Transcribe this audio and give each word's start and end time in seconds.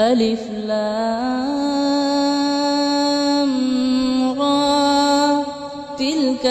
ألف 0.00 0.42
لام 2.66 3.52
را 4.34 5.44
تلك 5.98 6.44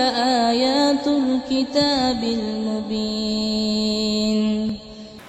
آيات 0.50 1.06
الكتاب 1.20 2.22
المبين 2.38 4.40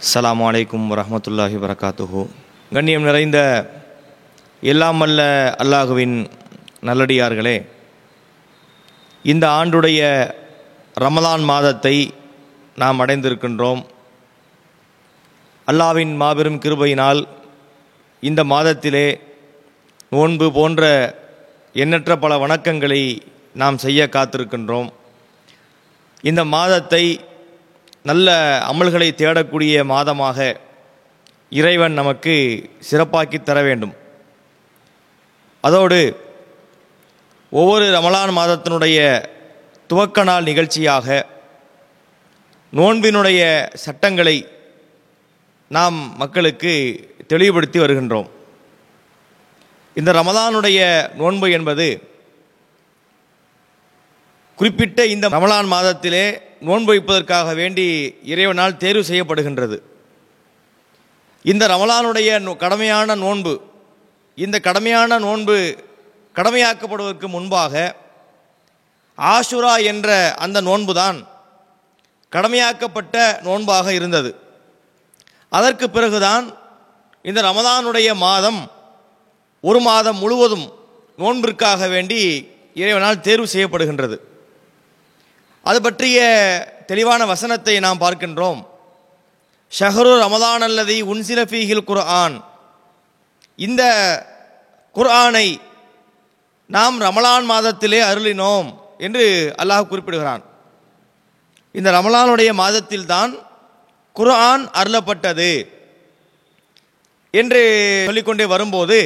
அஸ்ஸலாமு 0.01 0.43
அலைக்கும் 0.49 0.85
வரஹ்மத்துல்லாஹி 0.93 1.57
வரகாத்துஹு 1.63 2.21
கண்ணியம் 2.73 3.07
நிறைந்த 3.09 3.39
எல்லாம் 4.63 4.99
வல்ல 5.03 5.21
அல்லாஹுவின் 5.63 6.15
நல்லடியார்களே 6.89 7.57
இந்த 9.25 9.45
ஆண்டுடைய 9.59 10.01
ரமலான் 10.97 11.45
மாதத்தை 11.53 11.97
நாம் 12.77 13.01
அடைந்திருக்கின்றோம் 13.05 13.81
அல்லாவின் 15.69 16.13
மாபெரும் 16.23 16.61
கிருபையினால் 16.65 17.21
இந்த 18.30 18.42
மாதத்திலே 18.44 19.08
நோன்பு 20.10 20.48
போன்ற 20.58 20.82
எண்ணற்ற 21.74 22.12
பல 22.24 22.34
வணக்கங்களை 22.38 23.00
நாம் 23.62 23.78
செய்ய 23.78 24.02
காத்திருக்கின்றோம். 24.16 24.90
இந்த 26.30 26.42
மாதத்தை 26.56 27.02
நல்ல 28.10 28.36
அமல்களை 28.72 29.08
தேடக்கூடிய 29.22 29.84
மாதமாக 29.94 30.56
இறைவன் 31.50 31.94
நமக்கு 31.94 32.36
சிறப்பாக்கி 32.92 33.40
தர 33.42 33.62
வேண்டும். 33.62 33.96
அதோடு 35.62 36.00
ஒவ்வொரு 37.50 37.86
ரமலான் 37.98 38.38
மாதத்தினுடைய 38.40 39.00
துவக்க 39.88 40.24
நாள் 40.24 40.44
நிகழ்ச்சியாக 40.44 41.08
நோன்பினுடைய 42.80 43.42
சட்டங்களை 43.86 44.38
நாம் 45.68 45.98
மக்களுக்கு 46.18 46.74
தெளிவுபடுத்தி 47.32 47.80
வருகின்றோம். 47.80 48.30
இந்த 49.96 50.14
ரமலானுடைய 50.14 51.14
நோன்பு 51.14 51.52
என்பது 51.52 52.10
குறிப்பிட்ட 54.56 55.06
இந்த 55.06 55.30
ரமலான் 55.30 55.68
மாதத்திலே 55.68 56.42
நோன்பு 56.62 56.86
வைப்பதற்காக 56.86 57.54
வேண்டி 57.54 58.18
இறைவனால் 58.24 58.78
தேர்வு 58.78 59.02
செய்யப்படுகின்றது. 59.02 59.80
இந்த 61.44 61.68
ரமலானுடைய 61.68 62.40
நோ- 62.40 62.56
கடமையான 62.56 63.16
நோன்பு 63.16 63.62
இந்த 64.36 64.60
கடமையான 64.64 65.20
நோன்பு 65.20 65.76
கடமையாக்கப்படுவதற்கு 66.36 67.28
முன்பாக 67.28 67.96
ஆஷுரா 69.18 69.84
என்ற 69.84 70.36
அந்த 70.36 70.62
நோன்புதான் 70.62 71.28
கடமையாக்கப்பட்ட 72.30 73.40
நோன்பாக 73.44 73.94
இருந்தது. 73.94 74.36
அதற்கு 75.50 75.90
பிறகுதான் 75.90 76.60
இந்த 77.24 77.40
ரமதானுடைய 77.42 78.16
மாதம் 78.16 78.72
ஒரு 79.62 79.80
மாதம் 79.80 80.18
முழுவதும் 80.18 80.68
நோன்பிற்காக 81.18 81.88
வேண்டி 81.88 82.22
இறைவனால் 82.74 83.24
தேர்வு 83.28 83.48
செய்யப்படுகின்றது. 83.54 84.18
அது 85.64 85.82
பற்றிய 85.82 86.20
தெளிவான 86.92 87.26
வசனத்தை 87.26 87.80
நாம் 87.80 88.04
பார்க்கின்றோம். 88.04 88.62
ஷஹரு 89.80 90.14
ரமதான் 90.26 90.64
அல்லது 90.68 90.96
உன்சிலஃபீஹில் 91.14 91.88
குர்ஆன். 91.90 92.36
இந்த 93.56 93.84
குர்ஆனை 94.96 95.48
நாம் 96.76 96.98
ரமலான் 97.02 97.46
மாதத்திலே 97.52 98.00
அருளினோம் 98.12 98.68
என்று 98.98 99.26
அல்லாஹ் 99.62 99.90
குறிப்பிடுகிறான். 99.92 100.44
இந்த 101.72 101.90
ரமலானுடைய 101.98 102.52
மாதத்தில்தான் 102.62 103.32
குர்ஆன் 104.16 104.64
அருளப்பட்டது. 104.80 105.52
என்று 107.40 107.62
சொல்லிக்கொண்டே 108.10 108.46
வரும்போது 108.54 109.00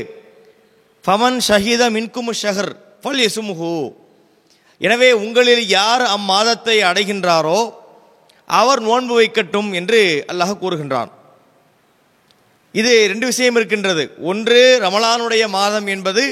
ஃபமன் 1.05 1.39
ஷஹீத 1.47 1.83
மின்குமு 1.95 2.33
ஷஹர் 2.41 2.71
ஃபல் 3.03 3.21
யசுமுஹு 3.25 3.73
எனவே 4.81 5.09
உங்களில் 5.23 5.65
யார் 5.77 6.03
அம்மாதத்தை 6.15 6.77
அடைகின்றாரோ 6.89 7.59
அவர் 8.59 8.81
நோன்பு 8.87 9.13
வைக்கட்டும் 9.19 9.69
என்று 9.79 9.99
அல்லாஹ் 10.31 10.51
கூறுகின்றான். 10.63 11.11
இது 12.73 12.91
ரெண்டு 13.11 13.25
விஷயம் 13.31 13.55
இருக்கின்றது. 13.59 14.03
ஒன்று 14.31 14.61
ரமலானுடைய 14.85 15.43
மாதம் 15.57 15.87
என்பது 15.93 16.23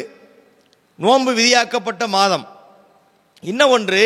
நோன்பு 0.99 1.31
விதியாக்கப்பட்ட 1.39 2.03
மாதம். 2.17 2.45
இன்னும் 3.51 3.73
ஒன்று 3.77 4.03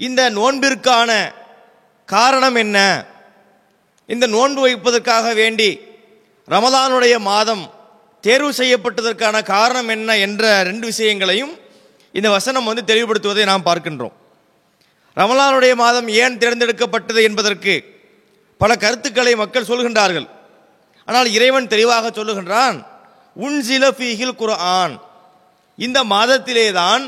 இந்த 0.00 0.22
நோன்பிற்கான 0.38 1.10
காரணம் 2.08 2.56
என்ன? 2.64 2.78
இந்த 4.08 4.26
நோன்பு 4.36 4.60
வைப்பதற்காக 4.66 5.34
வேண்டி 5.42 5.70
ரமதானுடைய 6.52 7.14
மாதம் 7.30 7.64
தேர்வு 8.24 8.50
செய்யப்பட்டதற்கான 8.58 9.36
காரணம் 9.54 9.90
என்ன 9.94 10.16
என்ற 10.26 10.44
ரெண்டு 10.68 10.84
விஷயங்களையும் 10.90 11.52
இந்த 12.18 12.28
வசனம் 12.36 12.68
வந்து 12.68 12.82
தெளிவுபடுத்துவதை 12.90 13.44
நாம் 13.50 13.66
பார்க்கின்றோம். 13.68 14.14
ரமலானுடைய 15.20 15.72
மாதம் 15.82 16.08
ஏன் 16.22 16.38
தேர்ந்தெடுக்கப்பட்டது 16.42 17.20
என்பதற்கு 17.28 17.74
பல 18.62 18.70
கருத்துக்களை 18.84 19.32
மக்கள் 19.42 19.68
சொல்கின்றார்கள். 19.70 20.26
ஆனால் 21.08 21.28
இறைவன் 21.36 21.70
தெளிவாக 21.74 22.06
சொல்லுகின்றான் 22.18 22.78
உன் 23.44 23.58
சில 23.68 23.84
ஃபீஹில் 23.96 24.38
குர்ஆன். 24.40 24.94
இந்த 25.78 25.98
மாதத்திலே 26.14 26.66
தான் 26.80 27.04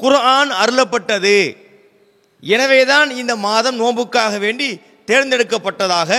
குர்ஆன் 0.00 0.50
அருளப்பட்டது. 0.62 1.38
எனவே 2.42 2.80
தான் 2.92 3.08
இந்த 3.20 3.32
மாதம் 3.46 3.78
நோன்புக்காக 3.82 4.34
வேண்டி 4.46 4.68
தேர்ந்தெடுக்கப்பட்டதாக 5.10 6.10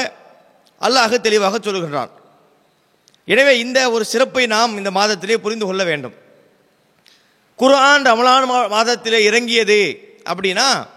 அல்லாஹ் 0.88 1.16
தெளிவாக 1.28 1.58
சொல்லுகின்றான். 1.66 2.12
எனவே 3.30 3.60
இந்த 3.60 3.92
ஒரு 3.92 4.06
சிறப்பை 4.06 4.46
நாம் 4.46 4.78
இந்த 4.78 4.92
மாதத்திலே 4.92 5.38
புரிந்து 5.38 5.66
கொள்ள 5.66 5.84
வேண்டும். 5.84 6.14
குரான் 7.60 8.04
ரமலான் 8.04 8.50
மா- 8.50 8.70
மாதத்திலே 8.70 9.24
இறங்கியது 9.24 10.00
அப்படின்னா 10.30 10.88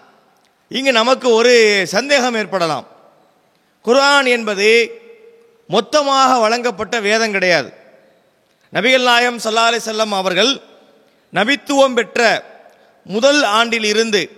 இங்கு 0.68 0.92
நமக்கு 0.92 1.30
ஒரு 1.30 1.84
சந்தேகம் 1.86 2.34
ஏற்படலாம். 2.34 2.86
குர்ஆன் 3.82 4.26
என்பது 4.26 5.00
மொத்தமாக 5.68 6.38
வழங்கப்பட்ட 6.38 7.00
வேதம் 7.00 7.32
கிடையாது. 7.32 7.72
நபிகள் 8.72 9.02
நாயம் 9.02 9.38
சல்லா 9.38 9.54
அலி 9.54 9.76
செல்லம் 9.76 10.08
அவர்கள் 10.08 10.60
நபித்துவம் 11.34 11.94
பெற்ற 11.94 12.44
முதல் 13.04 13.42
ஆண்டில் 13.42 13.84
இருந்து 13.84 14.30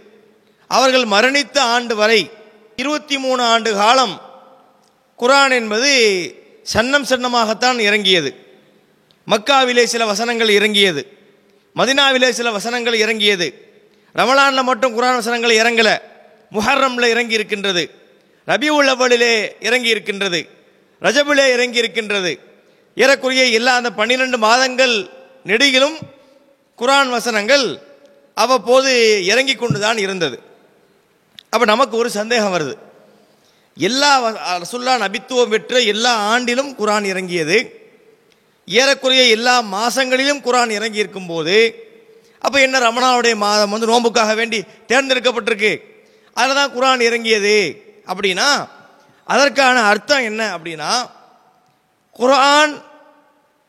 அவர்கள் 0.68 1.04
மரணித்த 1.04 1.58
ஆண்டு 1.58 1.96
வரை 1.96 2.30
இருபத்தி 2.76 3.18
மூணு 3.18 3.42
ஆண்டு 3.42 3.74
காலம் 3.74 4.20
குரான் 5.18 5.50
என்பது 5.50 5.92
சன்னம் 6.72 7.06
சன்னமாகத்தான் 7.10 7.78
இறங்கியது. 7.78 8.30
மக்காவிலே 9.32 9.84
சில 9.84 10.02
வசனங்கள் 10.06 10.48
இறங்கியது. 10.48 11.02
மதினாவிலே 11.76 12.30
சில 12.30 12.50
வசனங்கள் 12.50 12.96
இறங்கியது. 13.04 13.48
ரமலானில் 14.14 14.68
மட்டும் 14.70 14.94
குரான் 14.96 15.18
வசனங்கள் 15.20 15.58
இறங்கல. 15.62 15.90
முஹர்ரம்ல 16.52 17.06
இறங்கி 17.14 17.34
இருக்கின்றது 17.34 17.82
ரபி 18.48 18.68
உள்ளவளிலே 18.70 19.32
இறங்கி 19.60 19.88
இருக்கின்றது 19.88 20.40
ரஜபிலே 21.02 21.46
இறங்கி 21.52 21.78
இருக்கின்றது 21.78 22.32
ஏறக்குறைய 22.94 23.44
எல்லா 23.58 23.72
அந்த 23.76 23.90
பன்னிரெண்டு 23.92 24.38
மாதங்கள் 24.38 24.94
நெடுகிலும் 25.46 25.96
குரான் 26.78 27.10
வசனங்கள் 27.10 27.64
அவ்வப்போது 28.34 28.92
இறங்கி 29.24 29.54
கொண்டு 29.54 29.78
தான் 29.80 29.98
இருந்தது. 29.98 30.36
அப்போ 31.50 31.64
நமக்கு 31.64 31.94
ஒரு 31.96 32.10
சந்தேகம் 32.10 32.54
வருது. 32.54 32.74
எல்லா 33.76 34.10
ரசுல்லா 34.62 34.94
நபித்துவம் 35.04 35.52
பெற்ற 35.54 35.80
எல்லா 35.80 36.12
ஆண்டிலும் 36.32 36.70
குரான் 36.80 37.04
இறங்கியது. 37.04 37.58
ஏறக்குறைய 38.68 39.22
எல்லா 39.36 39.60
மாதங்களிலும் 39.60 40.44
குரான் 40.46 40.70
இறங்கி 40.70 40.98
இருக்கும்போது 40.98 41.56
அப்போ 42.44 42.60
என்ன 42.60 42.78
ரமணாவுடைய 42.78 43.34
மாதம் 43.36 43.70
வந்து 43.70 43.86
நோன்புக்காக 43.86 44.34
வேண்டி 44.34 44.58
தேர்ந்தெடுக்கப்பட்டிருக்கு. 44.88 45.72
அதில் 46.34 46.54
தான் 46.54 46.74
குரான் 46.76 47.00
இறங்கியது. 47.00 47.56
அப்படின்னா 48.10 48.48
அதற்கான 49.24 49.82
அர்த்தம் 49.82 50.26
என்ன 50.30 50.58
அப்படின்னா 50.58 50.90
குர்ஆன் 52.12 52.74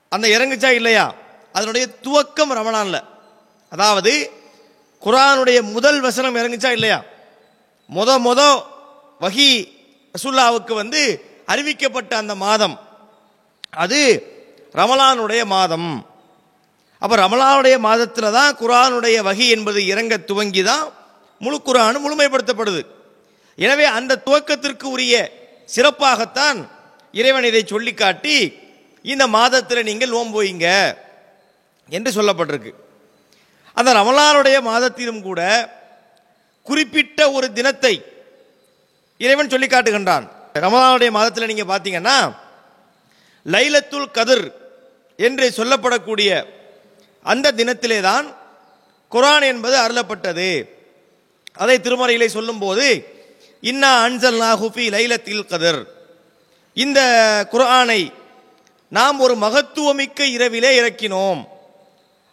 அந்த 0.09 0.25
இறங்குச்சா 0.27 0.71
இல்லையா? 0.79 1.05
அதனுடைய 1.53 1.87
துவக்கம் 2.05 2.51
ரமணான்ல. 2.59 2.97
அதாவது 3.69 4.13
குரானுடைய 5.01 5.61
முதல் 5.61 5.99
வசனம் 6.01 6.35
இறங்குச்சா 6.35 6.71
இல்லையா? 6.71 7.03
முத 7.89 8.09
முத 8.27 8.41
வகி 9.19 9.51
ரசுல்லாவுக்கு 10.15 10.73
வந்து 10.81 11.01
அறிவிக்கப்பட்ட 11.51 12.11
அந்த 12.23 12.33
மாதம் 12.45 12.75
அது 13.83 13.99
ரமலானுடைய 14.79 15.41
மாதம். 15.55 15.89
அப்போ 17.01 17.15
ரமலானுடைய 17.23 17.75
மாதத்தில் 17.87 18.35
தான் 18.37 18.57
குரானுடைய 18.61 19.17
வகி 19.27 19.45
என்பது 19.55 19.79
இறங்க 19.91 20.13
துவங்கி 20.29 20.63
தான் 20.69 20.85
முழு 21.41 21.57
குர்ஆன் 21.67 22.03
முழுமைப்படுத்தப்படுது. 22.05 22.81
எனவே 23.57 23.85
அந்த 23.97 24.21
துவக்கத்திற்கு 24.25 24.85
உரிய 24.95 25.15
சிறப்பாகத்தான் 25.75 26.57
இறைவன் 27.19 27.47
இதை 27.49 27.61
சொல்லி 27.73 27.93
காட்டி 27.93 28.37
இந்த 29.05 29.23
மாதத்தில் 29.37 29.87
நீங்கள் 29.89 30.13
நோன்பு 30.15 30.41
என்று 31.89 32.11
சொல்லப்பட்டிருக்கு. 32.17 32.71
அந்த 33.77 33.89
ரமலானுடைய 33.99 34.57
மாதத்திலும் 34.71 35.21
கூட 35.27 35.41
குறிப்பிட்ட 36.67 37.19
ஒரு 37.37 37.47
தினத்தை 37.57 37.95
இறைவன் 39.17 39.49
சொல்லி 39.49 39.67
காட்டுகின்றான். 39.67 40.29
ரமதானுடைய 40.53 41.09
மாதத்தில் 41.09 41.45
நீங்கள் 41.45 41.77
பார்த்தீங்கன்னா 41.77 42.35
லைலத்துல் 43.45 44.11
கதிர் 44.11 44.51
என்று 45.17 45.53
சொல்லப்படக்கூடிய 45.55 46.45
அந்த 47.23 47.51
தினத்திலே 47.51 48.01
தான் 48.01 48.35
குரான் 49.11 49.43
என்பது 49.43 49.77
அருளப்பட்டது. 49.77 50.69
அதை 51.55 51.79
திருமறையிலே 51.79 52.25
சொல்லும்போது 52.25 53.07
இன்னா 53.61 54.07
அன்சல் 54.07 54.41
நாகுஃபி 54.41 54.89
லைலத்தில் 54.89 55.47
கதிர். 55.47 55.87
இந்த 56.73 56.99
குர்ஆனை 57.51 58.13
நாம் 58.89 59.19
ஒரு 59.19 59.35
மகத்துவமிக்க 59.35 60.25
இரவிலே 60.25 60.81
இறக்கினோம். 60.81 61.43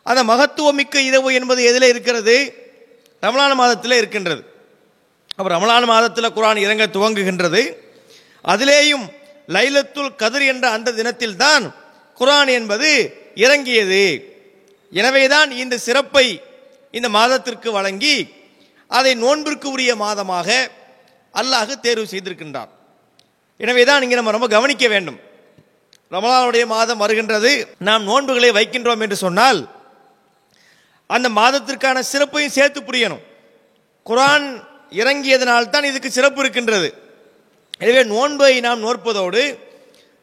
அந்த 0.02 0.24
மகத்துவமிக்க 0.24 0.96
இரவு 0.96 1.34
என்பது 1.34 1.64
எதில் 1.64 1.82
இருக்கிறது? 1.82 2.56
ரமலான 3.22 3.54
மாதத்தில் 3.54 3.92
இருக்கின்றது. 3.92 4.51
அப்புறம் 5.38 5.56
ரமலான் 5.56 5.90
மாதத்தில் 5.92 6.34
குரான் 6.36 6.64
இறங்க 6.66 6.84
துவங்குகின்றது. 6.96 7.62
அதிலேயும் 8.52 9.06
லைலத்துல் 9.54 10.12
கதிர் 10.22 10.44
என்ற 10.52 10.66
அந்த 10.76 10.94
தினத்தில் 10.98 11.40
தான் 11.44 11.64
என்பது 12.58 12.90
இறங்கியது. 13.44 14.04
எனவேதான் 14.92 15.50
இந்த 15.62 15.74
சிறப்பை 15.86 16.26
இந்த 16.98 17.08
மாதத்திற்கு 17.18 17.68
வழங்கி 17.78 18.16
அதை 18.90 19.12
நோன்பிற்கு 19.24 19.66
உரிய 19.74 19.92
மாதமாக 20.04 20.48
அல்லாஹ் 21.40 21.70
தேர்வு 21.84 22.06
செய்திருக்கின்றார். 22.12 22.70
எனவே 23.60 23.82
தான் 23.90 24.02
இங்கே 24.04 24.16
நம்ம 24.18 24.34
ரொம்ப 24.36 24.48
கவனிக்க 24.56 24.84
வேண்டும். 24.94 25.18
ரமலானுடைய 26.14 26.64
மாதம் 26.74 27.02
வருகின்றது. 27.02 27.52
நாம் 27.88 28.08
நோன்புகளை 28.10 28.50
வைக்கின்றோம் 28.58 29.02
என்று 29.04 29.16
சொன்னால் 29.24 29.60
அந்த 31.14 31.28
மாதத்திற்கான 31.38 32.02
சிறப்பையும் 32.10 32.56
சேர்த்து 32.58 32.80
புரியணும். 32.88 33.24
குரான் 34.06 34.46
இறங்கியதனால் 35.00 35.72
தான் 35.74 35.88
இதுக்கு 35.90 36.10
சிறப்பு 36.16 36.40
இருக்கின்றது. 36.42 36.88
எனவே 37.82 38.02
நோன்பை 38.14 38.52
நாம் 38.66 38.84
நோற்பதோடு 38.86 39.42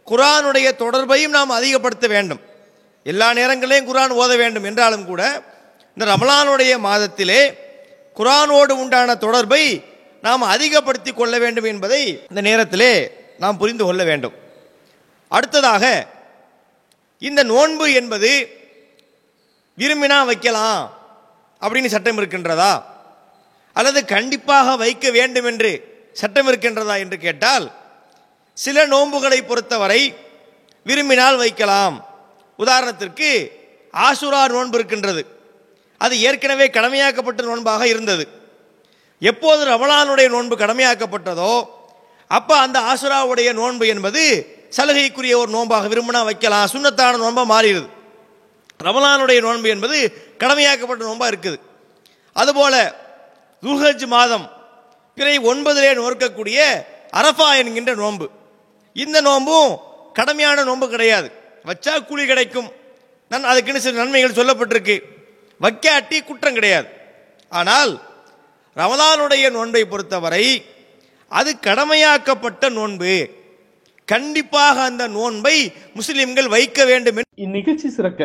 குரானுடைய 0.07 0.67
தொடர்பையும் 0.83 1.35
நாம் 1.37 1.57
அதிகப்படுத்த 1.59 2.05
வேண்டும். 2.15 2.41
எல்லா 3.05 3.27
நேரங்களிலும் 3.39 3.89
குரான் 3.89 4.17
ஓத 4.21 4.31
வேண்டும் 4.41 4.67
என்றாலும் 4.69 5.07
கூட 5.09 5.21
இந்த 5.93 6.03
ரமலானுடைய 6.11 6.73
மாதத்திலே 6.87 7.41
குரானோடு 8.19 8.73
உண்டான 8.83 9.15
தொடர்பை 9.25 9.63
நாம் 10.25 10.51
அதிகப்படுத்தி 10.53 11.11
கொள்ள 11.13 11.35
வேண்டும் 11.43 11.67
என்பதை 11.71 12.01
இந்த 12.29 12.41
நேரத்திலே 12.47 12.93
நாம் 13.43 13.59
புரிந்து 13.61 13.83
கொள்ள 13.87 14.01
வேண்டும். 14.09 14.35
அடுத்ததாக 15.31 15.83
இந்த 17.27 17.41
நோன்பு 17.51 17.85
என்பது 17.99 18.31
விரும்பினா 19.77 20.17
வைக்கலாம் 20.29 20.81
அப்படின்னு 21.61 21.93
சட்டம் 21.93 22.19
இருக்கின்றதா? 22.21 22.71
அல்லது 23.79 23.99
கண்டிப்பாக 24.13 24.75
வைக்க 24.83 25.05
வேண்டும் 25.17 25.47
என்று 25.51 25.71
சட்டம் 26.21 26.47
இருக்கின்றதா 26.51 26.95
என்று 27.03 27.17
கேட்டால் 27.25 27.65
சில 28.57 28.85
நோன்புகளை 28.93 29.39
பொறுத்தவரை 29.41 30.01
விரும்பினால் 30.85 31.37
வைக்கலாம். 31.43 31.95
உதாரணத்திற்கு 32.59 33.29
ஆசுரா 34.07 34.41
நோன்பு 34.55 34.77
இருக்கின்றது. 34.79 35.21
அது 36.01 36.15
ஏற்கனவே 36.27 36.65
கடமையாக்கப்பட்ட 36.77 37.41
நோன்பாக 37.49 37.83
இருந்தது. 37.93 38.25
எப்போது 39.31 39.61
ரமலானுடைய 39.73 40.27
நோன்பு 40.35 40.55
கடமையாக்கப்பட்டதோ 40.63 41.53
அப்போ 42.37 42.55
அந்த 42.65 42.77
ஆசுராவுடைய 42.91 43.49
நோன்பு 43.59 43.85
என்பது 43.93 44.23
சலுகைக்குரிய 44.77 45.35
ஒரு 45.41 45.51
நோன்பாக 45.55 45.87
விரும்பினா 45.93 46.21
வைக்கலாம். 46.29 46.67
சுண்ணத்தான 46.73 47.19
நோன்பாக 47.23 47.47
மாறிடுது. 47.53 47.87
ரமலானுடைய 48.83 49.39
நோன்பு 49.47 49.69
என்பது 49.75 49.97
கடமையாக்கப்பட்ட 50.41 51.01
நோன்பாக 51.09 51.31
இருக்குது. 51.31 51.57
அதுபோல 52.35 52.75
துல்ஹஜ் 53.61 54.05
மாதம். 54.05 54.51
பிறை 55.15 55.39
ஒன்பதிலே 55.39 55.93
நோக்கக்கூடிய 55.93 56.85
அரஃபா 57.13 57.57
என்கின்ற 57.57 57.95
நோன்பு. 57.95 58.29
இந்த 58.93 59.21
நோன்பும் 59.21 59.79
கடமையான 60.13 60.63
நோன்பு 60.63 60.89
கிடையாது. 60.89 61.31
வச்சா 61.65 62.05
கூலி 62.05 62.25
கிடைக்கும். 62.25 62.71
நன் 63.29 63.43
அதுக்குன்னு 63.43 63.81
சில 63.81 63.97
நன்மைகள் 63.97 64.45
சொல்லப்பட்டிருக்கு. 64.45 65.01
வைக்காட்டி 65.61 66.23
குற்றம் 66.23 66.53
கிடையாது. 66.53 66.87
ஆனால் 67.49 68.01
ரமதானுடைய 68.75 69.51
நோன்பை 69.51 69.85
பொறுத்தவரை 69.85 70.65
அது 71.29 71.59
கடமையாக்கப்பட்ட 71.59 72.69
நோன்பு. 72.69 73.29
கண்டிப்பாக 74.11 74.75
அந்த 74.89 75.03
நோன்பை 75.15 75.57
முஸ்லிம்கள் 75.97 76.47
வைக்க 76.53 76.85
வேண்டும் 76.89 77.17
இந்நிகழ்ச்சி 77.45 77.89
சிறக்க 77.89 78.21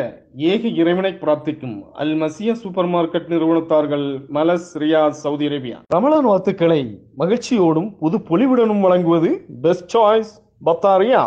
ஏக 0.51 0.61
இறைவனை 0.81 1.11
பிரார்த்திக்கும் 1.21 1.75
அல் 2.01 2.13
மசியா 2.21 2.53
சூப்பர் 2.61 2.89
மார்க்கெட் 2.93 3.27
நிறுவனத்தார்கள் 3.33 4.05
மலஸ் 4.37 4.69
ரியாத் 4.83 5.19
சவுதி 5.23 5.45
அரேபியா. 5.49 5.77
ரமலான் 5.95 6.27
வாழ்த்துக்களை 6.29 6.79
மகிழ்ச்சியோடும் 7.21 7.89
புது 8.01 8.19
பொலிவுடனும் 8.29 8.81
வழங்குவது 8.85 9.29
best 9.65 9.91
choice 9.95 10.33
பத்தாரியா. 10.63 11.21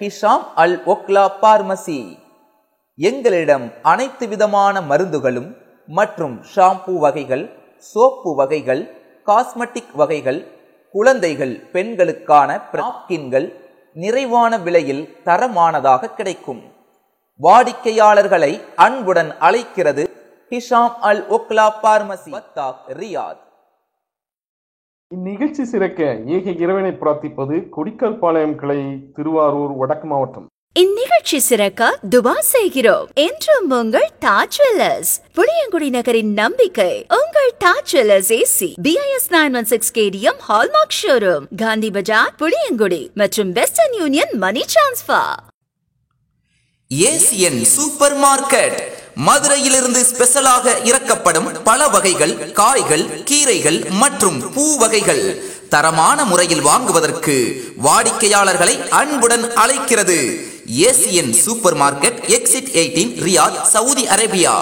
Hisham 0.00 0.44
Al 0.64 0.76
Okhla 0.94 1.24
pharmacy. 1.44 2.00
எங்களிடம் 2.98 3.66
அனைத்து 3.92 4.26
விதமான 4.28 4.82
மருந்துகளும் 4.90 5.50
மற்றும் 5.88 6.36
ஷாம்பு 6.54 6.96
வகைகள் 7.06 7.46
சோப்பு 7.92 8.32
வகைகள் 8.34 8.82
காஸ்மெட்டிக் 9.26 9.96
வகைகள் 10.02 10.40
குழந்தைகள் 10.94 11.54
பெண்களுக்கான 11.74 12.50
நாப்கின்கள் 12.78 13.46
நிறைவான 13.94 14.58
விலையில் 14.58 15.04
தரமானதாக 15.24 16.14
கிடைக்கும். 16.14 16.62
வாடிக்கையாளர்களை 17.40 18.52
அன்புடன் 18.76 19.30
அழைக்கிறது 19.38 20.04
Hisham 20.50 20.94
Al 21.10 21.22
Okhla 21.36 21.66
pharmacy 21.82 22.32
Riyadh. 23.00 23.42
இந்நிகழ்ச்சி 25.08 25.64
சிறக்க 25.64 26.00
ஏக 26.36 26.50
இறைவனை 26.50 26.90
பிரார்த்திப்பது 27.00 27.56
கொடிக்கல் 27.76 28.18
பாளையம் 28.18 28.56
கிளை 28.56 28.78
திருவாரூர் 29.14 29.72
வடக்கு 29.72 30.06
மாவட்டம். 30.06 30.46
இந்நிகழ்ச்சி 30.74 31.38
சிறக்க 31.38 31.98
துபா 32.10 32.38
செய்கிறோம். 32.38 33.08
என்றும் 33.14 33.70
உங்கள் 33.70 34.10
தாஜ் 34.20 34.54
ஜுவல்லர்ஸ். 34.56 35.10
புளியங்குடி 35.34 35.90
நகரின் 35.90 36.32
நம்பிக்கை. 36.32 37.06
உங்கள் 37.08 37.52
Taj 37.64 37.94
jewellers 37.94 38.42
AC 38.42 38.74
BIS 38.82 39.28
nine 39.30 39.56
one 39.56 39.64
six 39.64 39.92
KDM 39.94 40.38
hallmark 40.48 40.96
showroom 41.02 41.46
Gandhi 41.56 41.90
Bazaar 41.90 42.34
Puliyangudi 42.38 43.10
மற்றும் 43.14 43.52
Western 43.52 43.92
Union 43.92 44.32
money 44.32 44.64
transfer 44.72 45.36
Asian 46.90 47.62
super 47.62 48.16
market 48.16 48.80
மதுரையிலிருந்து 49.14 50.04
ஸ்பெஷலாக 50.04 50.78
இறக்கப்படும் 50.84 51.62
பல 51.64 51.88
வகைகள் 51.88 52.52
காய்கள் 52.52 53.04
கீரைகள் 53.30 53.90
மற்றும் 53.90 54.52
பூ 54.52 54.76
வகைகள் 54.76 55.42
தரமான 55.68 56.24
முறையில் 56.24 56.60
வாங்குவதற்கு 56.60 57.36
வாடிக்கையாளர்களை 57.84 58.88
அன்புடன் 58.88 59.52
அழைக்கிறது. 59.52 60.18
Asian 60.80 61.30
super 61.30 61.74
market 61.74 62.20
exit 62.36 62.68
eighteen 62.80 63.12
Riyadh 63.24 63.62
Saudi 63.62 64.06
Arabia. 64.06 64.54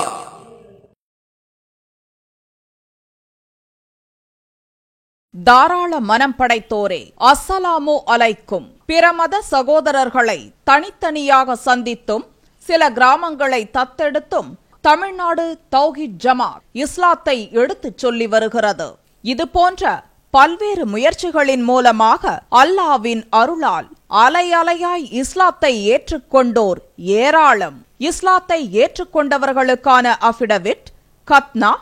தாராள 5.43 6.01
மனம் 6.01 6.35
படைத்தோரே 6.39 7.13
அஸ்ஸலாமு 7.19 7.95
அலைக்கும். 8.07 8.67
பிற 8.87 9.13
மத 9.13 9.43
சகோதரர்களை 9.51 10.51
தனித்தனியாக 10.65 11.59
சந்தித்தும் 11.65 12.27
சில 12.57 12.91
கிராமங்களை 12.91 13.63
தத்தெடுத்தும் 13.79 14.51
தமிழ்நாடு 14.81 15.59
தௌஹித் 15.71 16.19
ஜமாத் 16.25 16.61
இஸ்லாத்தை 16.73 17.53
எடுத்துச் 17.53 17.99
சொல்லி 17.99 18.27
வருகிறது. 18.27 18.97
இது 19.23 19.49
போன்ற 19.49 20.10
பல்வேறு 20.31 20.87
முயற்சிகளின் 20.87 21.63
மூலமாக 21.63 22.43
அல்லாவின் 22.51 23.23
அருளால் 23.31 23.89
அலையலையாய் 24.11 25.11
இஸ்லாத்தை 25.11 25.91
ஏற்றுக்கொண்டோர் 25.91 26.79
ஏராளம். 26.97 27.87
இஸ்லாத்தை 27.99 28.69
ஏற்றுக்கொண்டவர்களுக்கான 28.73 30.15
அஃபிடவிட் 30.21 30.87
கத்னா 31.29 31.73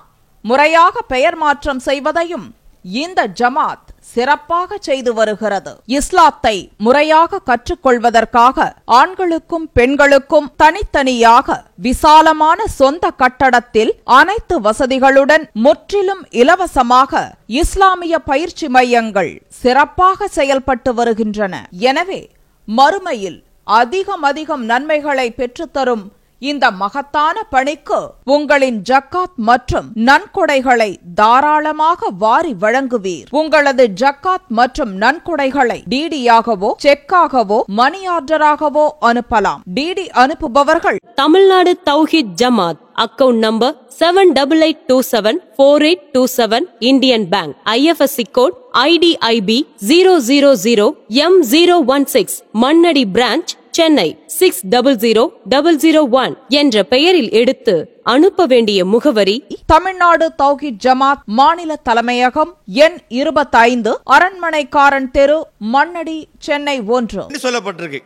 முறையாக 0.43 1.03
பெயர் 1.03 1.37
மாற்றம் 1.37 1.79
செய்வதையும் 1.79 2.55
இந்த 2.97 3.21
ஜமாத் 3.41 3.87
சிறப்பாக 4.13 4.79
செய்து 4.81 5.11
வருகிறது. 5.15 5.73
இஸ்லாத்தை 5.99 6.55
முறையாக 6.87 7.41
கற்றுக்கொள்வதற்காக 7.51 8.67
ஆண்களுக்கும் 8.99 9.67
பெண்களுக்கும் 9.73 10.49
தனித்தனியாக 10.57 11.57
விசாலமான 11.89 12.67
சொந்த 12.67 13.11
கட்டடத்தில் 13.23 13.93
அனைத்து 14.05 14.57
வசதிகளுடன் 14.61 15.45
முற்றிலும் 15.67 16.23
இலவசமாக 16.43 17.23
இஸ்லாமிய 17.63 18.19
பயிற்சி 18.31 18.69
மையங்கள் 18.69 19.33
சிறப்பாக 19.63 20.29
செயல்பட்டு 20.29 20.93
வருகின்றன. 20.95 21.55
எனவே 21.89 22.21
மறுமையில் 22.69 23.39
அதிகம் 23.81 24.23
அதிகம் 24.23 24.65
நன்மைகளை 24.65 25.27
பெற்றுத்தரும் 25.37 26.05
இந்த 26.41 26.71
மகத்தான 26.71 27.43
பணிக்கு 27.51 28.01
உங்களின் 28.25 28.79
ஜக்காத் 28.91 29.37
மற்றும் 29.37 29.87
நன்கொடைகளை 30.09 30.91
தாராளமாக 31.15 32.11
வாரி 32.19 32.55
வழங்குவீர். 32.61 33.27
உங்களது 33.31 33.85
ஜக்காத் 34.01 34.47
மற்றும் 34.49 34.93
நன்கொடைகளை 34.99 35.79
டிடியாகவோ 35.91 36.71
செக்காகவோ 36.85 37.59
மணி 37.81 38.03
ஆர்டராகவோ 38.09 38.87
அனுப்பலாம். 39.01 39.63
DD 39.75 40.07
அனுப்புபவர்கள் 40.25 40.99
Tamil Nadu 41.15 41.73
Thowheed 41.91 42.33
Jamath 42.43 42.81
account 42.95 43.39
number 43.39 43.75
seven 43.99 44.33
double 44.33 44.61
eight 44.61 44.85
two 44.87 45.01
seven 45.11 45.39
four 45.57 45.83
eight 45.83 46.07
two 46.13 46.27
seven 46.37 46.67
Indian 46.79 47.29
bank 47.29 47.55
IFSC 47.65 48.27
code 48.33 48.57
IDIB 48.73 49.59
zero 49.89 50.15
zero 50.29 50.51
zero 50.65 50.87
M 51.27 51.39
zero 51.51 51.77
one 51.87 52.05
six 52.05 52.37
Mannady 52.61 53.05
branch 53.13 53.53
Chennai 53.79 54.19
six 54.27 54.67
double 54.67 54.97
zero 54.97 55.23
double 55.45 55.77
zero 55.77 56.11
one 56.11 56.37
என்ற 56.49 56.83
பெயரில் 56.83 57.31
எடுத்து 57.31 57.75
அனுப்ப 58.03 58.47
வேண்டிய 58.47 58.85
முகவரி 58.85 59.47
தமிழ்நாடு 59.67 60.33
தௌஹித் 60.43 60.81
ஜமாத் 60.85 61.23
மாநில 61.25 61.77
தலைமையகம் 61.77 62.57
எண் 62.67 62.99
இருபத்தைந்து 63.09 64.01
அரண்மனைக்காரன் 64.07 65.11
தெரு 65.11 65.47
மண்ணடி 65.73 66.29
சென்னை 66.39 66.81
ஒன்று. 66.81 67.23
சொல்லப்பட்டிருக்கு. 67.43 68.01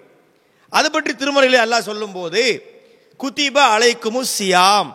அது 0.68 0.90
பற்றி 0.90 1.12
திருமறையிலே 1.12 1.58
அல்லாஹ் 1.62 1.80
சொல்லும்போது 1.80 2.42
குத்திப 3.20 3.56
அலைக்குமு 3.74 4.22
சியாம் 4.38 4.90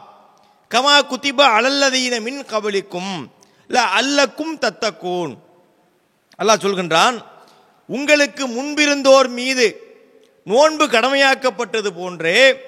கமா 0.72 0.96
குத்திப 1.12 1.40
அலல்லதீன 1.58 2.22
மின் 2.22 2.44
கபலிக்கும் 2.52 3.14
இல்ல 3.70 3.82
அல்லக்கும் 4.00 4.56
தத்தக்கூன் 4.60 5.34
அல்லாஹ் 6.40 6.64
சொல்கின்றான் 6.64 7.18
உங்களுக்கு 7.90 8.48
முன்பிருந்தோர் 8.48 9.30
மீது 9.30 9.68
நோன்பு 10.48 10.86
கடமையாக்கப்பட்டது 10.88 11.90
போன்றே 11.90 12.62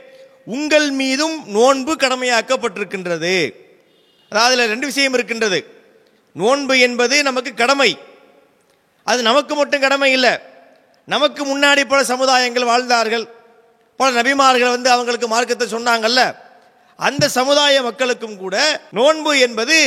உங்கள் 0.46 0.92
மீதும் 0.92 1.48
நோன்பு 1.48 1.96
கடமையாக்கப்பட்டிருக்கின்றது. 1.96 3.54
அதாவது 4.30 4.66
ரெண்டு 4.68 4.86
விஷயம் 4.86 5.14
இருக்கின்றது. 5.14 5.66
நோன்பு 6.34 6.80
என்பது 6.80 7.24
நமக்கு 7.24 7.54
கடமை. 7.54 7.98
அது 9.04 9.22
நமக்கு 9.22 9.56
மட்டும் 9.56 9.82
கடமை 9.82 10.12
இல்லை. 10.12 10.38
நமக்கு 11.06 11.46
முன்னாடி 11.46 11.86
பல 11.86 12.02
சமுதாயங்கள் 12.02 12.66
வாழ்ந்தார்கள். 12.66 13.28
பல 13.98 14.22
நபிமார்கள் 14.22 14.70
வந்து 14.70 14.90
அவங்களுக்கு 14.90 15.28
மார்க்கத்தை 15.28 15.68
சொன்னாங்கல்ல. 15.68 16.36
அந்த 16.98 17.30
சமுதாய 17.30 17.82
மக்களுக்கும் 17.82 18.38
கூட 18.38 18.82
நோன்பு 18.92 19.40
என்பது 19.40 19.78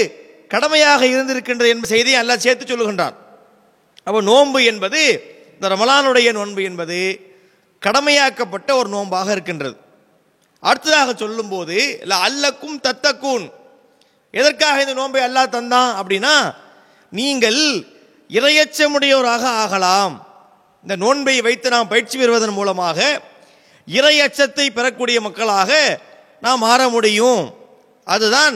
கடமையாக 0.49 1.05
இருந்திருக்கின்றது 1.05 1.69
என்ற 1.69 1.89
செய்தியை 1.89 2.21
எல்லாம் 2.21 2.39
சேர்த்து 2.39 2.77
சொல்லுகின்றான். 2.77 3.15
அப்போ 4.05 4.21
நோன்பு 4.21 4.65
என்பது 4.65 5.23
இந்த 5.53 5.69
ரமலானுடைய 5.69 6.33
நோன்பு 6.33 6.63
என்பது 6.63 7.31
கடமையாக்கப்பட்ட 7.85 8.75
ஒரு 8.75 8.89
நோன்பாக 8.89 9.31
இருக்கின்றது. 9.31 9.77
அடுத்ததாக 10.61 11.13
சொல்லும்போது 11.15 11.99
இல்லை 12.01 12.17
அல்லக்கும் 12.27 12.77
தத்தக்கூன் 12.83 13.51
எதற்காக 14.31 14.81
இந்த 14.81 14.95
நோன்பை 14.95 15.23
அல்லா 15.23 15.43
தந்தான் 15.57 15.91
அப்படின்னா 16.01 16.55
நீங்கள் 17.11 17.61
இரையச்சமுடையோராக 18.29 19.45
ஆகலாம். 19.63 20.15
இந்த 20.83 20.97
நோன்பை 20.97 21.41
வைத்து 21.41 21.71
நாம் 21.71 21.89
பயிற்சி 21.89 22.19
பெறுவதன் 22.19 22.57
மூலமாக 22.59 23.21
இரையச்சத்தை 23.87 24.67
பெறக்கூடிய 24.71 25.21
மக்களாக 25.21 26.01
நாம் 26.41 26.59
மாற 26.59 26.89
முடியும். 26.89 27.55
அதுதான் 28.05 28.55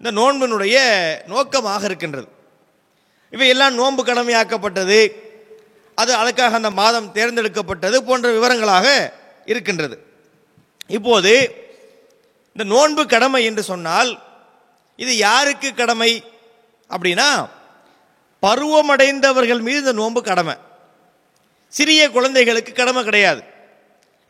இந்த 0.00 0.10
நோன்பினுடைய 0.20 0.76
நோக்கமாக 1.26 1.84
இருக்கின்றது. 1.84 2.28
இவையெல்லாம் 3.30 3.74
நோன்பு 3.74 4.02
கடமையாக்கப்பட்டது. 4.04 5.00
அது 5.96 6.12
அதுக்காக 6.16 6.52
அந்த 6.52 6.70
மாதம் 6.70 7.12
தேர்ந்தெடுக்கப்பட்டது 7.14 7.96
போன்ற 7.96 8.30
விவரங்களாக 8.30 8.86
இருக்கின்றது. 9.46 9.96
இப்போது 10.86 11.32
இந்த 12.54 12.74
நோன்பு 12.74 13.06
கடமை 13.06 13.44
என்று 13.44 13.62
சொன்னால் 13.62 14.10
இது 14.96 15.16
யாருக்கு 15.16 15.74
கடமை 15.74 16.24
அப்படின்னா 16.90 17.48
பருவமடைந்தவர்கள் 18.42 19.60
மீது 19.60 19.78
இந்த 19.78 19.92
நோன்பு 19.92 20.22
கடமை. 20.22 20.54
சிறிய 21.68 22.10
குழந்தைகளுக்கு 22.10 22.72
கடமை 22.72 23.04
கிடையாது. 23.04 23.42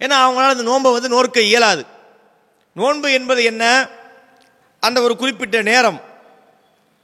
ஏன்னா 0.00 0.16
அவங்களால 0.25 0.54
அந்த 0.54 0.62
நோன்பை 0.62 0.92
வந்து 0.92 1.08
நோற்க 1.08 1.40
இயலாது. 1.40 1.85
நோன்பு 2.75 3.12
என்பது 3.12 3.44
என்ன? 3.44 3.88
அந்த 4.80 5.00
ஒரு 5.00 5.16
குறிப்பிட்ட 5.16 5.62
நேரம். 5.62 6.00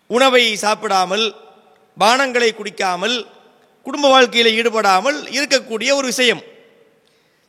உணவை 0.07 0.57
சாப்பிடாமல் 0.57 1.35
பானங்களை 2.01 2.55
குடிக்காமல் 2.55 3.27
குடும்ப 3.83 4.09
வாழ்க்கையில் 4.09 4.55
ஈடுபடாமல் 4.55 5.23
இருக்கக்கூடிய 5.23 5.93
ஒரு 5.93 6.07
விஷயம். 6.07 6.43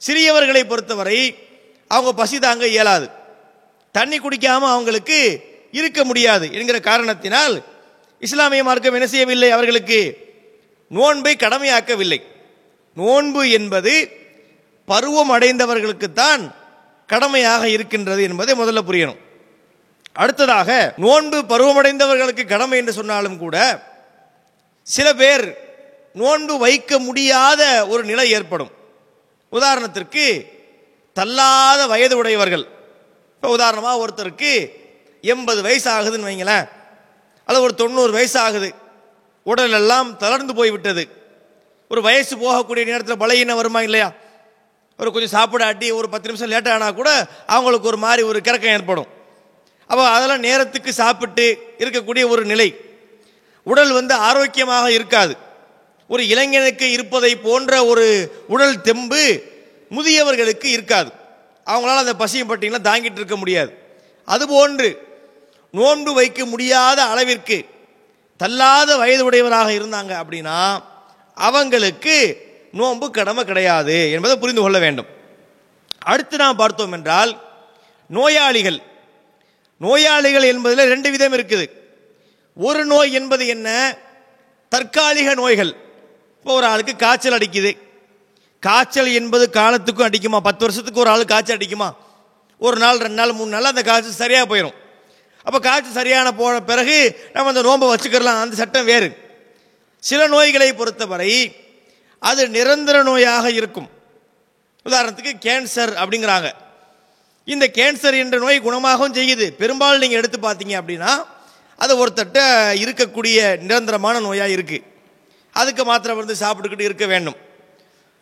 சிறியவர்களை 0.08 0.64
பொறுத்தவரை 0.64 1.38
அவங்க 1.88 2.14
பசி 2.14 2.40
தாங்க 2.40 2.68
இயலாது. 2.68 3.10
தண்ணி 3.92 4.18
குடிக்காமல் 4.20 4.70
அவங்களுக்கு 4.70 5.40
இருக்க 5.72 6.04
முடியாது 6.04 6.54
என்கிற 6.54 6.80
காரணத்தினால் 6.80 7.64
இஸ்லாமிய 8.20 8.64
மார்க்கம் 8.64 8.94
என்ன 8.94 9.08
செய்யவில்லை 9.08 9.52
அவர்களுக்கு? 9.52 10.18
நோன்பை 10.90 11.36
கடமையாக்கவில்லை. 11.36 12.22
நோன்பு 12.96 13.50
என்பது 13.50 14.10
பருவம் 14.86 15.32
அடைந்தவர்களுக்குத்தான் 15.32 16.52
கடமையாக 17.08 17.70
இருக்கின்றது 17.70 18.24
என்பதை 18.24 18.60
முதல்ல 18.60 18.80
புரியணும். 18.88 19.22
அடுத்ததாக 20.14 20.94
நோன்பு 20.98 21.42
பருவமடைந்தவர்களுக்கு 21.42 22.46
கடமை 22.46 22.78
என்று 22.78 22.94
சொன்னாலும் 22.94 23.38
கூட 23.38 23.84
சில 24.84 25.14
பேர் 25.14 25.58
நோன்பு 26.14 26.58
வைக்க 26.58 27.00
முடியாத 27.00 27.62
ஒரு 27.88 28.04
நிலை 28.04 28.32
ஏற்படும். 28.32 28.72
உதாரணத்திற்கு 29.52 30.26
தள்ளாத 31.14 31.88
வயது 31.88 32.18
உடையவர்கள் 32.18 32.66
இப்போ 33.36 33.50
உதாரணமாக 33.50 34.06
ஒருத்தருக்கு 34.06 34.52
எண்பது 35.22 35.62
வயசு 35.62 35.88
ஆகுதுன்னு 35.92 36.30
வைங்களேன். 36.30 36.70
அல்லது 37.46 37.66
ஒரு 37.66 37.76
தொண்ணூறு 37.76 38.12
வயசு 38.12 38.40
ஆகுது 38.40 38.70
உடல் 39.44 39.72
எல்லாம் 39.72 40.18
தளர்ந்து 40.18 40.56
போய்விட்டது. 40.56 41.04
ஒரு 41.90 42.02
வயசு 42.02 42.34
போகக்கூடிய 42.36 42.86
நேரத்தில் 42.86 43.22
பலையின 43.24 43.56
வருமா 43.56 43.82
இல்லையா? 43.82 44.12
ஒரு 45.00 45.12
கொஞ்சம் 45.12 45.36
சாப்பிடாட்டி 45.38 45.94
ஒரு 45.94 46.10
பத்து 46.10 46.28
நிமிஷம் 46.28 46.50
லேட் 46.50 46.68
ஆனால் 46.68 46.94
கூட 46.94 47.10
அவங்களுக்கு 47.48 47.88
ஒரு 47.88 47.98
மாதிரி 47.98 48.24
ஒரு 48.28 48.40
கிறக்கம் 48.40 48.76
ஏற்படும். 48.78 49.10
அப்போ 49.88 50.08
அதெல்லாம் 50.08 50.40
நேரத்துக்கு 50.40 50.94
சாப்பிட்டு 50.94 51.46
இருக்கக்கூடிய 51.78 52.24
ஒரு 52.28 52.46
நிலை. 52.46 52.76
உடல் 53.64 53.92
வந்து 53.92 54.14
ஆரோக்கியமாக 54.14 54.92
இருக்காது. 54.92 55.34
ஒரு 56.08 56.28
இளைஞனுக்கு 56.28 56.92
இருப்பதை 56.92 57.36
போன்ற 57.36 57.86
ஒரு 57.86 58.32
உடல் 58.48 58.82
தெம்பு 58.82 59.42
முதியவர்களுக்கு 59.92 60.66
இருக்காது. 60.66 61.12
அவங்களால 61.66 61.98
அந்த 61.98 62.16
பசியும் 62.16 62.50
பட்டியெல்லாம் 62.50 62.88
தாங்கிட்டு 62.88 63.16
இருக்க 63.16 63.36
முடியாது. 63.36 63.78
அதுபோன்று 64.28 64.98
நோன்பு 65.72 66.14
வைக்க 66.14 66.46
முடியாத 66.46 67.04
அளவிற்கு 67.04 67.66
தள்ளாத 68.38 68.98
வயது 68.98 69.26
உடையவராக 69.26 69.72
இருந்தாங்க 69.72 70.24
அப்படின்னா 70.24 70.84
அவங்களுக்கு 71.36 72.48
நோன்பு 72.72 73.12
கடமை 73.12 73.46
கிடையாது 73.46 74.12
என்பதை 74.12 74.38
புரிந்து 74.38 74.62
கொள்ள 74.62 74.80
வேண்டும். 74.80 75.06
அடுத்து 76.00 76.38
நாம் 76.38 76.56
பார்த்தோம் 76.56 76.92
என்றால் 76.92 77.42
நோயாளிகள். 78.08 78.82
நோயாளிகள் 79.78 80.44
என்பதில் 80.44 80.88
ரெண்டு 80.88 81.12
விதம் 81.12 81.34
இருக்குது. 81.34 81.70
ஒரு 82.56 82.86
நோய் 82.86 83.14
என்பது 83.14 83.48
என்ன? 83.48 83.98
தற்காலிக 84.70 85.34
நோய்கள். 85.34 85.83
இப்போ 86.44 86.56
ஒரு 86.56 86.68
ஆளுக்கு 86.72 86.94
காய்ச்சல் 86.96 87.36
அடிக்குது. 87.38 87.70
காய்ச்சல் 88.64 89.12
என்பது 89.20 89.46
காலத்துக்கும் 89.58 90.08
அடிக்குமா? 90.08 90.40
பத்து 90.48 90.62
வருஷத்துக்கு 90.66 91.00
ஒரு 91.04 91.10
ஆள் 91.10 91.24
காய்ச்சல் 91.32 91.58
அடிக்குமா? 91.58 91.88
ஒரு 92.66 92.78
நாள் 92.84 93.00
ரெண்டு 93.06 93.20
நாள் 93.20 93.32
மூணு 93.38 93.52
நாள் 93.56 93.70
அந்த 93.70 93.84
காய்ச்சல் 93.90 94.20
சரியாக 94.24 94.46
போயிடும் 94.52 94.76
அப்போ 95.46 95.60
காய்ச்சல் 95.60 95.98
சரியான 96.00 96.28
போன 96.42 96.60
பிறகு 96.72 96.98
நம்ம 97.34 97.50
அந்த 97.52 97.64
நோன்பை 97.68 97.88
வச்சுக்கிறலாம். 97.94 98.42
அந்த 98.44 98.56
சட்டம் 98.62 98.90
வேறு. 98.92 99.10
சில 100.10 100.28
நோய்களை 100.28 100.70
பொறுத்தவரை 100.74 101.32
அது 102.20 102.42
நிரந்தர 102.58 103.04
நோயாக 103.04 103.46
இருக்கும். 103.60 103.90
உதாரணத்துக்கு 104.86 105.34
கேன்சர் 105.48 105.94
அப்படிங்கிறாங்க. 106.04 106.50
இந்த 107.46 107.66
கேன்சர் 107.78 108.22
என்ற 108.24 108.38
நோய் 108.46 108.66
குணமாகவும் 108.70 109.20
செய்யுது. 109.20 109.48
பெரும்பாலும் 109.62 110.04
நீங்கள் 110.06 110.22
எடுத்து 110.22 110.40
பார்த்தீங்க 110.40 110.76
அப்படின்னா 110.82 111.14
அது 111.84 111.94
ஒருத்தட்ட 112.06 112.40
இருக்கக்கூடிய 112.86 113.38
நிரந்தரமான 113.60 114.20
நோயாக 114.20 114.56
இருக்குது 114.58 114.92
அதுக்கு 115.54 115.84
மாத்திரை 115.86 116.16
வந்து 116.16 116.36
சாப்பிட்டுக்கிட்டு 116.44 116.88
இருக்க 116.90 117.06
வேண்டும். 117.06 117.38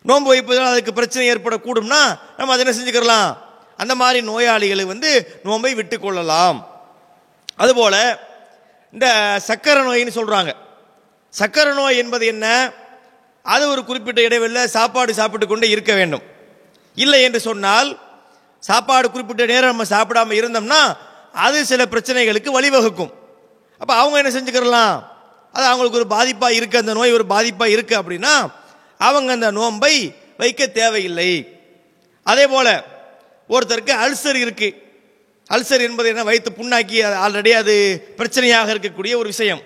நோன்பு 0.08 0.28
வைப்பதால் 0.32 0.72
அதுக்கு 0.74 0.92
பிரச்சனை 0.92 1.24
ஏற்படக்கூடும்னா 1.32 2.00
நம்ம 2.36 2.52
அதை 2.52 2.60
என்ன 2.64 2.74
செஞ்சுக்கலாம் 2.78 3.36
அந்த 3.76 3.94
மாதிரி 3.94 4.18
நோயாளிகளை 4.26 4.84
வந்து 4.86 5.10
நோன்பை 5.42 5.74
விட்டு 5.74 6.00
கொள்ளலாம். 6.00 6.58
அதுபோல் 7.56 8.18
இந்த 8.92 9.06
சக்கரை 9.48 9.82
நோயின்னு 9.88 10.18
சொல்கிறாங்க 10.18 10.52
சக்கரை 11.40 11.74
நோய் 11.74 11.96
என்பது 11.96 12.26
என்ன? 12.26 12.46
அது 13.42 13.68
ஒரு 13.68 13.84
குறிப்பிட்ட 13.84 14.20
இடைவெளியில் 14.20 14.72
சாப்பாடு 14.76 15.14
சாப்பிட்டு 15.14 15.46
கொண்டே 15.46 15.68
இருக்க 15.68 15.94
வேண்டும். 15.94 16.22
இல்லை 16.94 17.22
என்று 17.22 17.40
சொன்னால் 17.40 17.90
சாப்பாடு 18.58 19.10
குறிப்பிட்ட 19.10 19.46
நேரம் 19.46 19.70
நம்ம 19.72 19.84
சாப்பிடாம 19.94 20.36
இருந்தோம்னா 20.40 20.82
அது 21.32 21.64
சில 21.70 21.84
பிரச்சனைகளுக்கு 21.84 22.50
வழிவகுக்கும். 22.58 23.12
அப்போ 23.78 23.94
அவங்க 23.94 24.16
என்ன 24.22 24.32
செஞ்சுக்கிறலாம்? 24.36 24.96
அது 25.52 25.64
அவங்களுக்கு 25.64 26.00
ஒரு 26.00 26.08
பாதிப்பாக 26.14 26.58
இருக்குது 26.58 26.82
அந்த 26.84 26.92
நோய் 26.92 27.12
ஒரு 27.12 27.24
பாதிப்பாக 27.28 27.74
இருக்குது 27.74 28.00
அப்படின்னா 28.00 28.34
அவங்க 28.98 29.32
அந்த 29.32 29.50
நோன்பை 29.50 30.14
வைக்க 30.36 30.66
தேவையில்லை. 30.66 31.30
அதே 32.22 32.46
போல் 32.46 32.74
ஒருத்தருக்கு 33.48 33.92
அல்சர் 34.04 34.38
இருக்குது 34.44 34.76
அல்சர் 35.54 35.82
என்பது 35.86 36.08
என்ன? 36.08 36.22
வயிற்று 36.24 36.50
புண்ணாக்கி 36.58 36.98
ஆல்ரெடி 37.24 37.52
அது 37.52 37.74
பிரச்சனையாக 38.18 38.72
இருக்கக்கூடிய 38.74 39.12
ஒரு 39.20 39.28
விஷயம். 39.34 39.62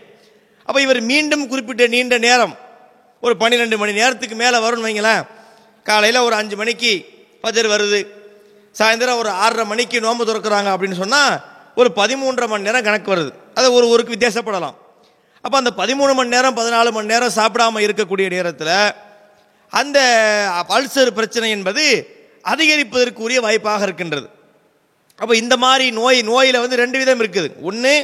அப்போ 0.64 0.80
இவர் 0.80 1.00
மீண்டும் 1.00 1.48
குறிப்பிட்ட 1.48 1.86
நீண்ட 1.86 2.18
நேரம் 2.18 2.54
ஒரு 3.20 3.36
பன்னிரெண்டு 3.36 3.78
மணி 3.78 3.92
நேரத்துக்கு 3.92 4.36
மேலே 4.36 4.58
வரும்னு 4.58 4.86
வைங்களேன். 4.88 5.26
காலையில் 5.82 6.24
ஒரு 6.28 6.34
அஞ்சு 6.34 6.56
மணிக்கு 6.56 6.92
பஜர் 7.40 7.66
வருது. 7.66 8.00
சாயந்தரம் 8.78 9.18
ஒரு 9.18 9.28
ஆறரை 9.28 9.64
மணிக்கு 9.66 10.00
நோம்பு 10.00 10.24
திறக்கிறாங்க 10.24 10.70
அப்படின்னு 10.72 10.98
சொன்னால் 11.02 11.34
ஒரு 11.74 11.92
பதிமூன்றரை 11.96 12.48
மணி 12.48 12.66
நேரம் 12.68 12.86
கணக்கு 12.88 13.14
வருது. 13.14 13.30
அது 13.54 13.72
ஒரு 13.72 13.86
ஊருக்கு 13.88 14.14
வித்தியாசப்படலாம். 14.14 14.76
அப்போ 15.46 15.56
அந்த 15.62 15.72
பதிமூணு 15.80 16.12
மணி 16.18 16.34
நேரம் 16.34 16.56
பதினாலு 16.58 16.90
மணி 16.94 17.12
நேரம் 17.12 17.34
சாப்பிடாம 17.36 17.80
இருக்கக்கூடிய 17.86 18.26
நேரத்தில் 18.34 18.70
அந்த 19.80 19.98
அல்சர் 20.76 21.10
பிரச்சனை 21.18 21.48
என்பது 21.56 21.84
அதிகரிப்பதற்குரிய 22.52 23.38
வாய்ப்பாக 23.44 23.86
இருக்கின்றது. 23.86 24.26
அப்போ 25.20 25.34
இந்த 25.42 25.54
மாதிரி 25.64 25.86
நோய் 26.00 26.18
நோயில் 26.30 26.58
வந்து 26.62 26.80
ரெண்டு 26.82 26.96
விதம் 27.02 27.22
இருக்குது. 27.22 27.48
ஒன்று 27.68 27.94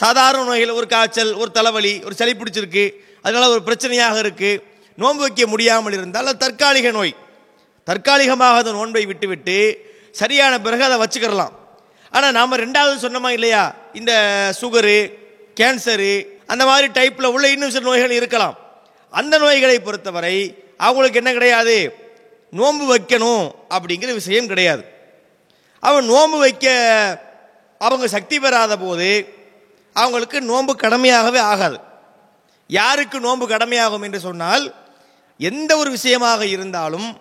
சாதாரண 0.00 0.42
நோய்கள் 0.50 0.76
ஒரு 0.78 0.86
காய்ச்சல் 0.94 1.32
ஒரு 1.42 1.50
தலைவலி 1.58 1.94
ஒரு 2.06 2.14
சளி 2.20 2.32
பிடிச்சிருக்கு 2.40 2.84
அதனால் 3.26 3.54
ஒரு 3.54 3.62
பிரச்சனையாக 3.68 4.16
இருக்குது 4.24 4.60
நோன்பு 5.02 5.22
வைக்க 5.26 5.46
முடியாமல் 5.52 5.96
இருந்தால் 5.98 6.30
அது 6.32 6.42
தற்காலிக 6.44 6.90
நோய். 6.98 7.14
தற்காலிகமாக 7.88 8.62
அந்த 8.62 8.72
நோன்பை 8.78 9.06
விட்டுவிட்டு 9.10 9.58
சரியான 10.20 10.54
பிறகு 10.66 10.84
அதை 10.88 10.98
வச்சுக்கிறலாம். 11.04 11.54
ஆனால் 12.16 12.36
நாம் 12.38 12.60
ரெண்டாவது 12.64 12.96
சொன்னோமா 13.06 13.30
இல்லையா? 13.38 13.64
இந்த 14.00 14.12
சுகரு 14.60 14.98
கேன்சரு 15.60 16.12
அந்த 16.52 16.66
மாதிரி 16.66 16.88
டைப்பில் 16.88 17.26
உள்ள 17.26 17.50
இன்னும் 17.50 17.70
சில 17.70 17.84
நோய்கள் 17.84 18.10
இருக்கலாம். 18.10 18.58
அந்த 19.10 19.38
நோய்களை 19.38 19.80
பொறுத்தவரை 19.80 20.64
அவங்களுக்கு 20.78 21.16
என்ன 21.16 21.32
கிடையாது? 21.32 21.94
நோன்பு 22.50 22.96
வைக்கணும் 22.96 23.50
அப்படிங்கிற 23.70 24.12
விஷயம் 24.12 24.46
கிடையாது. 24.46 24.84
அவன் 25.80 26.04
நோன்பு 26.04 26.38
வைக்க 26.38 26.66
அவங்க 27.78 28.08
சக்தி 28.08 28.40
பெறாத 28.40 28.76
போது 28.76 29.34
அவங்களுக்கு 29.92 30.40
நோன்பு 30.40 30.76
கடமையாகவே 30.82 31.38
ஆகாது. 31.38 31.78
யாருக்கு 32.68 33.20
நோன்பு 33.20 33.48
கடமையாகும் 33.48 34.02
என்று 34.02 34.20
சொன்னால் 34.20 34.74
எந்த 35.38 35.76
ஒரு 35.76 35.90
விஷயமாக 35.90 36.46
இருந்தாலும் 36.46 37.20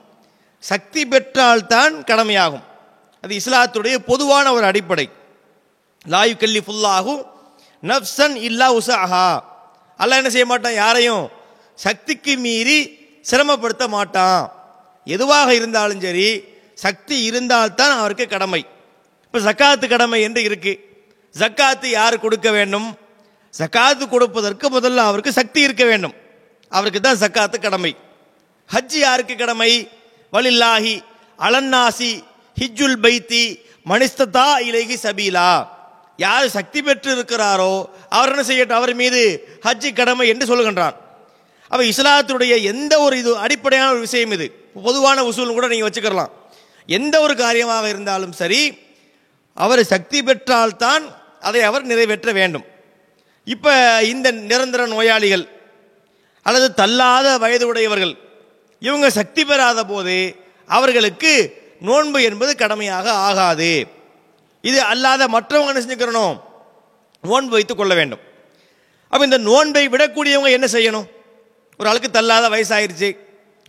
சக்தி 0.59 1.07
பெற்றால்தான் 1.07 2.03
கடமையாகும். 2.03 2.63
அது 3.21 3.35
இஸ்லாத்துடைய 3.35 3.97
பொதுவான 3.97 4.53
ஒரு 4.53 4.65
அடிப்படை. 4.65 5.09
லாயு 6.07 6.37
கல்லி 6.37 6.59
ஃபுல்லாகும் 6.59 7.25
நப்சன் 7.89 8.35
இல்லா 8.47 8.67
உசாஹா 8.79 9.27
அல்ல 10.01 10.17
என்ன 10.19 10.29
செய்ய 10.29 10.45
மாட்டான்? 10.45 10.73
யாரையும் 10.73 11.29
சக்திக்கு 11.75 12.37
மீறி 12.37 12.77
சிரமப்படுத்த 13.29 13.87
மாட்டான். 13.87 14.51
எதுவாக 15.05 15.49
இருந்தாலும் 15.53 16.01
சரி 16.01 16.43
சக்தி 16.73 17.23
இருந்தால்தான் 17.23 17.93
அவருக்கு 17.99 18.27
கடமை. 18.27 18.61
இப்போ 19.25 19.39
ஜக்காத்து 19.39 19.87
கடமை 19.87 20.21
என்று 20.21 20.43
இருக்கு. 20.43 20.73
ஜக்காத்து 21.39 21.87
யார் 21.89 22.15
கொடுக்க 22.19 22.51
வேண்டும்? 22.51 22.87
ஜக்காத்து 23.59 24.03
கொடுப்பதற்கு 24.09 24.65
முதல்ல 24.79 24.95
அவருக்கு 24.95 25.31
சக்தி 25.31 25.61
இருக்க 25.61 25.83
வேண்டும். 25.85 26.15
அவருக்கு 26.71 27.01
தான் 27.01 27.19
ஜக்காத்து 27.23 27.57
கடமை. 27.59 27.95
ஹஜ் 28.73 28.97
யாருக்கு 28.97 29.35
கடமை? 29.35 29.71
வலில்லாஹி 30.33 30.95
அலன்னாசி 31.39 32.11
ஹிஜ்ஜுல் 32.61 32.99
பைத்தி 33.05 33.43
மனிஸ்ததா 33.89 34.47
இலகி 34.69 34.97
சபீலா. 35.03 35.67
யார் 36.25 36.55
சக்தி 36.55 36.79
பெற்று 36.87 37.09
இருக்கிறாரோ 37.15 37.71
அவர் 38.17 38.31
என்ன 38.33 38.43
செய்யட்டும்? 38.49 38.79
அவர் 38.79 38.93
மீது 39.01 39.21
ஹஜ்ஜி 39.65 39.89
கடமை 39.99 40.25
என்று 40.33 40.45
சொல்லுகின்றான். 40.51 40.95
அப்போ 41.71 41.83
இஸ்லாத்தினுடைய 41.91 42.53
எந்த 42.71 42.93
ஒரு 43.05 43.15
இது 43.21 43.31
அடிப்படையான 43.45 43.89
ஒரு 43.95 44.01
விஷயம் 44.07 44.33
இது? 44.37 44.47
பொதுவான 44.87 45.23
உசூல் 45.29 45.57
கூட 45.57 45.67
நீங்கள் 45.73 45.89
வச்சுக்கலாம் 45.89 46.33
எந்த 46.97 47.15
ஒரு 47.25 47.33
காரியமாக 47.43 47.85
இருந்தாலும் 47.93 48.33
சரி 48.41 48.61
அவர் 49.57 49.81
சக்தி 49.93 50.19
பெற்றால்தான் 50.27 51.03
அதை 51.47 51.61
அவர் 51.69 51.89
நிறைவேற்ற 51.91 52.29
வேண்டும். 52.39 52.65
இப்போ 53.47 53.73
இந்த 54.13 54.27
நிரந்தர 54.49 54.81
நோயாளிகள் 54.93 55.45
அல்லது 56.45 56.67
தள்ளாத 56.81 57.27
வயது 57.43 57.65
உடையவர்கள் 57.71 58.13
இவங்க 58.81 59.07
சக்தி 59.19 59.41
பெறாத 59.49 59.79
போது 59.91 60.15
அவர்களுக்கு 60.69 61.33
நோன்பு 61.87 62.19
என்பது 62.29 62.51
கடமையாக 62.61 63.07
ஆகாது. 63.27 63.73
இது 64.69 64.79
அல்லாத 64.91 65.27
மற்றவங்க 65.35 65.71
என்ன 65.71 65.81
செஞ்சுக்கிறணும் 65.83 66.35
நோன்பு 67.29 67.53
வைத்து 67.57 67.73
கொள்ள 67.75 67.93
வேண்டும். 67.99 68.21
அப்போ 69.11 69.23
இந்த 69.29 69.37
நோன்பை 69.49 69.83
விடக்கூடியவங்க 69.93 70.51
என்ன 70.57 70.67
செய்யணும்? 70.75 71.07
ஒரு 71.79 71.89
ஆளுக்கு 71.89 72.09
தள்ளாத 72.17 72.45
வயசாயிருச்சு. 72.53 73.09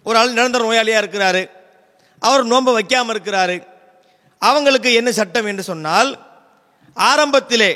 ஒரு 0.07 0.17
ஆள் 0.19 0.37
நிரந்தர 0.39 0.63
நோயாளியாக 0.67 1.03
இருக்கிறாரு. 1.03 1.43
அவர் 2.23 2.45
நோன்பை 2.45 2.73
வைக்காமல் 2.79 3.15
இருக்கிறாரு. 3.15 3.57
அவங்களுக்கு 4.43 4.91
என்ன 5.01 5.11
சட்டம் 5.13 5.49
என்று 5.51 5.63
சொன்னால் 5.63 6.11
ஆரம்பத்திலே 6.97 7.73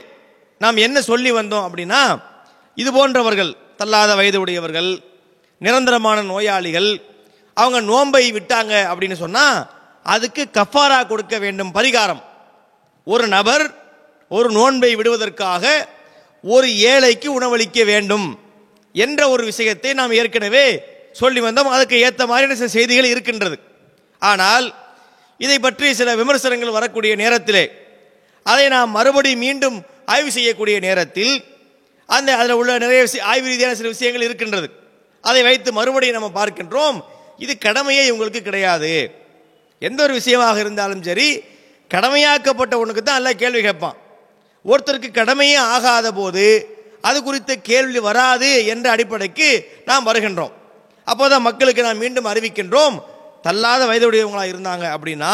நாம் 0.62 0.84
என்ன 0.86 0.98
சொல்லி 1.00 1.30
வந்தோம் 1.32 1.66
அப்படின்னா 1.66 2.00
இது 2.76 2.90
போன்றவர்கள் 2.92 3.56
தள்ளாத 3.80 4.10
வயது 4.14 4.38
உடையவர்கள் 4.40 4.90
நிரந்தரமான 5.58 6.22
நோயாளிகள் 6.22 6.90
அவங்க 7.56 7.78
நோன்பை 7.90 8.24
விட்டாங்க 8.36 8.72
அப்படின்னு 8.90 9.16
சொன்னால் 9.24 9.58
அதுக்கு 10.06 10.42
கஃபாரா 10.58 10.98
கொடுக்க 11.06 11.38
வேண்டும் 11.44 11.74
பரிகாரம். 11.76 12.22
ஒரு 13.12 13.24
நபர் 13.36 13.64
ஒரு 14.36 14.48
நோன்பை 14.56 14.90
விடுவதற்காக 14.98 15.64
ஒரு 16.54 16.68
ஏழைக்கு 16.92 17.28
உணவளிக்க 17.38 17.84
வேண்டும் 17.90 18.26
என்ற 19.04 19.20
ஒரு 19.34 19.42
விஷயத்தை 19.50 19.90
நாம் 20.00 20.16
ஏற்கனவே 20.20 20.66
சொல்லி 21.20 21.40
வந்தோம். 21.40 21.70
அதுக்கு 21.74 21.96
ஏற்ற 22.06 22.22
மாதிரியான 22.30 22.58
சில 22.60 22.70
செய்திகள் 22.76 23.12
இருக்கின்றது. 23.12 23.56
ஆனால் 24.22 24.66
இதை 25.44 25.58
பற்றி 25.58 25.94
சில 26.00 26.10
விமர்சனங்கள் 26.20 26.76
வரக்கூடிய 26.78 27.12
நேரத்திலே 27.22 27.64
அதை 28.42 28.66
நாம் 28.68 28.90
மறுபடி 28.98 29.32
மீண்டும் 29.44 29.76
ஆய்வு 30.14 30.30
செய்யக்கூடிய 30.36 30.76
நேரத்தில் 30.86 31.34
அந்த 32.08 32.30
அதில் 32.40 32.58
உள்ள 32.60 32.72
நிறைய 32.84 33.00
விஷய 33.06 33.24
ஆய்வு 33.30 33.46
ரீதியான 33.52 33.74
சில 33.74 33.88
விஷயங்கள் 33.94 34.26
இருக்கின்றது. 34.28 34.68
அதை 35.24 35.40
வைத்து 35.42 35.70
மறுபடியும் 35.78 36.18
நம்ம 36.18 36.30
பார்க்கின்றோம். 36.40 36.98
இது 37.44 37.52
கடமையே 37.58 38.02
இவங்களுக்கு 38.10 38.40
கிடையாது. 38.48 38.92
எந்த 39.82 40.00
ஒரு 40.02 40.12
விஷயமாக 40.20 40.58
இருந்தாலும் 40.64 41.02
சரி 41.02 41.28
கடமையாக்கப்பட்ட 41.94 42.74
ஒன்றுக்கு 42.80 43.02
தான் 43.02 43.18
எல்லாம் 43.20 43.40
கேள்வி 43.42 43.60
கேட்பான். 43.66 43.96
ஒருத்தருக்கு 44.64 45.10
கடமையே 45.20 45.58
ஆகாத 45.74 46.06
போது 46.20 46.46
அது 47.08 47.18
குறித்த 47.22 47.52
கேள்வி 47.68 48.00
வராது 48.08 48.48
என்ற 48.72 48.86
அடிப்படைக்கு 48.94 49.48
நாம் 49.88 50.06
வருகின்றோம். 50.08 50.54
அப்போ 51.04 51.24
தான் 51.32 51.46
மக்களுக்கு 51.48 51.82
நாம் 51.86 52.02
மீண்டும் 52.04 52.30
அறிவிக்கின்றோம் 52.32 52.96
தள்ளாத 53.46 53.82
வயதுடையவங்களாக 53.90 54.52
இருந்தாங்க 54.54 54.84
அப்படின்னா 54.96 55.32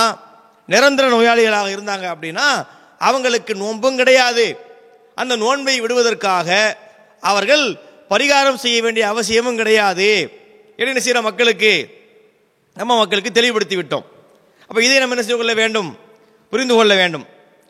நிரந்தர 0.69 1.07
நோயாளிகளாக 1.15 1.69
இருந்தாங்க 1.77 2.07
அப்படின்னா 2.15 2.47
அவங்களுக்கு 3.09 3.53
நோன்பும் 3.62 3.99
கிடையாது. 4.01 4.45
அந்த 5.15 5.35
நோன்பை 5.37 5.75
விடுவதற்காக 5.85 6.49
அவர்கள் 7.23 7.65
பரிகாரம் 8.12 8.61
செய்ய 8.65 8.79
வேண்டிய 8.83 9.05
அவசியமும் 9.12 9.59
கிடையாது. 9.61 10.11
என்ன 10.77 11.01
செய்கிற 11.01 11.21
மக்களுக்கு 11.29 11.73
நம்ம 12.77 12.97
மக்களுக்கு 13.01 13.31
தெளிவுபடுத்தி 13.38 13.77
விட்டோம். 13.77 14.07
அப்போ 14.69 14.81
இதை 14.87 14.99
நம்ம 14.99 15.15
என்ன 15.15 15.25
செய்து 15.27 15.41
கொள்ள 15.41 15.55
வேண்டும்? 15.62 15.91
புரிந்து 16.53 16.75
கொள்ள 16.79 16.93
வேண்டும். 17.01 17.27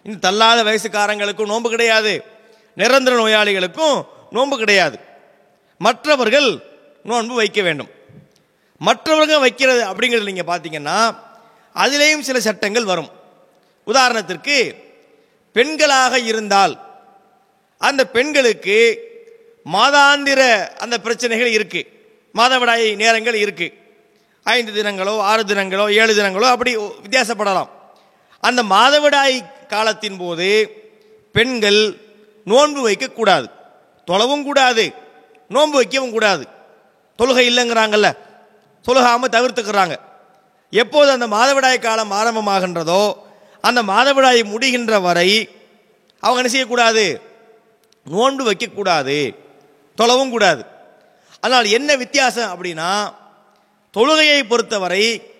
இந்த 0.06 0.18
தள்ளாத 0.26 0.60
வயசுக்காரங்களுக்கும் 0.68 1.50
நோன்பு 1.52 1.68
கிடையாது. 1.74 2.12
நிரந்தர 2.80 3.14
நோயாளிகளுக்கும் 3.22 3.96
நோன்பு 4.36 4.56
கிடையாது. 4.62 4.96
மற்றவர்கள் 5.86 6.48
நோன்பு 7.10 7.34
வைக்க 7.40 7.60
வேண்டும். 7.66 7.90
மற்றவர்கள் 8.86 9.42
வைக்கிறது 9.44 9.82
அப்படிங்கிறது 9.90 10.30
நீங்கள் 10.30 10.50
பார்த்தீங்கன்னா 10.52 10.96
அதிலேயும் 11.74 12.24
சில 12.28 12.38
சட்டங்கள் 12.46 12.90
வரும். 12.92 13.10
உதாரணத்திற்கு 13.86 14.56
பெண்களாக 15.56 16.14
இருந்தால் 16.30 16.74
அந்த 17.88 18.02
பெண்களுக்கு 18.16 18.78
மாதாந்திர 19.74 20.40
அந்த 20.84 20.96
பிரச்சனைகள் 21.06 21.56
இருக்குது 21.58 21.88
மாதவிடாய் 22.38 22.86
நேரங்கள் 23.02 23.38
இருக்குது 23.44 23.74
ஐந்து 24.56 24.72
தினங்களோ 24.78 25.14
ஆறு 25.30 25.42
தினங்களோ 25.50 25.84
ஏழு 26.00 26.12
தினங்களோ 26.18 26.48
அப்படி 26.54 26.72
வித்தியாசப்படலாம். 27.04 27.70
அந்த 28.42 28.62
மாதவிடாய் 28.62 29.66
காலத்தின் 29.66 30.16
போது 30.16 30.48
பெண்கள் 31.32 31.80
நோன்பு 32.44 32.80
வைக்கக்கூடாது 32.88 33.46
தொலவும் 34.06 34.42
கூடாது. 34.42 34.84
நோன்பு 35.48 35.76
வைக்கவும் 35.76 36.10
கூடாது. 36.10 36.48
தொழுகை 37.18 37.46
இல்லைங்கிறாங்கல்ல. 37.50 38.08
தொழுகாமல் 38.82 39.34
தவிர்த்துக்கிறாங்க. 39.34 39.96
எப்போது 40.70 41.10
அந்த 41.10 41.26
மாதவிடாய் 41.26 41.78
காலம் 41.78 42.12
ஆரம்பமாகின்றதோ 42.12 43.14
அந்த 43.60 43.82
மாதவிடாய் 43.82 44.42
முடிகின்ற 44.44 45.00
வரை 45.00 45.48
அவங்க 46.20 46.38
என்ன 46.38 46.48
செய்யக்கூடாது? 46.48 47.20
நோன்பு 48.04 48.42
வைக்கக்கூடாது 48.52 49.36
தொலவும் 49.96 50.30
கூடாது. 50.30 50.64
அதனால் 51.40 51.64
என்ன 51.64 51.96
வித்தியாசம் 51.96 52.50
அப்படின்னா 52.50 53.12
தொழுகையை 53.94 54.42
பொறுத்தவரை 54.42 55.31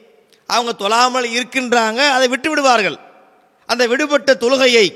அவங்க 0.47 0.73
தொழாமல் 0.83 1.27
இருக்கின்றாங்க 1.37 2.01
அதை 2.17 2.29
விட்டு 2.29 2.49
விடுவார்கள். 2.51 2.99
அந்த 3.67 3.87
விடுபட்ட 3.87 4.35
தொழுகையை 4.35 4.87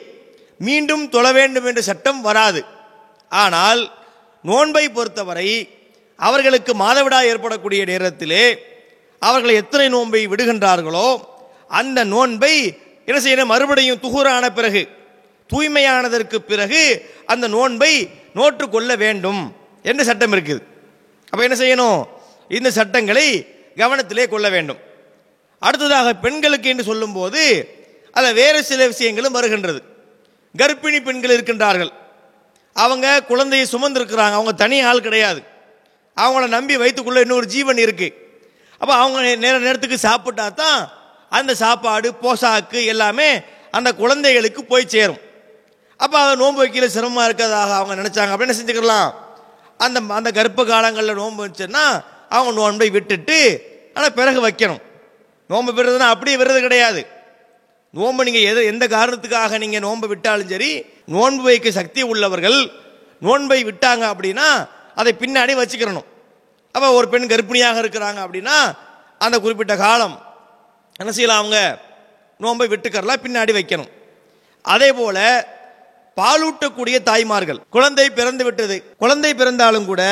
மீண்டும் 0.59 1.09
தொழ 1.09 1.27
வேண்டும் 1.33 1.65
என்ற 1.65 1.81
சட்டம் 1.81 2.21
வராது. 2.21 2.61
ஆனால் 3.31 3.81
நோன்பை 4.45 4.85
பொறுத்தவரை 4.89 5.49
அவர்களுக்கு 6.17 6.73
மாதவிடா 6.75 7.19
ஏற்படக்கூடிய 7.31 7.85
நேரத்திலே 7.85 8.45
அவர்கள் 9.19 9.59
எத்தனை 9.61 9.89
நோன்பை 9.89 10.29
விடுகின்றார்களோ 10.29 11.09
அந்த 11.69 11.99
நோன்பை 12.05 12.55
என்ன 13.09 13.19
செய்யணும்? 13.21 13.53
மறுபடியும் 13.53 14.03
துகுரான 14.03 14.45
பிறகு 14.51 14.83
தூய்மையானதற்கு 15.53 16.39
பிறகு 16.51 16.81
அந்த 17.33 17.47
நோன்பை 17.49 17.93
நோற்று 18.35 18.69
கொள்ள 18.69 18.97
வேண்டும் 18.97 19.43
என்ற 19.83 20.05
சட்டம் 20.05 20.33
இருக்குது. 20.33 20.63
அப்போ 21.31 21.43
என்ன 21.49 21.57
செய்யணும்? 21.63 22.01
இந்த 22.49 22.71
சட்டங்களை 22.71 23.27
கவனத்திலே 23.77 24.29
கொள்ள 24.29 24.49
வேண்டும். 24.49 24.81
அடுத்ததாக 25.67 26.09
பெண்களுக்கு 26.25 26.69
என்று 26.73 26.85
சொல்லும்போது 26.91 27.43
அதில் 28.17 28.39
வேறு 28.41 28.59
சில 28.71 28.81
விஷயங்களும் 28.93 29.37
வருகின்றது. 29.39 29.81
கர்ப்பிணி 30.55 30.99
பெண்கள் 31.07 31.35
இருக்கின்றார்கள். 31.37 31.93
அவங்க 32.77 33.07
குழந்தையை 33.31 33.67
சுமந்திருக்கிறாங்க. 33.73 34.37
அவங்க 34.39 34.53
தனி 34.63 34.79
ஆள் 34.91 35.07
கிடையாது. 35.07 35.41
அவங்கள 36.17 36.47
நம்பி 36.57 36.75
வைத்துக்குள்ள 36.83 37.21
இன்னொரு 37.27 37.47
ஜீவன் 37.55 37.83
இருக்குது 37.85 38.15
அப்போ 38.81 38.95
அவங்க 39.03 39.19
நேர 39.45 39.55
நேரத்துக்கு 39.67 39.99
சாப்பிட்டா 40.07 40.47
தான் 40.63 40.81
அந்த 41.39 41.53
சாப்பாடு 41.63 42.09
போசாக்கு 42.25 42.81
எல்லாமே 42.93 43.29
அந்த 43.77 43.91
குழந்தைகளுக்கு 44.01 44.61
போய் 44.73 44.93
சேரும். 44.95 45.21
அப்போ 46.01 46.17
அதை 46.23 46.33
நோன்பு 46.41 46.61
வைக்கல 46.63 46.87
சிரமமாக 46.95 47.27
இருக்கிறதாக 47.29 47.73
அவங்க 47.79 47.95
நினச்சாங்க. 48.01 48.33
அப்படின்னு 48.35 48.59
செஞ்சுக்கலாம்? 48.59 49.09
அந்த 49.85 49.99
அந்த 50.19 50.31
கர்ப்ப 50.39 50.65
காலங்களில் 50.73 51.21
நோன்பு 51.21 51.43
வச்சுன்னா 51.47 51.85
அவங்க 52.37 52.53
நோன்பை 52.61 52.89
விட்டுட்டு 52.97 53.39
ஆனால் 53.95 54.17
பிறகு 54.19 54.41
வைக்கணும். 54.49 54.83
நோன்பு 55.51 55.71
விடுறதுன்னா 55.77 56.09
அப்படியே 56.15 56.37
விடுறது 56.41 56.61
கிடையாது. 56.67 57.03
நோன்பு 57.99 58.27
நீங்கள் 58.27 58.49
எது 58.51 58.61
எந்த 58.73 58.85
காரணத்துக்காக 58.97 59.59
நீங்கள் 59.63 59.85
நோன்பை 59.87 60.09
விட்டாலும் 60.13 60.53
சரி 60.53 60.71
நோன்பு 61.15 61.43
வைக்க 61.49 61.71
சக்தி 61.79 62.03
உள்ளவர்கள் 62.13 62.59
நோன்பை 63.27 63.59
விட்டாங்க 63.69 64.05
அப்படின்னா 64.13 64.49
அதை 65.01 65.13
பின்னாடி 65.23 65.53
வச்சுக்கிறணும். 65.61 66.07
அப்போ 66.75 66.89
ஒரு 66.99 67.07
பெண் 67.13 67.31
கர்ப்பிணியாக 67.33 67.83
இருக்கிறாங்க 67.83 68.19
அப்படின்னா 68.27 68.57
அந்த 69.25 69.37
குறிப்பிட்ட 69.45 69.75
காலம் 69.85 70.17
என்ன 71.01 71.13
செய்யலாம் 71.17 71.41
அவங்க? 71.43 71.61
நோன்பை 72.45 72.67
விட்டுக்கறலாம் 72.73 73.23
பின்னாடி 73.27 73.53
வைக்கணும். 73.59 73.91
அதே 74.75 74.89
போல 74.99 75.19
பாலூட்டக்கூடிய 76.21 76.97
தாய்மார்கள் 77.09 77.61
குழந்தை 77.75 78.07
பிறந்து 78.19 78.45
விட்டது 78.49 78.77
குழந்தை 79.03 79.31
பிறந்தாலும் 79.41 79.89
கூட 79.91 80.03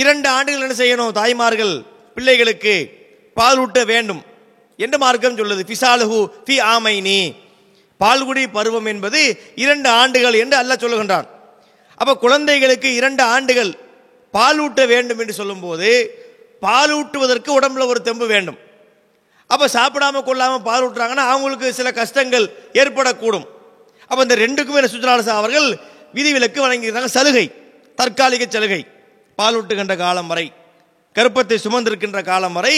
இரண்டு 0.00 0.28
ஆண்டுகள் 0.36 0.64
என்ன 0.66 0.76
செய்யணும் 0.82 1.16
தாய்மார்கள் 1.20 1.74
பிள்ளைகளுக்கு 2.16 2.74
பாலூட்ட 3.36 3.78
வேண்டும். 3.92 4.22
என்று 4.84 4.96
மார்க்கம் 5.04 5.38
சொல்லுது. 5.38 5.62
பிசாலுகு 5.70 6.18
பி 6.48 6.56
ஆமைனி. 6.74 7.20
பால்குடி 8.00 8.42
பருவம் 8.56 8.88
என்பது 8.92 9.20
இரண்டு 9.64 9.88
ஆண்டுகள் 10.00 10.36
என்று 10.42 10.56
அல்ல 10.62 10.72
சொல்லுகின்றான். 10.82 11.26
அப்போ 12.00 12.12
குழந்தைகளுக்கு 12.24 12.88
இரண்டு 13.00 13.22
ஆண்டுகள் 13.34 13.72
பாலூட்ட 14.34 14.80
வேண்டும் 14.92 15.20
என்று 15.22 15.34
சொல்லும்போது 15.40 15.90
பாலூட்டுவதற்கு 16.62 17.50
உடம்புல 17.58 17.86
ஒரு 17.92 18.00
தெம்பு 18.08 18.26
வேண்டும். 18.34 18.58
அப்போ 19.50 19.66
சாப்பிடாம 19.76 20.22
பால் 20.28 20.66
பாலூட்டுறாங்கன்னா 20.68 21.24
அவங்களுக்கு 21.32 21.66
சில 21.78 21.88
கஷ்டங்கள் 22.00 22.46
ஏற்படக்கூடும். 22.80 23.46
அப்போ 24.10 24.20
இந்த 24.26 24.36
ரெண்டுக்குமே 24.44 24.84
சுற்றுலாசா 24.92 25.34
அவர்கள் 25.40 25.68
விதிவிலக்கு 26.16 26.58
வழங்கியிருந்தாங்க 26.64 27.10
சலுகை 27.18 27.46
தற்காலிக 27.98 28.44
சலுகை. 28.54 28.82
பாலூட்டுகின்ற 29.38 29.94
காலம் 30.04 30.30
வரை 30.32 30.46
கருப்பத்தை 31.16 31.56
சுமந்திருக்கின்ற 31.64 32.20
காலம் 32.30 32.56
வரை 32.58 32.76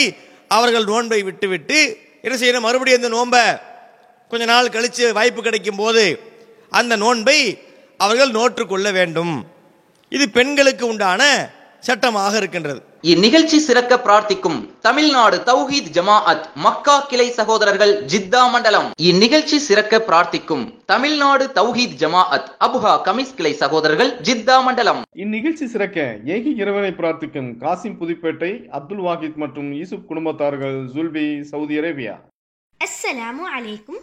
அவர்கள் 0.49 0.85
நோன்பை 0.85 1.23
விட்டுவிட்டு 1.23 1.99
என்ன 2.23 2.37
செய்யணும்? 2.39 2.61
மறுபடியும் 2.61 3.03
அந்த 3.03 3.17
நோன்பை 3.17 3.43
கொஞ்ச 4.29 4.45
நாள் 4.45 4.69
கழித்து 4.69 5.13
வாய்ப்பு 5.13 5.43
கிடைக்கும் 5.43 5.77
போது 5.77 6.21
அந்த 6.71 6.97
நோன்பை 6.97 7.63
அவர்கள் 7.97 8.31
நோற்றுக்கொள்ள 8.31 8.91
வேண்டும். 8.91 9.47
இது 10.09 10.29
பெண்களுக்கு 10.29 10.87
உண்டான 10.87 11.51
சட்டமாக 11.81 12.37
இருக்கின்றது. 12.37 12.83
இந்நிகழ்ச்சி 13.05 13.59
சிறக்க 13.67 13.97
பிரார்த்திக்கும் 14.05 14.57
தமிழ்நாடு 14.87 15.37
தௌஹீத் 15.49 15.91
ஜமாஅத் 15.97 16.47
மக்கா 16.65 16.97
கிளை 17.11 17.27
சகோதரர்கள் 17.37 17.93
ஜித்தா 18.13 18.41
மண்டலம் 18.55 18.89
இந்நிகழ்ச்சி 19.11 19.59
சிறக்க 19.67 20.01
பிரார்த்திக்கும் 20.09 20.65
தமிழ்நாடு 20.93 21.45
தௌஹீத் 21.59 21.95
ஜமாஅத் 22.03 22.49
அபுஹா 22.67 22.95
கமிஸ் 23.07 23.35
கிளை 23.39 23.53
சகோதரர்கள் 23.63 24.11
ஜித்தா 24.29 24.57
மண்டலம் 24.69 25.01
இந்நிகழ்ச்சி 25.25 25.69
சிறக்க 25.75 25.99
ஏகி 26.37 26.53
இறைவனை 26.63 26.93
பிரார்த்திக்கும் 27.01 27.51
காசிம் 27.63 27.99
புதுப்பேட்டை 28.01 28.53
அப்துல் 28.79 29.05
வாஹித் 29.09 29.41
மற்றும் 29.45 29.71
யூசுப் 29.81 30.07
குடும்பத்தார்கள் 30.11 30.79
Zulfi 30.97 31.27
Saudi 31.53 31.77
Arabia 31.83 32.17
Assalamu 32.81 33.45
alaikum. 33.51 33.97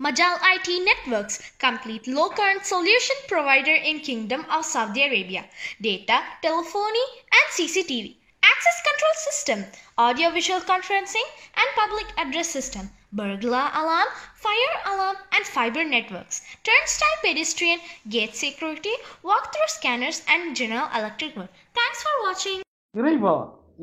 Majal 0.00 0.34
IT 0.52 0.68
Networks, 0.80 1.36
complete 1.58 2.06
low 2.08 2.28
current 2.30 2.64
solution 2.64 3.18
provider 3.28 3.74
in 3.90 3.98
Kingdom 4.00 4.44
of 4.48 4.64
Saudi 4.66 5.02
Arabia. 5.02 5.42
Data, 5.80 6.18
telephony 6.40 7.04
and 7.32 7.48
CCTV. 7.56 8.06
Access 8.50 8.78
control 8.82 9.14
system, 9.18 9.58
audio 9.98 10.30
visual 10.30 10.60
conferencing 10.62 11.26
and 11.54 11.68
public 11.74 12.08
address 12.16 12.48
system, 12.48 12.84
burglar 13.12 13.66
alarm, 13.74 14.10
fire 14.36 14.76
alarm 14.86 15.16
and 15.32 15.44
fiber 15.46 15.84
networks, 15.86 16.36
turnstile 16.64 17.18
pedestrian, 17.22 17.78
gate 18.08 18.34
security, 18.36 18.94
walk-through 19.24 19.70
scanners 19.70 20.18
and 20.28 20.56
general 20.56 20.88
electric 20.94 21.36
work. 21.36 21.52
Thanks 21.74 22.02
for 22.04 22.14
watching. 22.26 22.58
இறைவா 22.94 23.34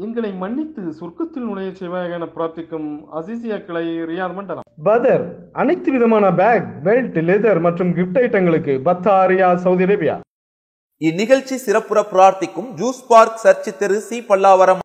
எங்களை 0.02 0.32
மன்னித்து 0.42 0.82
சொர்க்கத்தில் 0.98 1.48
நுழைய 1.48 1.70
செய்வாயாக 1.78 2.18
என 2.18 2.28
பிரார்த்திக்கும் 2.34 2.90
அசிசியா 3.20 3.58
கிளை 3.68 3.86
Riyadh 4.10 4.38
மண்டலம் 4.40 4.68
பதர் 4.88 5.24
அனைத்து 5.62 5.90
விதமான 5.96 6.26
பேக் 6.42 6.68
பெல்ட் 6.88 7.20
லெதர் 7.30 7.62
மற்றும் 7.68 7.94
கிஃப்ட் 8.00 8.20
ஐட்டங்களுக்கு 8.24 8.76
பத்தா 8.90 9.16
ரியாத் 9.32 9.64
சவுதி 9.66 9.88
அரேபியா 9.88 10.16
இந்நிகழ்ச்சி 11.00 11.58
சிறப்புற 11.58 12.02
பிரார்த்திக்கும் 12.02 12.78
ஜூஸ் 12.78 13.06
பார்க் 13.08 13.38
சர்ச்சி 13.38 13.72
தெரு 13.78 14.00
சி 14.00 14.20
பல்லாவரம். 14.20 14.80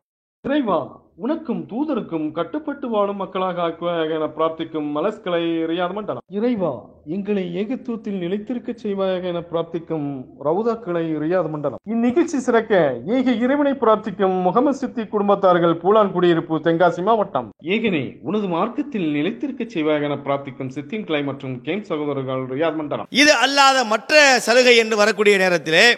இறைவா. 0.46 1.01
உனக்கும் 1.16 1.68
தூதருக்கும் 1.70 2.32
கட்டுப்பட்டு 2.32 2.88
வாழும் 2.88 3.16
மக்களாக 3.16 3.62
ஆக்குவாயாக 3.62 4.14
என 4.14 4.26
பிரார்த்திக்கும் 4.36 4.86
மலஸ்கலை 4.96 5.40
ரியாத் 5.70 5.92
மண்டலம். 5.92 6.22
இறைவா 6.28 6.70
எங்களை 7.06 7.42
ஏகத்துவத்தில் 7.62 8.18
நிலைத்திருக்க 8.22 8.74
செய்வாயாக 8.82 9.22
என 9.22 9.40
பிரார்த்திக்கும் 9.40 10.06
ரவுதா 10.44 10.74
கிளை 10.78 11.16
ரியாத் 11.16 11.50
மண்டலம். 11.50 11.78
இந்நிகழ்ச்சி 11.84 12.38
சிறக்க 12.38 13.00
ஏக 13.06 13.30
இறைவனை 13.30 13.72
பிரார்த்திக்கும் 13.72 14.36
முகமது 14.46 14.76
சித்தி 14.76 15.02
குடும்பத்தார்கள் 15.02 15.74
பூலான் 15.82 16.12
குடியிருப்பு 16.12 16.58
தென்காசி 16.58 17.02
மாவட்டம். 17.02 17.50
ஏகனே 17.62 18.18
உனது 18.22 18.48
மார்க்கத்தில் 18.48 19.06
நிலைத்திருக்க 19.12 19.64
செய்வாயாக 19.64 20.02
என 20.02 20.18
பிரார்த்திக்கும் 20.24 20.72
சித்தின் 20.78 21.04
கிளை 21.04 21.22
மற்றும் 21.22 21.60
கேம் 21.60 21.84
சகோதரர்கள் 21.84 22.42
ரியாத் 22.54 22.74
மண்டலம். 22.74 23.06
இது 23.10 23.34
அல்லாத 23.34 23.84
மற்ற 23.84 24.38
சலுகை 24.38 24.76
என்று 24.76 24.96
வரக்கூடிய 24.96 25.36
நேரத்திலே 25.36 25.96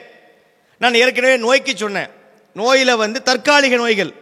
நான் 0.78 0.94
ஏற்கனவே 0.94 1.38
நோய்க்கு 1.38 1.76
சொன்னேன். 1.76 2.12
நோயில் 2.54 2.96
வந்து 2.96 3.22
தற்காலிக 3.22 3.76
நோய்கள். 3.76 4.12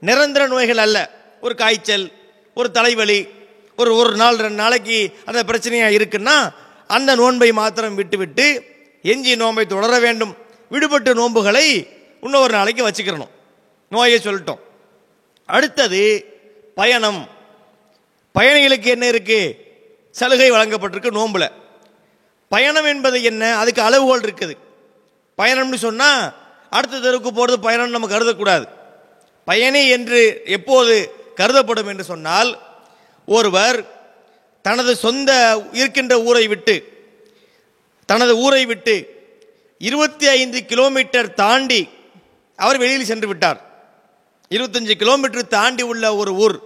நிரந்தர 0.00 0.46
நோய்கள் 0.46 0.76
அல்ல. 0.76 1.10
ஒரு 1.40 1.54
காய்ச்சல் 1.54 2.12
ஒரு 2.54 2.70
தலைவலி 2.70 3.28
ஒரு 3.76 3.94
ஒரு 3.96 4.16
நாள் 4.16 4.36
ரெண்டு 4.36 4.54
நாளைக்கு 4.54 5.16
அந்த 5.24 5.42
பிரச்சனையாக 5.42 5.96
இருக்குன்னா 5.98 6.52
அந்த 6.86 7.14
நோன்பை 7.14 7.52
மாத்திரம் 7.52 7.94
விட்டுவிட்டு 7.94 8.64
எஞ்சி 9.02 9.36
நோன்பை 9.36 9.66
தொடர 9.66 9.98
வேண்டும். 9.98 10.36
விடுபட்ட 10.68 11.12
நோன்புகளை 11.12 11.88
இன்னொரு 12.20 12.52
நாளைக்கு 12.52 12.88
வச்சுக்கிறணும். 12.88 13.28
நோயை 13.90 14.20
சொல்லிட்டோம். 14.24 14.58
அடுத்தது 15.46 16.24
பயணம். 16.74 17.28
பயணிகளுக்கு 18.38 18.86
என்ன 18.86 19.10
இருக்குது 19.10 19.56
சலுகை 20.10 20.50
வழங்கப்பட்டிருக்கு 20.50 21.10
நோம்பில் 21.10 21.50
பயணம் 22.48 22.84
என்பது 22.84 23.22
என்ன? 23.22 23.56
அதுக்கு 23.56 23.82
அளவுகோல் 23.82 24.20
இருக்குது. 24.20 24.56
பயணம்னு 25.38 25.74
சொன்னால் 25.74 26.34
அடுத்த 26.70 26.98
தெருவுக்கு 26.98 27.32
போகிறது 27.32 27.60
பயணம் 27.60 27.90
நம்ம 27.90 28.06
கருதக்கூடாது. 28.06 28.64
பயணி 29.48 29.82
என்று 29.96 30.20
எப்போது 30.56 30.94
கருதப்படும் 31.40 31.90
என்று 31.92 32.04
சொன்னால் 32.12 32.50
ஒருவர் 33.36 33.78
தனது 34.66 34.92
சொந்த 35.04 35.30
இருக்கின்ற 35.80 36.14
ஊரை 36.28 36.44
விட்டு 36.52 36.74
தனது 38.08 38.32
ஊரை 38.44 38.62
விட்டு 38.70 38.94
இருபத்தி 39.88 40.26
ஐந்து 40.38 40.58
கிலோமீட்டர் 40.70 41.28
தாண்டி 41.42 41.80
அவர் 42.64 42.80
வெளியில் 42.82 43.10
சென்று 43.10 43.26
விட்டார். 43.30 43.58
இருபத்தஞ்சி 44.54 44.94
கிலோமீட்டர் 45.02 45.52
தாண்டி 45.56 45.82
உள்ள 45.90 46.04
ஒரு 46.20 46.32
ஊர் 46.44 46.56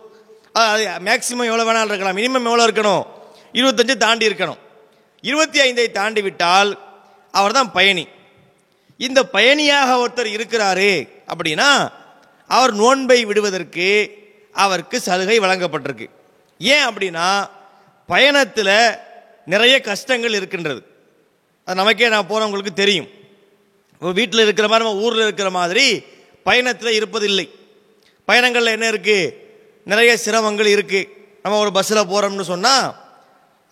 அது 0.61 0.85
மேக்சிமம் 1.09 1.49
எவ்வளோ 1.51 1.64
வேணாலும் 1.68 1.92
இருக்கலாம் 1.92 2.18
மினிமம் 2.21 2.47
எவ்வளோ 2.49 2.66
இருக்கணும்? 2.66 3.05
இருபத்தஞ்சு 3.59 3.95
தாண்டி 4.05 4.29
இருக்கணும். 4.31 4.61
இருபத்தி 5.31 5.59
ஐந்தை 5.66 5.87
தாண்டி 5.99 6.23
விட்டால் 6.27 6.71
அவர் 7.38 7.57
தான் 7.59 7.73
பயணி. 7.77 8.05
இந்த 9.07 9.21
பயணியாக 9.37 9.90
ஒருத்தர் 10.03 10.31
இருக்கிறாரு 10.37 10.92
அப்படின்னா 11.33 11.68
அவர் 12.53 12.73
நோன்பை 12.75 13.25
விடுவதற்கு 13.25 13.87
அவருக்கு 14.55 15.01
சலுகை 15.01 15.41
வழங்கப்பட்டிருக்கு. 15.41 16.07
ஏன் 16.61 16.87
அப்படின்னா 16.88 17.27
பயணத்தில் 18.09 18.73
நிறைய 19.45 19.81
கஷ்டங்கள் 19.81 20.33
இருக்கின்றது. 20.33 20.81
அது 21.69 21.77
நமக்கே 21.77 22.09
நான் 22.09 22.29
போகிறவங்களுக்கு 22.29 22.73
தெரியும். 22.75 23.09
வீட்டில் 24.12 24.41
இருக்கிற 24.41 24.69
மாதிரி 24.69 24.88
நம்ம 24.88 25.03
ஊரில் 25.03 25.23
இருக்கிற 25.23 25.51
மாதிரி 25.51 25.85
பயணத்தில் 26.47 26.97
இருப்பதில்லை. 27.01 27.47
பயணங்களில் 28.29 28.75
என்ன 28.77 28.91
இருக்குது 28.91 29.35
நிறைய 29.87 30.17
சிரமங்கள் 30.25 30.71
இருக்குது 30.73 31.09
நம்ம 31.43 31.59
ஒரு 31.59 31.73
பஸ்ஸில் 31.73 32.09
போகிறோம்னு 32.11 32.41
சொன்னால் 32.43 32.87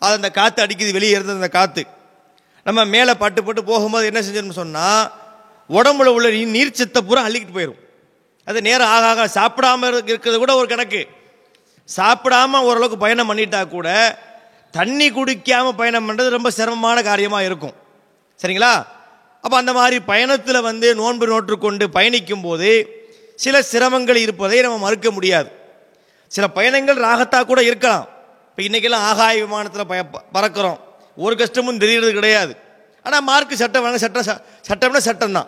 அது 0.03 0.15
அந்த 0.15 0.31
காற்று 0.31 0.67
அடிக்குது 0.67 0.93
வெளியே 0.93 1.11
இருந்தது 1.11 1.39
அந்த 1.39 1.49
காற்று 1.49 1.83
நம்ம 2.67 2.85
மேலே 2.85 3.15
பட்டு 3.15 3.45
பட்டு 3.45 3.65
போகும்போது 3.65 4.07
என்ன 4.07 4.21
செஞ்சோம்னு 4.21 4.53
சொன்னால் 4.53 5.05
உடம்புல 5.71 6.11
உள்ள 6.17 6.29
நீ- 6.29 6.51
நீர் 6.51 6.73
சத்தை 6.73 7.03
பூரா 7.03 7.29
அள்ளிக்கிட்டு 7.29 7.55
போயிடும் 7.55 7.81
அது 8.51 8.63
நேரம் 8.63 8.89
ஆக 8.89 9.07
ஆக 9.07 9.41
சாப்பிடாம 9.41 9.87
இருக்கிறது 9.87 10.39
கூட 10.39 10.55
ஒரு 10.55 10.69
கணக்கு. 10.69 11.07
சாப்பிடாம 11.97 12.51
ஓரளவுக்கு 12.51 12.99
பயணம் 12.99 13.33
பண்ணிட்டா 13.33 13.69
கூட 13.69 14.19
தண்ணி 14.71 15.11
குடிக்காமல் 15.11 15.77
பயணம் 15.77 16.11
பண்ணுறது 16.11 16.29
ரொம்ப 16.29 16.51
சிரமமான 16.51 17.03
காரியமாக 17.03 17.45
இருக்கும். 17.45 17.73
சரிங்களா? 18.43 18.87
அப்போ 19.43 19.57
அந்த 19.57 19.73
மாதிரி 19.73 20.01
பயணத்தில் 20.01 20.61
வந்து 20.61 20.95
நோன்பு 20.95 21.27
நோற்றுக்கொண்டு 21.27 21.91
பயணிக்கும் 21.91 22.41
போது 22.41 22.71
சில 23.35 23.63
சிரமங்கள் 23.73 24.17
இருப்பதை 24.17 24.61
நம்ம 24.61 24.79
மறுக்க 24.79 25.11
முடியாது. 25.11 25.53
சில 26.27 26.49
பயணங்கள் 26.49 26.97
ராகத்தாக 26.97 27.45
கூட 27.45 27.63
இருக்கலாம். 27.63 28.09
இப்போ 28.57 28.79
இன்றைக்கெல்லாம் 28.79 29.07
ஆகாய 29.11 29.41
விமானத்தில் 29.41 29.87
பய 29.87 30.05
பறக்கிறோம். 30.35 30.81
ஒரு 31.17 31.37
கஷ்டமும் 31.37 31.79
தெரியறது 31.79 32.13
கிடையாது. 32.13 32.57
ஆனால் 33.03 33.23
மார்க்கு 33.23 33.57
சட்டம் 33.57 33.83
வேணும் 33.83 33.99
சட்டம் 33.99 34.23
ச- 34.23 34.41
சட்டம்னா 34.71 34.97
சட்டம் 34.97 35.33
தான் 35.33 35.47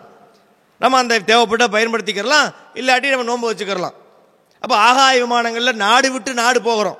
நம்ம 0.83 0.99
அந்த 1.03 1.19
தேவைப்பட்ட 1.29 1.65
பயன்படுத்திக்கிறலாம் 1.75 2.47
இல்லாட்டி 2.79 3.13
நம்ம 3.13 3.27
நோன்பு 3.29 3.49
வச்சுக்கிறலாம். 3.49 3.95
அப்போ 4.63 4.75
ஆகாய 4.87 5.13
விமானங்களில் 5.23 5.81
நாடு 5.85 6.07
விட்டு 6.13 6.31
நாடு 6.41 6.59
போகிறோம். 6.67 6.99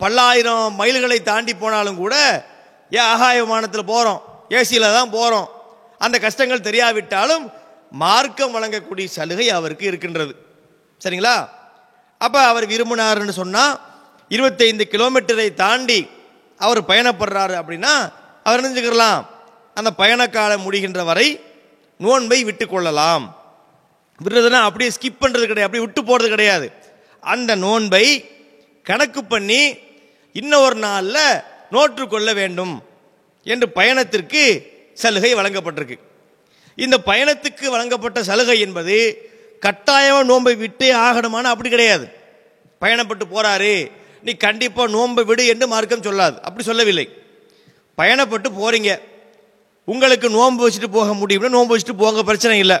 பல்லாயிரம் 0.00 0.76
மைல்களை 0.80 1.18
தாண்டி 1.30 1.52
போனாலும் 1.62 2.00
கூட 2.02 2.14
ஏன் 2.92 3.08
ஆகாய 3.12 3.36
விமானத்தில் 3.44 3.90
போகிறோம் 3.92 4.20
ஏசியில் 4.58 4.94
தான் 4.98 5.14
போகிறோம் 5.16 5.48
அந்த 6.04 6.16
கஷ்டங்கள் 6.24 6.66
தெரியாவிட்டாலும் 6.68 7.44
மார்க்கம் 8.02 8.54
வழங்கக்கூடிய 8.56 9.06
சலுகை 9.16 9.46
அவருக்கு 9.58 9.84
இருக்கின்றது. 9.90 10.32
சரிங்களா? 11.00 11.36
அப்போ 12.20 12.40
அவர் 12.52 12.66
விரும்பினாருன்னு 12.72 13.34
சொன்னால் 13.42 13.74
இருபத்தைந்து 14.30 14.84
கிலோமீட்டரை 14.94 15.46
தாண்டி 15.62 16.00
அவர் 16.60 16.80
பயணப்படுறாரு 16.90 17.54
அப்படின்னா 17.60 17.92
அவர் 18.46 18.62
நினைஞ்சுக்கிறலாம் 18.62 19.20
அந்த 19.76 19.90
பயணக்காலம் 20.00 20.64
முடிகின்ற 20.66 21.00
வரை 21.10 21.28
நோன்பை 22.00 22.44
விட்டு 22.44 22.68
கொள்ளலாம். 22.68 23.24
விடுறதுனா 24.24 24.60
அப்படியே 24.60 24.90
ஸ்கிப் 24.90 25.20
பண்ணுறது 25.20 25.46
கிடையாது. 25.46 25.62
அப்படியே 25.62 25.84
விட்டு 25.84 26.04
போகிறது 26.04 26.30
கிடையாது. 26.30 26.72
அந்த 27.20 27.54
நோன்பை 27.54 28.06
கணக்கு 28.82 29.24
பண்ணி 29.24 29.76
இன்னொரு 30.32 30.74
நாளில் 30.74 31.40
நோற்று 31.70 32.08
கொள்ள 32.08 32.32
வேண்டும் 32.32 32.82
என்று 33.44 33.68
பயணத்திற்கு 33.68 34.42
சலுகை 34.94 35.34
வழங்கப்பட்டிருக்கு. 35.34 35.98
இந்த 36.76 36.98
பயணத்துக்கு 37.06 37.66
வழங்கப்பட்ட 37.66 38.22
சலுகை 38.22 38.60
என்பது 38.60 38.96
கட்டாயமாக 39.60 40.24
நோன்பை 40.24 40.54
விட்டே 40.54 40.92
ஆகணுமான 40.92 41.42
அப்படி 41.42 41.68
கிடையாது. 41.68 42.08
பயணப்பட்டு 42.80 43.22
போகிறாரு 43.34 43.90
நீ 44.22 44.32
கண்டிப்பாக 44.32 44.90
நோன்பை 44.90 45.24
விடு 45.24 45.46
என்று 45.46 45.66
மார்க்கம் 45.66 46.02
சொல்லாது. 46.02 46.36
அப்படி 46.40 46.62
சொல்லவில்லை. 46.62 47.08
பயணப்பட்டு 47.98 48.46
போகிறீங்க 48.56 49.00
உங்களுக்கு 49.84 50.30
நோன்பு 50.30 50.70
வச்சுட்டு 50.70 50.86
போக 50.90 51.26
முடியும்னா 51.26 51.48
நோன்பு 51.48 51.78
வச்சுட்டு 51.78 51.96
போங்க 51.96 52.22
பிரச்சனை 52.22 52.58
இல்லை. 52.58 52.76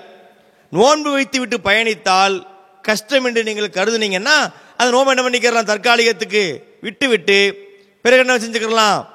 நோன்பு 0.70 1.10
வைத்து 1.10 1.38
விட்டு 1.38 1.58
பயணித்தால் 1.58 2.46
கஷ்டம் 2.82 3.24
என்று 3.24 3.42
நீங்கள் 3.42 3.68
கருதுனீங்கன்னா 3.68 4.52
அந்த 4.76 4.90
நோன்பு 4.90 5.16
என்ன 5.16 5.28
பண்ணிக்கிறலாம்? 5.28 5.64
தற்காலிகத்துக்கு 5.64 6.64
விட்டு 6.80 7.08
விட்டு 7.08 7.68
பிறகு 8.02 8.26
என்ன 8.26 8.36
செஞ்சுக்கலாம்? 8.36 9.06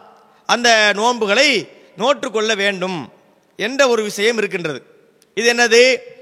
அந்த 0.46 0.92
நோன்புகளை 0.94 1.70
நோற்றுக்கொள்ள 1.98 2.56
வேண்டும் 2.56 3.12
என்ற 3.58 3.88
ஒரு 3.88 4.04
விஷயம் 4.04 4.38
இருக்கின்றது. 4.38 4.84
இது 5.36 5.54
என்னது? 5.54 6.14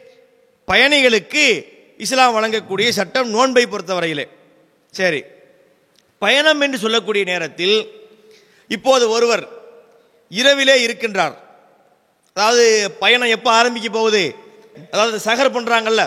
பயணிகளுக்கு 0.72 1.66
இஸ்லாம் 1.98 2.36
வழங்கக்கூடிய 2.36 2.90
சட்டம் 2.90 3.30
நோன்பை 3.30 3.66
பொறுத்தவரையிலே. 3.66 4.28
சரி. 4.92 5.24
பயணம் 6.20 6.62
என்று 6.62 6.78
சொல்லக்கூடிய 6.78 7.24
நேரத்தில் 7.24 7.92
இப்போது 8.68 9.10
ஒருவர் 9.10 9.50
இரவிலே 10.30 10.86
இருக்கின்றார். 10.88 11.42
அதாவது 12.38 12.66
பயணம் 13.02 13.34
எப்போ 13.36 13.50
ஆரம்பிக்க 13.60 13.90
போகுது? 13.98 14.24
அதாவது 14.94 15.18
சகர் 15.26 15.56
பண்ணுறாங்கல்ல 15.56 16.04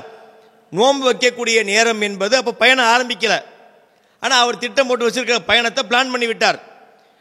நோன்பு 0.72 1.04
வைக்கக்கூடிய 1.08 1.58
நேரம் 1.72 2.00
என்பது 2.06 2.34
அப்போ 2.40 2.52
பயணம் 2.62 2.90
ஆரம்பிக்கலை. 2.94 3.38
ஆனால் 4.22 4.40
அவர் 4.44 4.62
திட்டம் 4.64 4.88
போட்டு 4.88 5.06
வச்சுருக்கிற 5.06 5.38
பயணத்தை 5.50 5.82
பிளான் 5.90 6.12
பண்ணி 6.14 6.26
விட்டார். 6.30 6.58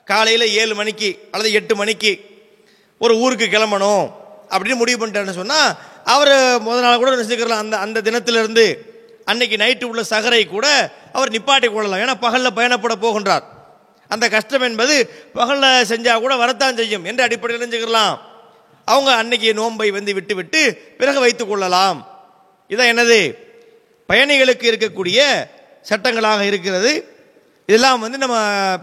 காலையில் 0.07 0.45
ஏழு 0.61 0.73
மணிக்கு 0.79 1.09
அல்லது 1.33 1.51
எட்டு 1.59 1.73
மணிக்கு 1.81 2.11
ஒரு 3.01 3.13
ஊருக்கு 3.23 3.47
கிளம்பணும் 3.53 4.05
அப்படின்னு 4.51 4.81
முடிவு 4.81 4.99
பண்ணிட்டாருன்னு 4.99 5.39
சொன்னால் 5.41 5.69
அவர் 6.13 6.33
முதல் 6.65 6.85
நாள் 6.85 7.01
கூட 7.01 7.11
நினச்சிக்கலாம் 7.15 7.63
அந்த 7.63 7.75
அந்த 7.85 8.03
தினத்திலிருந்து 8.07 8.65
அன்னைக்கு 9.31 9.55
நைட்டு 9.63 9.85
உள்ள 9.91 10.01
சகரை 10.13 10.43
கூட 10.47 10.67
அவர் 11.17 11.33
நிப்பாட்டி 11.35 11.67
கொள்ளலாம். 11.69 12.01
ஏன்னா 12.03 12.15
பகலில் 12.25 12.57
பயணப்பட 12.57 12.95
போகின்றார். 13.05 13.45
அந்த 14.13 14.25
கஷ்டம் 14.35 14.65
என்பது 14.69 14.95
பகலில் 15.37 15.87
செஞ்சால் 15.91 16.23
கூட 16.25 16.33
வரத்தான் 16.43 16.79
செய்யும் 16.79 17.05
என்று 17.11 17.25
அடிப்படையில் 17.27 17.63
நினைச்சுக்கலாம் 17.63 18.15
அவங்க 18.85 19.13
அன்னைக்கு 19.13 19.53
நோன்பை 19.53 19.91
வந்து 19.91 20.13
விட்டுவிட்டு 20.13 20.93
பிறகு 20.97 21.19
வைத்துக் 21.19 21.49
கொள்ளலாம். 21.49 22.07
இதான் 22.69 22.91
என்னது? 22.93 23.35
பயணிகளுக்கு 24.09 24.71
இருக்கக்கூடிய 24.71 25.47
சட்டங்களாக 25.81 26.45
இருக்கிறது. 26.45 27.09
இதெல்லாம் 27.67 27.99
வந்து 27.99 28.17
நம்ம 28.17 28.37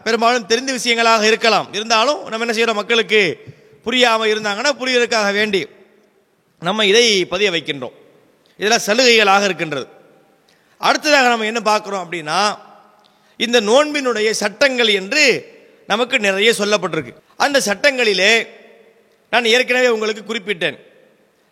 பெரும்பாலும் 0.05 0.47
தெரிந்த 0.47 0.73
விஷயங்களாக 0.73 1.23
இருக்கலாம். 1.23 1.69
இருந்தாலும் 1.73 2.21
நம்ம 2.21 2.39
என்ன 2.39 2.53
செய்கிறோம் 2.53 2.77
மக்களுக்கு 2.77 3.45
புரியாமல் 3.83 4.31
இருந்தாங்கன்னா 4.31 4.71
புரியறதுக்காக 4.79 5.33
வேண்டி 5.33 5.67
நம்ம 6.61 6.87
இதை 6.87 7.25
பதிய 7.25 7.51
வைக்கின்றோம். 7.51 7.97
இதெல்லாம் 8.57 8.87
சலுகைகளாக 8.87 9.45
இருக்கின்றது. 9.45 9.87
அடுத்ததாக 10.79 11.29
நம்ம 11.29 11.45
என்ன 11.45 11.61
பார்க்குறோம் 11.65 12.07
அப்படின்னா 12.07 12.59
இந்த 13.37 13.61
நோன்பினுடைய 13.61 14.31
சட்டங்கள் 14.31 14.89
என்று 14.89 15.25
நமக்கு 15.87 16.19
நிறைய 16.19 16.53
சொல்லப்பட்டிருக்கு. 16.59 17.15
அந்த 17.37 17.61
சட்டங்களிலே 17.67 18.61
நான் 19.33 19.47
ஏற்கனவே 19.53 19.89
உங்களுக்கு 19.89 20.23
குறிப்பிட்டேன். 20.31 20.77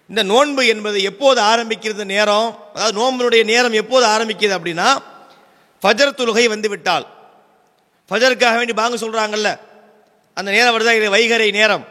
இந்த 0.08 0.22
நோன்பு 0.22 0.62
என்பது 0.66 0.98
எப்போது 1.02 1.38
ஆரம்பிக்கிறது 1.42 2.04
நேரம்? 2.04 2.48
அதாவது 2.74 2.94
நோன்பினுடைய 3.00 3.42
நேரம் 3.44 3.72
எப்போது 3.72 4.04
ஆரம்பிக்கிறது 4.06 4.54
அப்படின்னா 4.58 4.88
ஃபஜர் 5.82 6.18
தொழுகை 6.20 6.44
வந்து 6.48 6.68
விட்டால் 6.68 7.06
ஃபஜருக்காக 8.10 8.56
வேண்டி 8.56 8.72
பாங்க 8.72 8.96
சொல்கிறாங்கல்ல 8.96 9.50
அந்த 10.34 10.48
நேரம் 10.56 10.74
வருதா? 10.74 10.92
இது 10.98 11.14
வைகரை 11.14 11.48
நேரம். 11.52 11.84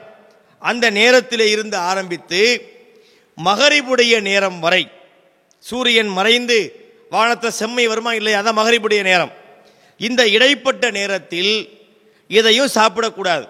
அந்த 0.60 0.86
நேரத்தில் 0.90 1.46
இருந்து 1.54 1.78
ஆரம்பித்து 1.92 2.42
மகரிபுடைய 3.38 4.16
நேரம் 4.22 4.60
வரை 4.60 4.84
சூரியன் 5.60 6.08
மறைந்து 6.08 6.58
வானத்தை 7.10 7.50
செம்மை 7.52 7.88
வருமா 7.88 8.14
இல்லையா? 8.14 8.40
அதான் 8.42 8.60
மகரிபுடைய 8.62 9.02
நேரம். 9.02 9.32
இந்த 9.98 10.22
இடைப்பட்ட 10.28 10.92
நேரத்தில் 10.92 11.54
எதையும் 12.28 12.74
சாப்பிடக்கூடாது. 12.76 13.46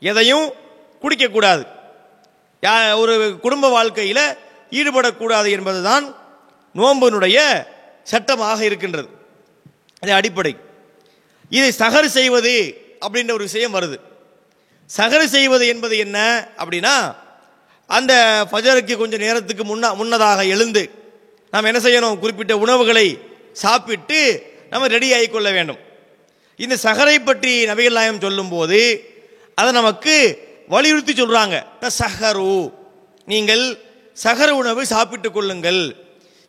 எதையும் 0.00 0.46
குடிக்கக்கூடாது. 1.02 1.66
யா- 2.62 2.96
ஒரு 2.96 3.38
குடும்ப 3.42 3.68
வாழ்க்கையில் 3.68 4.36
ஈடுபடக்கூடாது 4.70 5.50
என்பதுதான் 5.50 6.16
நோம்பினுடைய 6.74 7.66
சட்டமாக 8.02 8.64
இருக்கின்றது. 8.64 9.08
அது 10.00 10.12
அடிப்படை. 10.12 10.56
இதை 11.50 11.72
சகர் 11.78 12.06
செய்வது 12.06 12.80
அப்படின்ற 13.00 13.32
ஒரு 13.32 13.44
விஷயம் 13.44 13.74
வருது. 13.74 13.98
சகர் 14.96 15.24
செய்வது 15.24 15.66
என்பது 15.66 15.98
என்ன 15.98 16.48
அப்படின்னா 16.58 17.14
அந்த 17.86 18.46
ஃபஜருக்கு 18.52 18.96
கொஞ்சம் 18.96 19.20
நேரத்துக்கு 19.20 19.64
முன்ன 19.64 19.94
முன்னதாக 19.94 20.44
எழுந்து 20.44 20.90
நாம் 21.50 21.64
என்ன 21.64 21.78
செய்யணும்? 21.78 22.18
குறிப்பிட்ட 22.18 22.56
உணவுகளை 22.56 23.18
சாப்பிட்டு 23.52 24.42
நம்ம 24.70 24.86
ரெடி 24.86 25.12
ஆகிக்கொள்ள 25.12 25.52
வேண்டும். 25.52 25.78
இந்த 26.56 26.76
சகரை 26.82 27.24
பற்றி 27.24 27.66
நபிகள் 27.66 27.92
நாயம் 27.92 28.20
சொல்லும்போது 28.20 29.10
அதை 29.54 29.72
நமக்கு 29.72 30.47
வலியுறுத்தி 30.72 31.12
சொல்கிறாங்க 31.12 31.56
சஹரு 32.00 32.50
நீங்கள் 33.32 33.64
சகர 34.24 34.48
உணவை 34.60 34.84
சாப்பிட்டுக் 34.94 35.36
கொள்ளுங்கள். 35.36 35.82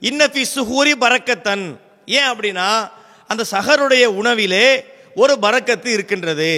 இன்னஃபி 0.02 0.44
சுகூரி 0.56 0.94
பறக்கத்தன் 1.04 1.66
ஏன் 2.18 2.30
அப்படின்னா 2.32 2.68
அந்த 3.32 3.44
சகருடைய 3.54 4.06
உணவிலே 4.20 4.66
ஒரு 5.22 5.34
பறக்கத்து 5.46 5.90
இருக்கின்றது. 5.98 6.52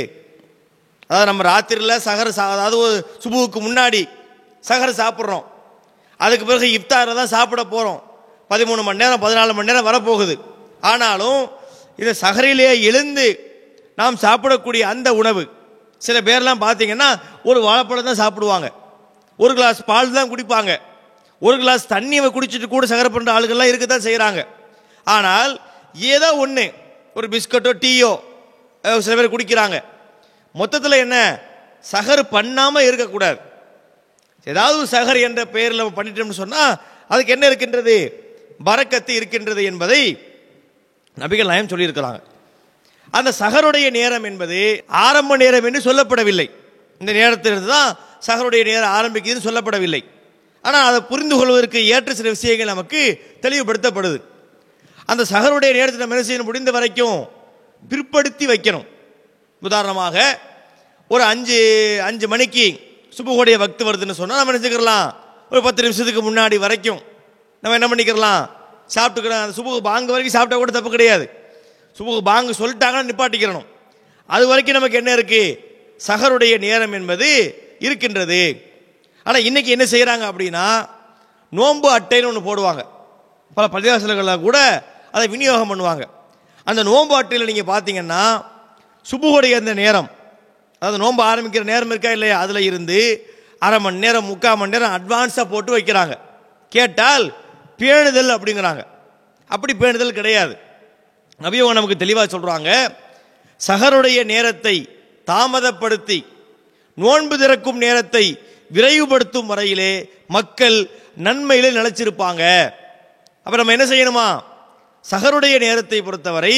அதாவது 1.08 1.30
நம்ம 1.30 1.44
ராத்திரியில் 1.52 2.04
சகர் 2.08 2.30
சா 2.38 2.44
அதாவது 2.56 2.78
ஒரு 2.84 2.96
சுபுவுக்கு 3.24 3.60
முன்னாடி 3.68 4.02
சகர் 4.70 5.00
சாப்பிட்றோம். 5.02 5.46
அதுக்கு 6.20 6.46
பிறகு 6.50 6.68
இஃப்தாரை 6.78 7.14
தான் 7.20 7.34
சாப்பிட 7.36 7.62
போகிறோம் 7.74 8.02
பதிமூணு 8.52 8.82
மணி 8.88 9.02
நேரம் 9.04 9.24
பதினாலு 9.26 9.54
மணி 9.58 9.70
நேரம் 9.70 9.88
வரப்போகுது. 9.90 10.36
ஆனாலும் 10.92 11.42
இந்த 12.02 12.12
சகரிலே 12.24 12.70
எழுந்து 12.90 13.26
நாம் 14.00 14.22
சாப்பிடக்கூடிய 14.26 14.84
அந்த 14.94 15.10
உணவு 15.22 15.44
சில 16.06 16.18
பேர்லாம் 16.28 16.64
பார்த்தீங்கன்னா 16.66 17.10
ஒரு 17.50 17.60
வாழைப்பழம் 17.68 18.10
தான் 18.10 18.22
சாப்பிடுவாங்க. 18.24 18.68
ஒரு 19.44 19.54
கிளாஸ் 19.58 19.80
பால் 19.92 20.18
தான் 20.18 20.32
குடிப்பாங்க. 20.32 20.72
ஒரு 21.48 21.56
கிளாஸ் 21.62 21.84
தண்ணியை 21.94 22.30
குடிச்சிட்டு 22.38 22.68
கூட 22.74 22.86
சகர் 22.94 23.14
பண்ணுற 23.14 23.30
ஆளுகள்லாம் 23.36 23.70
இருக்க 23.72 23.86
தான் 23.86 24.08
செய்கிறாங்க 24.08 24.42
ஆனால் 25.16 25.54
ஏதோ 26.16 26.30
ஒன்று 26.44 26.66
ஒரு 27.18 27.28
பிஸ்கட்டோ 27.34 27.72
டீயோ 27.84 28.12
சில 29.06 29.16
பேர் 29.18 29.34
குடிக்கிறாங்க. 29.34 29.78
மொத்தத்தில் 30.60 31.02
என்ன? 31.06 31.18
சகர் 31.94 32.22
பண்ணாமல் 32.36 32.88
இருக்கக்கூடாது. 32.90 33.40
ஏதாவது 34.52 34.76
ஒரு 34.82 34.90
சகர் 34.96 35.20
என்ற 35.28 35.42
பெயரில் 35.56 35.82
நம்ம 35.82 35.96
பண்ணிட்டோம்னு 36.00 36.42
சொன்னால் 36.42 36.74
அதுக்கு 37.12 37.34
என்ன 37.36 37.46
இருக்கின்றது? 37.52 37.96
பறக்கத்து 38.68 39.12
இருக்கின்றது 39.20 39.62
என்பதை 39.72 40.02
நபிகள் 41.22 41.52
நயம் 41.52 41.72
சொல்லியிருக்கிறாங்க. 41.72 42.20
அந்த 43.18 43.30
சகருடைய 43.40 43.88
நேரம் 43.98 44.26
என்பது 44.30 44.60
ஆரம்ப 45.06 45.38
நேரம் 45.44 45.66
என்று 45.68 45.82
சொல்லப்படவில்லை. 45.88 46.48
இந்த 47.02 47.12
நேரத்திலிருந்து 47.20 47.72
தான் 47.76 47.90
சகருடைய 48.28 48.64
நேரம் 48.70 48.94
ஆரம்பிக்குதுன்னு 48.98 49.48
சொல்லப்படவில்லை. 49.48 50.02
ஆனால் 50.66 50.86
அதை 50.90 51.00
புரிந்து 51.12 51.36
கொள்வதற்கு 51.38 51.80
ஏற்ற 51.94 52.14
சில 52.14 52.30
விஷயங்கள் 52.36 52.72
நமக்கு 52.74 53.02
தெளிவுபடுத்தப்படுது. 53.44 54.18
அந்த 55.12 55.24
சகருடைய 55.34 55.72
நேரத்தில் 55.78 56.04
நம்ம 56.04 56.16
என்ன 56.16 56.26
செய்யணும்? 56.28 56.50
முடிந்த 56.50 56.72
வரைக்கும் 56.78 57.20
பிற்படுத்தி 57.92 58.46
வைக்கணும். 58.52 58.88
உதாரணமாக 59.62 60.16
ஒரு 61.14 61.24
அஞ்சு 61.32 61.60
அஞ்சு 62.10 62.28
மணிக்கு 62.34 62.66
சுபகோடைய 63.18 63.56
பக்தி 63.64 63.84
வருதுன்னு 63.88 64.20
சொன்னால் 64.20 64.40
நம்ம 64.42 64.54
நினச்சிக்கலாம் 64.58 65.08
ஒரு 65.52 65.62
பத்து 65.68 65.84
நிமிஷத்துக்கு 65.86 66.22
முன்னாடி 66.28 66.58
வரைக்கும் 66.66 67.02
நம்ம 67.64 67.76
என்ன 67.78 67.88
பண்ணிக்கிறலாம் 67.92 68.44
சாப்பிட்டுக்கலாம். 68.96 69.44
அந்த 69.46 69.56
சுபு 69.58 69.82
பாங்கு 69.90 70.14
வரைக்கும் 70.16 70.36
சாப்பிட்டா 70.38 70.60
கூட 70.62 70.72
தப்பு 70.72 70.92
கிடையாது. 70.96 71.26
சுபுகு 72.00 72.20
பாங்கு 72.20 72.52
சொல்லிட்டாங்கன்னா 72.60 73.10
நிப்பாட்டிக்கிறணும். 73.10 73.66
அது 74.28 74.48
வரைக்கும் 74.48 74.76
நமக்கு 74.76 74.98
என்ன 74.98 75.14
இருக்கு? 75.14 75.70
சகருடைய 76.08 76.58
நேரம் 76.58 76.94
என்பது 76.94 77.30
இருக்கின்றது. 77.80 78.70
ஆனால் 79.24 79.42
இன்றைக்கி 79.42 79.66
என்ன 79.66 79.86
செய்கிறாங்க 79.86 80.24
அப்படின்னா 80.32 80.90
நோன்பு 81.50 81.98
அட்டைன்னு 81.98 82.26
ஒன்று 82.26 82.56
போடுவாங்க. 82.56 82.86
பல 83.56 83.68
பள்ளிவாசல்களில் 83.72 84.40
கூட 84.40 84.84
அதை 85.12 85.28
விநியோகம் 85.28 85.72
பண்ணுவாங்க. 85.72 86.04
அந்த 86.64 86.84
நோன்பு 86.84 87.24
அட்டையில் 87.24 87.54
நீங்கள் 87.54 87.76
பார்த்தீங்கன்னா 87.76 88.46
சுபுகுடைய 89.12 89.56
அந்த 89.56 89.74
நேரம். 89.74 90.10
அதாவது 90.80 91.04
நோன்பு 91.04 91.24
ஆரம்பிக்கிற 91.24 91.64
நேரம் 91.64 91.90
இருக்கா 91.90 92.12
இல்லையா? 92.12 92.40
அதில் 92.40 92.58
இருந்து 92.58 93.00
அரை 93.60 93.80
மணி 93.80 93.98
நேரம் 93.98 94.26
முக்கால் 94.26 94.58
மணி 94.58 94.72
நேரம் 94.72 94.94
அட்வான்ஸாக 94.98 95.50
போட்டு 95.50 95.78
வைக்கிறாங்க. 95.78 96.18
கேட்டால் 96.70 97.34
பேணுதல் 97.78 98.34
அப்படிங்கிறாங்க. 98.36 98.86
அப்படி 99.48 99.74
பேணுதல் 99.80 100.18
கிடையாது. 100.20 100.58
நபியவங்க 101.44 101.78
நமக்கு 101.80 102.04
தெளிவாக 102.04 102.28
சொல்கிறாங்க 102.34 102.70
சகருடைய 103.68 104.20
நேரத்தை 104.34 104.76
தாமதப்படுத்தி 105.28 106.20
நோன்பு 106.98 107.36
திறக்கும் 107.38 107.80
நேரத்தை 107.86 108.26
விரைவுபடுத்தும் 108.76 109.50
வரையிலே 109.52 109.92
மக்கள் 110.36 110.78
நன்மையிலே 111.26 111.70
நிலைச்சிருப்பாங்க. 111.78 112.44
அப்போ 113.46 113.56
நம்ம 113.58 113.74
என்ன 113.76 113.86
செய்யணுமா? 113.92 114.28
சகருடைய 115.06 115.56
நேரத்தை 115.66 116.00
பொறுத்தவரை 116.02 116.56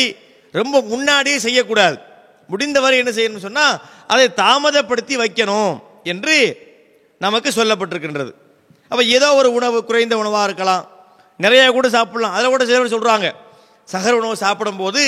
ரொம்ப 0.51 0.81
முன்னாடியே 0.91 1.37
செய்யக்கூடாது. 1.45 1.97
முடிந்தவரை 2.51 2.97
என்ன 3.01 3.11
செய்யணும்னு 3.11 3.47
சொன்னால் 3.47 3.79
அதை 4.13 4.25
தாமதப்படுத்தி 4.41 5.15
வைக்கணும் 5.23 5.73
என்று 6.03 6.35
நமக்கு 7.25 7.49
சொல்லப்பட்டிருக்கின்றது. 7.49 8.31
அப்போ 8.91 9.03
ஏதோ 9.17 9.27
ஒரு 9.35 9.49
உணவு 9.57 9.77
குறைந்த 9.89 10.13
உணவாக 10.23 10.47
இருக்கலாம். 10.49 10.83
நிறைய 11.39 11.61
கூட 11.71 11.87
சாப்பிடலாம். 11.89 12.35
அதில் 12.35 12.53
கூட 12.53 12.65
சிலர் 12.65 12.95
சொல்கிறாங்க 12.95 13.27
சகர 13.91 14.13
உணவு 14.19 14.35
சாப்பிடும்போது 14.45 15.01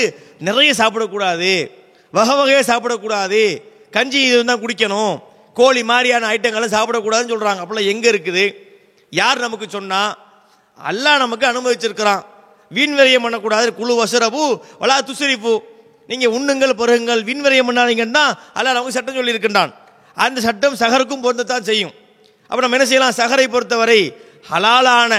நிறைய 0.48 0.72
சாப்பிடக்கூடாது. 0.80 1.52
வகை 2.16 2.34
வகையாக 2.40 2.64
சாப்பிடக்கூடாது. 2.72 3.40
கஞ்சி 3.94 4.20
இது 4.28 4.44
தான் 4.50 4.62
குடிக்கணும். 4.64 5.14
கோழி 5.58 5.82
மாதிரியான 5.90 6.28
ஐட்டங்களை 6.34 6.68
சாப்பிடக்கூடாதுன்னு 6.76 7.32
சொல்கிறாங்க 7.34 7.60
அப்போல்லாம் 7.62 7.90
எங்கே 7.92 8.08
இருக்குது? 8.12 8.44
யார் 9.20 9.44
நமக்கு 9.46 9.66
சொன்னால் 9.76 10.12
அல்லாஹ் 10.78 11.22
நமக்கு 11.24 11.44
அனுமதிச்சிருக்கிறான். 11.50 12.22
வீண்வரியம் 12.76 13.24
பண்ணக்கூடாது. 13.26 13.68
குழு 13.78 13.94
வசரபு 14.00 14.42
வலா 14.82 14.96
துசரிப்பு 15.08 15.52
நீங்கள் 16.10 16.32
உண்ணுங்கள் 16.36 16.78
பருகுங்கள் 16.80 17.22
வீண்வரியம் 17.28 17.68
பண்ணாதீங்கன்னா 17.70 18.24
அல்லாஹ் 18.56 18.76
நமக்கு 18.76 18.96
சட்டம் 18.98 19.18
சொல்லியிருக்கின்றான். 19.18 19.72
அந்த 20.24 20.38
சட்டம் 20.48 20.76
சகருக்கும் 20.82 21.24
பொருந்தத்தான் 21.24 21.66
செய்யும். 21.70 21.94
அப்போ 22.50 22.60
நம்ம 22.62 22.76
என்ன 22.78 22.86
செய்யலாம்? 22.90 23.16
சகரை 23.20 23.46
பொறுத்தவரை 23.54 24.00
ஹலாலான 24.50 25.12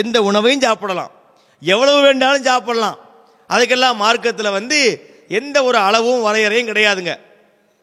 எந்த 0.00 0.16
உணவையும் 0.28 0.64
சாப்பிடலாம். 0.66 1.12
எவ்வளவு 1.60 2.00
வேண்டாலும் 2.00 2.42
சாப்பிடலாம். 2.42 2.98
அதுக்கெல்லாம் 3.48 3.94
மார்க்கத்தில் 3.94 4.50
வந்து 4.50 4.78
எந்த 5.28 5.64
ஒரு 5.64 5.78
அளவும் 5.78 6.24
வரையறையும் 6.26 6.68
கிடையாதுங்க. 6.68 7.18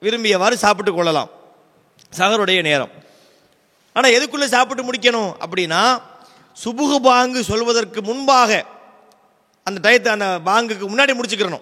விரும்பியவாறு 0.01 0.53
சாப்பிட்டு 0.53 0.93
கொள்ளலாம். 0.93 1.29
சகருடைய 2.17 2.61
நேரம். 2.61 2.91
ஆனால் 3.93 4.11
எதுக்குள்ளே 4.11 4.45
சாப்பிட்டு 4.45 4.83
முடிக்கணும் 4.83 5.33
அப்படின்னா 5.45 6.01
சுபுகு 6.63 6.95
பாங்கு 6.95 7.43
சொல்வதற்கு 7.43 8.01
முன்பாக 8.01 8.65
அந்த 9.63 9.89
டயத்தை 9.89 10.07
அந்த 10.07 10.39
பாங்குக்கு 10.45 10.85
முன்னாடி 10.89 11.13
முடிச்சுக்கிறணும். 11.19 11.61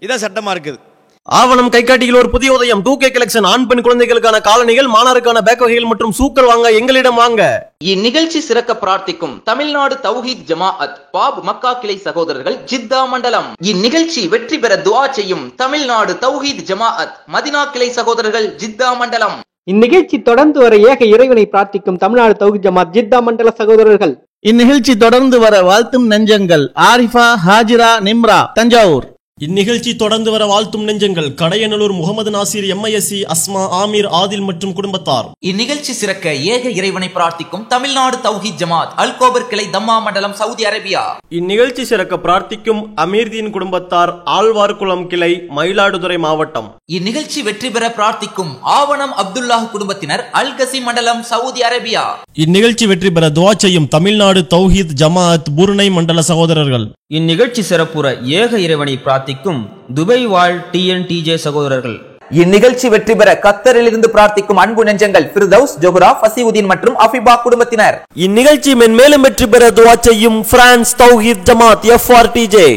இதான் 0.00 0.22
சட்டமாக 0.24 0.58
இருக்குது. 0.58 0.78
ஆவணம் 1.24 1.68
கைகாட்டியில் 1.68 2.14
ஒரு 2.14 2.30
புதிய 2.30 2.52
உதயம். 2.52 2.80
Two 2.82 2.96
K 2.96 3.08
collection. 3.08 3.44
ஆண் 3.44 3.66
பெண் 3.66 3.80
குழந்தைகளுக்கான 3.80 4.40
காலணிகள் 4.40 4.86
மாணவருக்கான 4.86 5.40
பேக் 5.40 5.58
வகைகள் 5.58 5.84
மற்றும் 5.84 6.12
சூக்கள் 6.18 6.44
வாங்க 6.44 6.72
எங்களிடம் 6.72 7.14
வாங்க. 7.14 7.72
இந்நிகழ்ச்சி 7.78 8.40
சிறக்க 8.40 8.76
பிரார்த்திக்கும் 8.76 9.42
தமிழ்நாடு 9.44 9.98
தௌஹீத் 10.02 10.42
ஜமாஅத் 10.48 10.96
பாப் 11.12 11.42
மக்கா 11.42 11.72
கிளை 11.72 11.98
சகோதரர்கள் 11.98 12.56
ஜித்தா 12.72 13.08
மண்டலம். 13.08 13.44
இந்நிகழ்ச்சி 13.62 14.28
வெற்றி 14.28 14.58
பெற 14.58 14.76
துஆ 14.76 15.10
செய்யும் 15.10 15.54
தமிழ்நாடு 15.54 16.12
தௌஹீத் 16.12 16.64
ஜமாஅத் 16.70 17.14
மதினா 17.32 17.70
கிளை 17.70 17.90
சகோதரர்கள் 17.90 18.56
ஜித்தா 18.56 18.96
மண்டலம். 18.96 19.40
இந்நிகழ்ச்சி 19.64 20.22
தொடர்ந்து 20.22 20.60
வர 20.60 20.76
ஏக 20.76 21.04
இறைவனை 21.04 21.46
பிரார்த்திக்கும் 21.46 21.96
தமிழ்நாடு 21.96 22.36
தௌஹி 22.42 22.58
ஜமாத் 22.58 22.92
ஜித்தா 22.92 23.22
மண்டல 23.22 23.50
சகோதரர்கள். 23.50 24.26
இந்நிகழ்ச்சி 24.40 24.96
தொடர்ந்து 24.96 25.38
வர 25.38 25.62
வாழ்த்தும் 25.62 26.10
நெஞ்சங்கள். 26.10 26.66
ஆரிஃபா 26.74 27.34
ஹாஜிரா 27.46 27.90
நிம்ரா 28.08 28.46
தஞ்சாவூர். 28.54 29.06
இந்நிகழ்ச்சி 29.44 29.92
தொடர்ந்து 29.96 30.30
வர 30.30 30.46
வாழ்த்தும் 30.46 30.84
நெஞ்சங்கள் 30.88 31.28
கடையநல்லூர் 31.40 31.94
முகமது 32.00 32.30
நாசிர் 32.30 32.66
எம்ஐஎஸ்சி 32.74 33.18
அஸ்மா 33.34 33.62
ஆமீர் 33.78 34.08
ஆதில் 34.18 34.44
மற்றும் 34.48 34.72
குடும்பத்தார். 34.72 35.26
இந்நிகழ்ச்சி 35.50 35.92
சிறக்க 35.92 36.34
ஏக 36.34 36.70
இறைவனை 36.70 37.08
பிரார்த்திக்கும் 37.08 37.64
தமிழ்நாடு 37.72 38.16
தௌஹீத் 38.26 38.60
ஜமாத் 38.62 38.92
அல்கோபர் 39.04 39.48
கிளை 39.48 39.64
தம்மா 39.72 39.96
மண்டலம் 40.04 40.36
சவுதி 40.40 40.64
அரேபியா. 40.64 41.02
இந்நிகழ்ச்சி 41.38 41.84
சிறக்க 41.84 42.18
பிரார்த்திக்கும் 42.26 42.82
அமீர்தீன் 43.04 43.50
குடும்பத்தார் 43.50 44.12
ஆழ்வார்குளம் 44.36 45.06
கிளை 45.06 45.32
மயிலாடுதுறை 45.56 46.18
மாவட்டம். 46.18 46.68
இந்நிகழ்ச்சி 46.98 47.42
வெற்றி 47.42 47.70
பெற 47.70 47.90
பிரார்த்திக்கும் 47.98 48.54
ஆவணம் 48.78 49.16
அப்துல்லாஹ் 49.24 49.68
குடும்பத்தினர் 49.74 50.24
அல் 50.42 50.54
கசி 50.54 50.80
மண்டலம் 50.82 51.22
சவுதி 51.32 51.60
அரேபியா. 51.70 52.04
இந்நிகழ்ச்சி 52.46 52.86
வெற்றி 52.86 53.10
பெற 53.10 53.28
துவா 53.40 53.54
செய்யும் 53.56 53.90
தமிழ்நாடு 53.96 54.42
தௌஹீத் 54.56 54.96
ஜமாஅத் 55.02 55.52
புருணை 55.56 55.90
மண்டல 55.90 56.22
சகோதரர்கள். 56.30 56.86
இந்நிகழ்ச்சி 57.18 57.62
சிறப்புற 57.62 58.06
ஏக 58.40 58.58
இறைவனை 58.66 58.94
பிரார்த்திக்கும் 59.32 59.60
துபை 59.96 60.22
வாழ் 60.32 60.56
டிஎன்டிஜே 60.72 61.36
சகோதரர்கள். 61.44 61.94
இந்நிகழ்ச்சி 62.42 62.86
வெற்றி 62.92 63.14
பெற 63.20 63.30
கத்தரிலிருந்து 63.44 64.08
பிரார்த்திக்கும் 64.14 64.60
அன்பு 64.62 64.82
நெஞ்சங்கள் 64.88 65.26
ஃபிர்தௌஸ் 65.32 65.74
ஜொஹ்ரா 65.82 66.10
ஃபசிவுதீன் 66.20 66.68
மற்றும் 66.72 66.96
அஃபிபா 67.04 67.34
குடும்பத்தினர். 67.44 67.96
இந்நிகழ்ச்சி 68.26 68.72
மென்மேலும் 68.82 69.24
வெற்றி 69.26 69.46
பெற 69.54 69.64
துவா 69.78 69.94
செய்யும் 70.06 70.38
பிரான்ஸ் 70.52 70.92
தௌஹீத் 71.02 71.44
ஜமாத் 71.50 71.88
எஃப்ஆர்டிஜே 71.96 72.68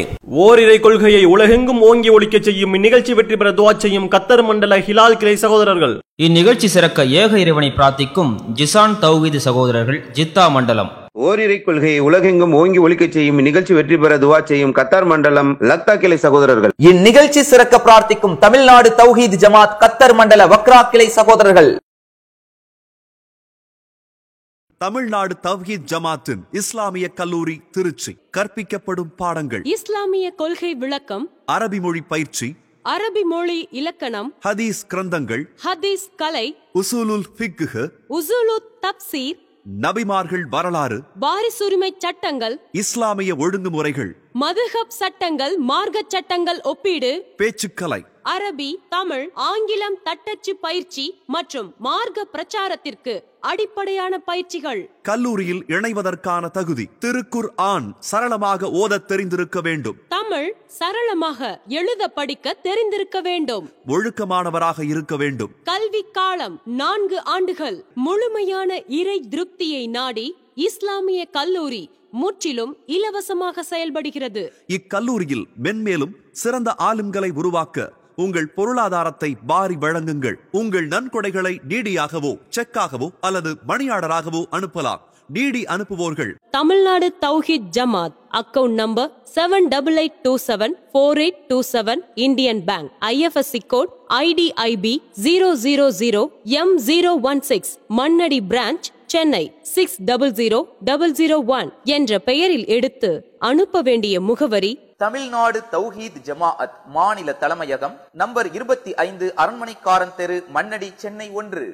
ஓரிரை 0.46 0.78
கொள்கையை 0.86 1.22
உலகெங்கும் 1.34 1.82
ஓங்கி 1.90 2.12
ஒழிக்கச் 2.16 2.48
செய்யும் 2.48 2.74
இந்நிகழ்ச்சி 2.78 3.14
வெற்றி 3.20 3.38
பெற 3.42 3.50
துவா 3.60 3.74
செய்யும் 3.84 4.10
கத்தர் 4.16 4.44
மண்டல 4.50 4.82
ஹிலால் 4.88 5.20
கிளை 5.22 5.36
சகோதரர்கள். 5.44 5.96
இந்நிகழ்ச்சி 6.24 6.68
சிறக்க 6.74 7.04
ஏக 7.22 7.38
இறைவனை 7.40 7.68
பிரார்த்திக்கும் 7.78 8.30
ஜிசான் 8.58 8.94
தௌஹீத் 9.02 9.36
சகோதரர்கள் 9.46 9.98
ஜித்தா 10.18 10.44
மண்டலம். 10.54 10.88
ஓரிரை 11.26 11.58
கொள்கையை 11.62 11.98
உலகெங்கும் 12.06 12.54
ஓங்கி 12.60 12.78
ஒழிக்கச் 12.84 13.16
செய்யும் 13.16 13.42
நிகழ்ச்சி 13.48 13.74
வெற்றி 13.78 13.96
பெற 14.04 14.18
துவா 14.22 14.38
செய்யும் 14.50 14.72
கத்தார் 14.78 15.06
மண்டலம் 15.12 15.50
லக்தா 15.70 15.96
கிளை 15.98 16.18
சகோதரர்கள். 16.24 16.74
இந்நிகழ்ச்சி 16.90 17.42
சிறக்க 17.50 17.82
பிரார்த்திக்கும் 17.86 18.38
தமிழ்நாடு 18.38 18.90
தௌஹீத் 19.02 19.38
ஜமாத் 19.44 19.76
கத்தர் 19.84 20.16
மண்டல 20.20 20.48
வக்ரா 20.54 20.80
கிளை 20.90 21.08
சகோதரர்கள். 21.18 21.70
தமிழ்நாடு 24.80 25.34
தவ்ஹீத் 25.48 25.88
ஜமாத்தின் 25.92 26.42
இஸ்லாமிய 26.50 27.08
கல்லூரி 27.08 27.60
திருச்சி 27.70 28.12
கற்பிக்கப்படும் 28.36 29.14
பாடங்கள். 29.22 29.64
இஸ்லாமிய 29.78 30.30
கொள்கை 30.42 30.74
விளக்கம் 30.74 31.26
அரபி 31.52 31.80
மொழி 31.80 32.00
பயிற்சி 32.12 32.48
அரபி 32.86 33.22
மொழி 33.28 33.58
இலக்கணம் 33.72 34.28
ஹதீஸ் 34.44 34.80
கிரந்தங்கள் 34.88 35.42
ஹதீஸ் 35.62 36.06
கலை 36.16 36.46
உசூலுல் 36.74 37.26
ஃபிக்ஹ் 37.32 37.74
உசுலு 38.16 38.56
தப்சீர் 38.80 39.38
நபிமார்கள் 39.76 40.44
வரலாறு 40.48 40.98
வாரிசுரிமை 41.22 41.88
சட்டங்கள் 41.98 42.54
இஸ்லாமிய 42.80 43.34
ஒழுங்குமுறைகள் 43.38 44.12
மதுஹப் 44.38 44.94
சட்டங்கள் 44.98 45.54
மார்க்க 45.66 46.04
சட்டங்கள் 46.08 46.60
ஒப்பீடு 46.64 47.10
பேச்சுக்கலை 47.36 48.00
அரபி 48.26 48.70
தமிழ் 48.88 49.26
ஆங்கிலம் 49.46 49.98
தட்டச்சு 50.04 50.52
பயிற்சி 50.62 51.06
மற்றும் 51.28 51.68
மார்க்க 51.80 52.28
பிரச்சாரத்திற்கு 52.32 53.14
அடிப்படையான 53.46 54.18
பயிற்சிகள். 54.18 54.90
கல்லூரியில் 55.02 55.64
இணைவதற்கான 55.66 56.50
தகுதி. 56.50 56.88
திருக்குர் 57.00 57.48
ஆன் 57.56 57.96
சரளமாக 57.98 58.70
ஓதத் 58.70 59.08
தெரிந்திருக்க 59.08 59.60
வேண்டும். 59.60 59.96
தமிழ் 60.08 60.54
சரளமாக 60.66 61.60
எழுத 61.68 62.08
படிக்க 62.08 62.52
தெரிந்திருக்க 62.52 63.20
வேண்டும். 63.20 63.70
ஒழுக்கமானவராக 63.86 64.84
இருக்க 64.84 65.16
வேண்டும். 65.16 65.50
கல்வி 65.64 66.04
காலம் 66.12 66.60
நான்கு 66.64 67.24
ஆண்டுகள். 67.24 67.84
முழுமையான 67.94 68.82
இறை 68.82 69.24
திருப்தியை 69.30 69.88
நாடி 69.88 70.36
இஸ்லாமிய 70.54 71.24
கல்லூரி 71.24 71.90
முற்றிலும் 72.10 72.76
இலவசமாக 72.86 73.62
செயல்படுகிறது. 73.62 74.52
இக்கல்லூரியில் 74.66 75.44
மென்மேலும் 75.62 76.14
சிறந்த 76.32 76.74
ஆளும்களை 76.78 77.30
உருவாக்க 77.34 77.92
உங்கள் 78.16 78.48
பொருளாதாரத்தை 78.48 79.36
பாரி 79.46 79.74
வழங்குங்கள். 79.80 80.34
உங்கள் 80.52 80.88
நன்கொடைகளை 80.88 81.58
டிடியாகவோ 81.68 82.38
செக்காகவோ 82.56 83.08
அல்லது 83.20 83.56
மணியாளராகவோ 83.68 84.44
அனுப்பலாம். 84.50 85.02
DD 85.34 85.62
அனுப்புவோர்கள். 85.74 86.34
Tamil Nadu 86.50 87.14
Thowheed 87.20 87.68
Jamath. 87.76 88.12
Account 88.32 88.74
number 88.74 89.22
seven 89.34 89.68
double 89.68 89.96
eight 89.96 90.20
two 90.22 90.36
seven 90.46 90.74
four 90.92 91.18
eight 91.24 91.40
two 91.48 91.62
seven 91.72 92.00
Indian 92.14 92.64
bank. 92.64 92.90
IFSC 93.00 93.66
code 93.66 93.88
IDIB 94.08 94.96
zero 95.22 95.50
zero 95.62 95.92
zero 95.98 96.26
M 96.44 96.78
zero 96.86 97.20
one 97.22 97.40
six 97.40 97.78
Mannady 97.88 98.40
branch 98.48 98.94
Chennai. 99.06 99.54
Six 99.62 100.02
double 100.02 100.30
zero 100.30 100.64
double 100.84 101.12
zero 101.12 101.44
one 101.44 101.72
என்ற 101.84 102.18
பெயரில் 102.18 102.66
எடுத்து 102.66 103.36
அனுப்ப 103.38 103.82
வேண்டிய 103.82 104.20
முகவரி 104.20 104.78
தமிழ்நாடு 105.02 105.58
தௌஹீத் 105.72 106.20
ஜமாஅத் 106.26 106.76
மாநில 106.96 107.32
தலைமையகம் 107.32 107.96
number 108.20 108.48
இருபத்தி 108.52 108.94
ஐந்து 108.94 109.26
அரண்மனைக்காரன் 109.42 110.14
தெரு 110.14 110.36
மண்ணடி 110.54 110.88
சென்னை 111.02 111.26
ஒன்று. 111.40 111.64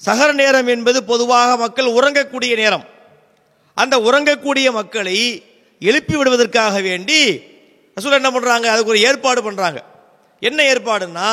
சகர 0.00 0.28
நேரம் 0.32 0.66
என்பது 0.66 1.04
பொதுவாக 1.04 1.56
மக்கள் 1.56 1.88
உறங்கக்கூடிய 1.98 2.52
நேரம். 2.62 2.84
அந்த 3.74 3.98
உறங்கக்கூடிய 3.98 4.66
மக்களை 4.78 5.16
எழுப்பி 5.78 6.14
விடுவதற்காக 6.16 6.80
வேண்டி 6.80 7.18
ரசூல் 7.96 8.18
என்ன 8.20 8.30
பண்ணுறாங்க 8.30 8.66
அதுக்கு 8.72 8.94
ஒரு 8.94 9.00
ஏற்பாடு 9.08 9.40
பண்ணுறாங்க 9.50 9.80
என்ன 10.42 10.62
ஏற்பாடுன்னா 10.72 11.28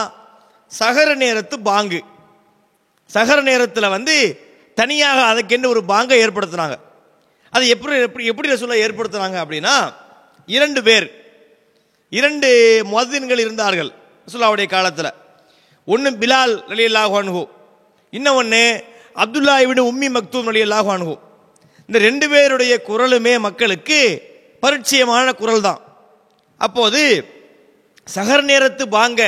சகர 0.72 1.09
நேரத்து 1.15 1.55
பாங்கு. 1.59 2.01
சகர 3.09 3.39
நேரத்தில் 3.41 3.93
வந்து 3.97 4.15
தனியாக 4.74 5.19
அதுக்கென்று 5.32 5.74
ஒரு 5.76 5.84
பாங்கை 5.84 6.24
ஏற்படுத்துனாங்க. 6.26 6.78
அது 7.53 7.63
எப்படி 7.67 7.95
எப்படி 8.07 8.26
எப்படி 8.26 8.53
ரசூலா 8.53 8.84
ஏற்படுத்துனாங்க 8.86 9.38
அப்படின்னா 9.43 9.76
இரண்டு 10.48 10.82
பேர் 10.88 11.08
இரண்டு 12.14 12.50
மதின்கள் 12.94 13.42
இருந்தார்கள் 13.46 13.92
ரசுல்லாவுடைய 14.28 14.68
காலத்தில். 14.70 15.12
ஒன்று 15.88 16.10
பிலால் 16.22 16.54
ரலியல்லாஹு 16.72 17.16
அன்ஹு 17.22 17.44
இன்னொன்று 18.14 18.64
அப்துல்லா 19.16 19.56
விட 19.70 19.82
உம்மி 19.92 20.10
மக்தூம் 20.18 20.50
ரலியல்லாஹு 20.52 20.89
அன்ஹு. 20.96 21.16
இந்த 21.89 21.98
ரெண்டு 22.08 22.26
பேருடைய 22.34 22.74
குரலுமே 22.89 23.34
மக்களுக்கு 23.48 24.00
பரிச்சயமான 24.64 25.28
குரல் 25.42 25.66
தான் 25.68 25.82
அப்போது 26.62 27.02
சகர் 28.08 28.44
நேரத்து 28.44 28.84
பாங்க 28.98 29.22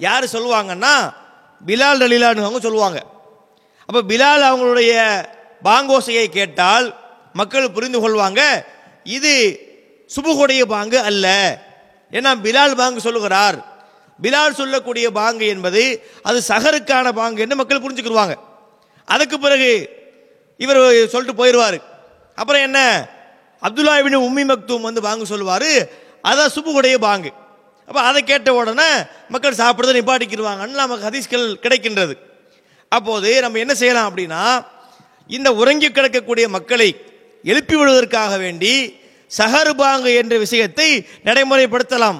யார் 0.00 0.32
சொல்லுவாங்கன்னா 0.34 0.94
பிலால் 1.60 2.02
ரலிலான்னு 2.04 2.46
அவங்க 2.46 2.60
சொல்லுவாங்க. 2.66 2.98
அப்போ 3.88 4.00
பிலால் 4.10 4.48
அவங்களுடைய 4.48 4.92
பாங்கோசையை 5.62 6.26
கேட்டால் 6.38 6.86
மக்கள் 7.34 7.74
புரிந்து 7.76 7.98
கொள்வாங்க 8.00 8.40
இது 9.06 9.34
சுபுகுடைய 10.06 10.62
பாங்கு 10.64 10.98
அல்ல. 10.98 11.26
ஏன்னா 12.10 12.30
பிலால் 12.44 12.74
பாங்கு 12.74 13.00
சொல்லுகிறார். 13.00 13.58
பிலால் 14.22 14.58
சொல்லக்கூடிய 14.60 15.10
பாங்கு 15.10 15.46
என்பது 15.46 15.82
அது 16.22 16.42
சகருக்கான 16.48 17.12
பாங்கு 17.12 17.40
என்று 17.40 17.56
மக்கள் 17.56 17.84
புரிஞ்சுக்கிடுவாங்க 17.84 18.34
அதுக்கு 19.04 19.38
பிறகு 19.38 19.70
இவர் 20.56 21.08
சொல்லிட்டு 21.08 21.38
போயிடுவார். 21.40 21.78
அப்புறம் 22.34 22.62
என்ன? 22.62 22.80
அப்துல்லாவின் 23.62 24.16
உம்மி 24.26 24.44
மக்தூம் 24.52 24.86
வந்து 24.88 25.02
பாங்கு 25.02 25.26
சொல்லுவார். 25.26 25.70
அதான் 26.28 26.54
சுபுகுடைய 26.56 26.96
பாங்கு. 26.98 27.30
அப்போ 27.86 28.00
அதை 28.00 28.22
கேட்ட 28.22 28.54
உடனே 28.54 28.88
மக்கள் 29.28 29.60
சாப்பிட்றதை 29.62 29.94
நிப்பாட்டிக்கிடுவாங்கன்னு 29.98 30.80
நமக்கு 30.82 31.08
ஹதீஸ்கள் 31.08 31.46
கிடைக்கின்றது. 31.62 32.14
அப்போது 32.88 33.40
நம்ம 33.40 33.58
என்ன 33.58 33.74
செய்யலாம் 33.74 34.08
அப்படின்னா 34.10 34.42
இந்த 35.26 35.54
உறங்கி 35.54 35.88
கிடக்கக்கூடிய 35.88 36.46
மக்களை 36.48 36.88
எழுப்பி 37.42 37.76
விடுவதற்காக 37.76 38.36
வேண்டி 38.36 38.72
சஹர் 39.38 39.72
பாங்கு 39.82 40.10
என்ற 40.20 40.34
விஷயத்தை 40.44 40.88
நடைமுறைப்படுத்தலாம். 41.26 42.18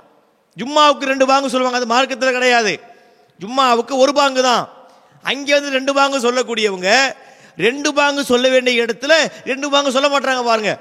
ஜும்மாவுக்கு 0.56 1.10
ரெண்டு 1.12 1.26
பாங்கு 1.30 1.52
சொல்லுவாங்க 1.52 1.78
அது 1.80 1.92
மார்க்கத்தில் 1.94 2.36
கிடையாது. 2.38 2.72
ஜும்மாவுக்கு 3.40 3.94
ஒரு 4.02 4.12
பாங்கு 4.18 4.42
தான். 4.50 4.64
அங்கே 5.30 5.52
வந்து 5.56 5.70
ரெண்டு 5.78 5.92
பாங்கு 5.98 6.24
சொல்லக்கூடியவங்க 6.26 6.90
ரெண்டு 7.66 7.88
பாங்கு 7.98 8.22
சொல்ல 8.30 8.46
வேண்டிய 8.54 8.84
இடத்துல 8.84 9.14
ரெண்டு 9.50 9.66
பாங்கு 9.72 9.94
சொல்ல 9.96 10.08
மாட்டாங்க 10.14 10.42
பாருங்க. 10.50 10.72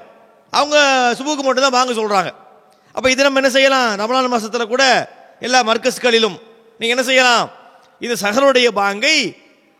அவங்க 0.52 0.76
சுபுக்கு 1.18 1.44
மட்டும் 1.46 1.66
தான் 1.66 1.76
பாங்கு 1.78 1.98
சொல்கிறாங்க 2.00 2.30
அப்போ 2.94 3.08
இது 3.12 3.26
நம்ம 3.26 3.40
என்ன 3.40 3.50
செய்யலாம்? 3.56 3.88
ரமலான் 4.00 4.32
மாதத்தில் 4.34 4.72
கூட 4.72 4.84
எல்லா 5.46 5.60
மர்க்கஸ்களிலும் 5.68 6.36
நீங்கள் 6.80 6.94
என்ன 6.96 7.04
செய்யலாம்? 7.08 7.46
இது 8.04 8.14
சஹருடைய 8.22 8.68
பாங்கை 8.80 9.16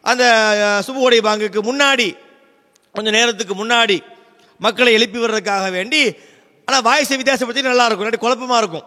அந்த 0.04 0.24
சுபுவோடைய 0.86 1.20
பாங்குக்கு 1.28 1.60
முன்னாடி 1.68 2.08
கொஞ்சம் 2.94 3.16
நேரத்துக்கு 3.18 3.54
முன்னாடி 3.60 3.96
மக்களை 4.64 4.90
எழுப்பி 4.98 5.18
வர்றதுக்காக 5.22 5.68
வேண்டி 5.76 6.02
ஆனால் 6.68 6.84
வாய்ஸை 6.90 7.16
வித்தியாசப்படுத்தி 7.20 7.62
நல்லா 7.70 7.86
இருக்கும் 7.86 8.06
இல்லாட்டி 8.06 8.22
குழப்பமாக 8.24 8.60
இருக்கும். 8.62 8.86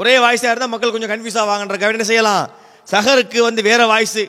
ஒரே 0.00 0.14
வாய்ஸாக 0.24 0.52
இருந்தால் 0.52 0.72
மக்கள் 0.74 0.94
கொஞ்சம் 0.94 1.12
கன்ஃபியூஸ் 1.12 1.40
ஆவாங்கன்றக்காக 1.42 1.96
என்ன 1.96 2.06
செய்யலாம்? 2.10 2.44
சஹருக்கு 2.92 3.38
வந்து 3.48 3.62
வேறு 3.70 3.86
வாய்ஸு 3.92 4.24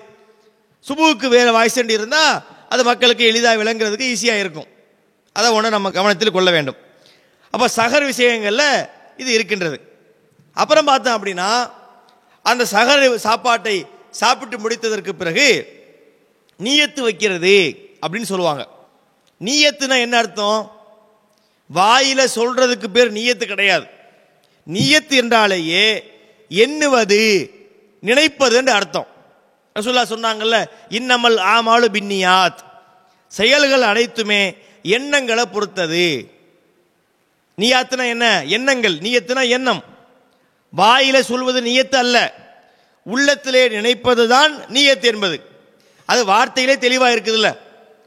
சுபுவுக்கு 0.87 1.27
வேறு 1.37 1.51
வாய்ஸ் 1.57 1.77
இருந்தால் 1.77 2.33
அது 2.73 2.81
மக்களுக்கு 2.89 3.23
எளிதாக 3.31 3.55
விளங்குறதுக்கு 3.61 4.09
ஈஸியாக 4.13 4.43
இருக்கும். 4.43 4.67
அதை 5.37 5.47
ஒன்று 5.57 5.75
நம்ம 5.75 5.91
கவனத்தில் 5.97 6.35
கொள்ள 6.37 6.49
வேண்டும். 6.51 6.77
அப்போ 7.53 7.65
சகர் 7.77 8.05
விஷயங்களில் 8.11 8.67
இது 9.21 9.29
இருக்கின்றது. 9.37 9.77
அப்புறம் 10.61 10.89
பார்த்தோம் 10.89 11.15
அப்படின்னா 11.17 11.49
அந்த 12.51 12.63
சகர் 12.75 13.03
சாப்பாட்டை 13.27 13.75
சாப்பிட்டு 14.21 14.57
முடித்ததற்கு 14.63 15.11
பிறகு 15.21 15.47
நீயத்து 16.59 17.01
வைக்கிறது 17.07 17.55
அப்படின்னு 18.03 18.29
சொல்லுவாங்க. 18.31 18.63
நீயத்துனா 19.41 19.97
என்ன 20.05 20.17
அர்த்தம்? 20.17 20.61
வாயில் 21.73 22.29
சொல்கிறதுக்கு 22.35 22.87
பேர் 22.93 23.13
நீயத்து 23.13 23.45
கிடையாது. 23.45 23.85
நீயத்து 24.71 25.09
என்றாலேயே 25.09 26.03
எண்ணுவது 26.49 27.51
நினைப்பதுன்று 28.03 28.69
அர்த்தம். 28.69 29.07
ரசூல்லா 29.79 30.03
சொன்னாங்கல்ல 30.03 30.65
இன்னமல் 30.89 31.37
ஆமாலு 31.37 31.87
பின்னியாத். 31.93 32.57
செயல்கள் 33.27 33.81
அனைத்துமே 33.81 34.55
எண்ணங்களை 34.83 35.45
பொறுத்தது. 35.45 36.31
நீயாத்துனா 37.57 38.07
என்ன? 38.07 38.43
எண்ணங்கள். 38.45 38.97
நீயத்துனா 38.97 39.49
எண்ணம். 39.49 39.83
வாயில 40.77 41.19
சொல்வது 41.19 41.61
நீயத்து 41.61 41.95
அல்ல. 41.95 42.33
உள்ளத்திலே 43.03 43.67
நினைப்பது 43.67 44.27
தான் 44.27 44.57
நீயத்து 44.57 45.03
என்பது. 45.03 45.41
அது 46.05 46.25
வார்த்தையிலே 46.25 46.77
தெளிவாக 46.77 47.15
இருக்குதுல்ல. 47.15 47.57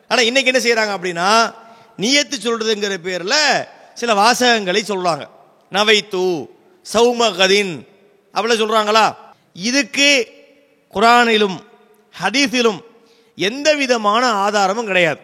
ஆனால் 0.09 0.25
இன்னைக்கு 0.25 0.53
என்ன 0.53 0.63
செய்கிறாங்க 0.65 0.89
அப்படின்னா 0.89 1.63
நீயத்து 1.99 2.37
சொல்றதுங்கிற 2.43 2.95
பேரில் 2.97 3.67
சில 3.95 4.15
வாசகங்களை 4.15 4.83
சொல்றாங்க. 4.89 5.29
நவைத்து 5.71 6.51
சௌமகதின் 6.95 7.89
அவ்வளோ 8.35 8.55
சொல்றாங்களா? 8.57 9.17
இதுக்கு 9.53 10.29
குரானிலும் 10.95 11.59
ஹதீஸிலும் 12.23 12.81
எந்த 13.37 13.75
விதமான 13.75 14.31
ஆதாரமும் 14.31 14.87
கிடையாது. 14.87 15.21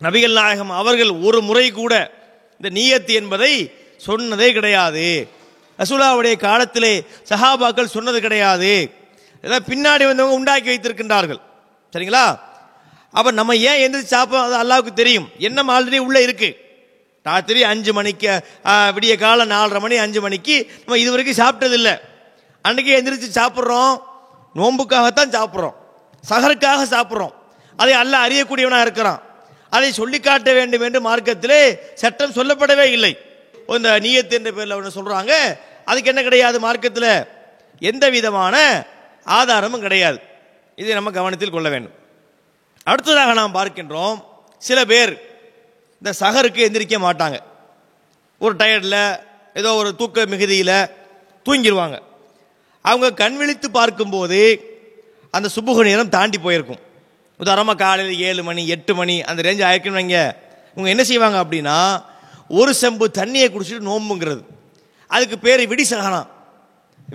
நபிகள் 0.00 0.32
நாயகம் 0.32 0.70
அவர்கள் 0.70 1.10
ஒரு 1.10 1.40
முறை 1.40 1.70
கூட 1.70 2.12
இந்த 2.60 2.80
நீயத்து 2.80 3.14
என்பதை 3.14 3.72
சொன்னதே 4.06 4.52
கிடையாது. 4.52 5.28
ரசூலாவுடைய 5.78 6.36
காலத்திலே 6.36 7.04
சஹாபாக்கள் 7.28 7.94
சொன்னது 7.96 8.20
கிடையாது. 8.20 8.90
இதெல்லாம் 9.42 9.64
பின்னாடி 9.66 10.06
வந்தவங்க 10.06 10.32
உண்டாக்கி 10.32 10.68
வைத்திருக்கின்றார்கள். 10.70 11.40
சரிங்களா? 11.92 12.38
அப்போ 13.18 13.30
நம்ம 13.38 13.56
ஏன் 13.68 13.80
எந்திரிச்சு 13.84 14.14
சாப்பிடும் 14.14 14.46
அது 14.46 14.56
அல்லாவுக்கு 14.62 14.92
தெரியும். 15.00 15.28
எண்ணம் 15.46 15.70
ஆல்ரெடி 15.74 15.98
உள்ளே 16.08 16.20
இருக்கு. 16.26 16.50
ராத்திரி 17.28 17.60
அஞ்சு 17.70 17.92
மணிக்கு 17.98 18.28
விடிய 18.96 19.14
காலம் 19.22 19.50
நாலரை 19.54 19.80
மணி 19.84 19.96
அஞ்சு 20.04 20.20
மணிக்கு 20.26 20.56
நம்ம 20.82 20.98
இது 21.02 21.10
வரைக்கும் 21.14 21.40
சாப்பிட்டதில்லை. 21.42 21.94
அன்றைக்கி 22.68 22.92
எந்திரிச்சு 22.98 23.28
சாப்பிட்றோம். 23.40 23.94
நோன்புக்காகத்தான் 24.58 25.34
சாப்பிட்றோம். 25.36 25.74
சகருக்காக 26.30 26.86
சாப்பிட்றோம். 26.94 27.34
அதை 27.82 27.94
அல்லாஹ் 28.02 28.26
அறியக்கூடியவனாக 28.28 28.86
இருக்கிறான். 28.86 29.20
அதை 29.76 29.88
சொல்லி 29.98 30.18
காட்ட 30.20 30.50
வேண்டும் 30.58 30.84
என்று 30.86 31.00
மார்க்கத்திலே 31.08 31.60
சட்டம் 32.02 32.36
சொல்லப்படவே 32.38 32.86
இல்லை. 32.96 33.12
இந்த 33.76 33.90
நீயத்து 34.04 34.34
என்ற 34.38 34.50
பேரில் 34.56 34.76
ஒன்று 34.78 34.96
சொல்கிறாங்க 34.98 35.32
அதுக்கு 35.90 36.10
என்ன 36.12 36.22
கிடையாது 36.28 36.58
மார்க்கத்தில்? 36.66 37.12
எந்த 37.90 38.04
விதமான 38.16 38.56
ஆதாரமும் 39.38 39.84
கிடையாது. 39.86 40.18
இதை 40.82 40.92
நம்ம 40.98 41.10
கவனத்தில் 41.18 41.56
கொள்ள 41.56 41.68
வேண்டும். 41.74 41.96
அடுத்ததாக 42.90 43.32
நாம் 43.38 43.56
பார்க்கின்றோம் 43.58 44.18
சில 44.68 44.78
பேர் 44.90 45.12
இந்த 46.00 46.10
சகருக்கு 46.20 46.60
எந்திரிக்க 46.66 46.96
மாட்டாங்க. 47.06 47.36
ஒரு 48.44 48.54
டயர்டில் 48.60 49.02
ஏதோ 49.60 49.70
ஒரு 49.80 49.90
தூக்க 50.00 50.26
மிகுதியில் 50.32 50.76
தூங்கிடுவாங்க 51.46 51.96
அவங்க 52.88 53.08
கண் 53.22 53.36
விழித்து 53.40 53.68
பார்க்கும்போது 53.78 54.40
அந்த 55.36 55.48
சுபுக 55.54 55.82
நேரம் 55.88 56.14
தாண்டி 56.16 56.38
போயிருக்கும். 56.44 56.82
உதாரணமாக 57.42 57.78
காலையில் 57.82 58.22
ஏழு 58.28 58.42
மணி 58.48 58.62
எட்டு 58.74 58.92
மணி 59.00 59.16
அந்த 59.28 59.40
ரேஞ்ச் 59.46 59.64
ஆயிருக்குன்னு 59.68 60.00
வைங்க. 60.00 60.20
இவங்க 60.74 60.90
என்ன 60.94 61.04
செய்வாங்க 61.10 61.38
அப்படின்னா 61.44 61.76
ஒரு 62.60 62.72
செம்பு 62.82 63.06
தண்ணியை 63.18 63.48
குடிச்சிட்டு 63.50 63.88
நோம்புங்கிறது. 63.90 64.42
அதுக்கு 65.14 65.36
பேர் 65.46 65.62
விடி 65.72 65.84
சகனம் 65.90 66.28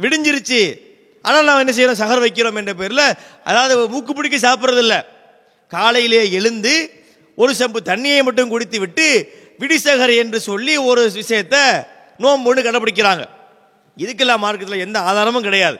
விடிஞ்சிருச்சு. 0.04 0.62
ஆனால் 1.26 1.48
நாம் 1.48 1.62
என்ன 1.64 1.74
செய்யறோம்? 1.78 2.02
சகர் 2.04 2.24
வைக்கிறோம் 2.26 2.60
என்ற 2.62 2.74
பேரில் 2.82 3.06
அதாவது 3.50 3.74
மூக்கு 3.94 4.14
பிடிக்க 4.14 4.38
சாப்பிட்றதில்ல. 4.48 4.96
காலையிலே 5.76 6.24
எழுந்து 6.40 6.74
ஒரு 7.42 7.52
செம்பு 7.60 7.80
தண்ணியை 7.92 8.20
மட்டும் 8.28 8.52
குடித்து 8.54 8.78
விட்டு 8.84 9.08
விடிசகர் 9.62 10.14
என்று 10.24 10.40
சொல்லி 10.50 10.76
ஒரு 10.90 11.02
விஷயத்தை 11.22 11.64
நோம்புன்னு 12.24 12.66
கடைப்பிடிக்கிறாங்க 12.68 13.24
இதுக்கெல்லாம் 14.04 14.44
மார்க்கத்தில் 14.44 14.84
எந்த 14.86 14.98
ஆதாரமும் 15.10 15.46
கிடையாது. 15.48 15.78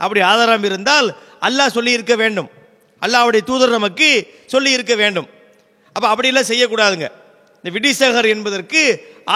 அப்படி 0.00 0.20
ஆதாரம் 0.32 0.66
இருந்தால் 0.68 1.08
அல்லாஹ் 1.46 1.74
சொல்லி 1.76 1.92
இருக்க 1.98 2.14
வேண்டும். 2.22 2.48
அல்லாவுடைய 3.02 3.42
தூதர் 3.48 3.76
நமக்கு 3.78 4.08
சொல்லி 4.52 4.70
இருக்க 4.76 4.94
வேண்டும். 5.02 5.28
அப்போ 5.96 6.06
அப்படிலாம் 6.12 6.50
செய்யக்கூடாதுங்க. 6.50 7.08
இந்த 7.60 7.70
விடிசகர் 7.76 8.28
என்பதற்கு 8.34 8.82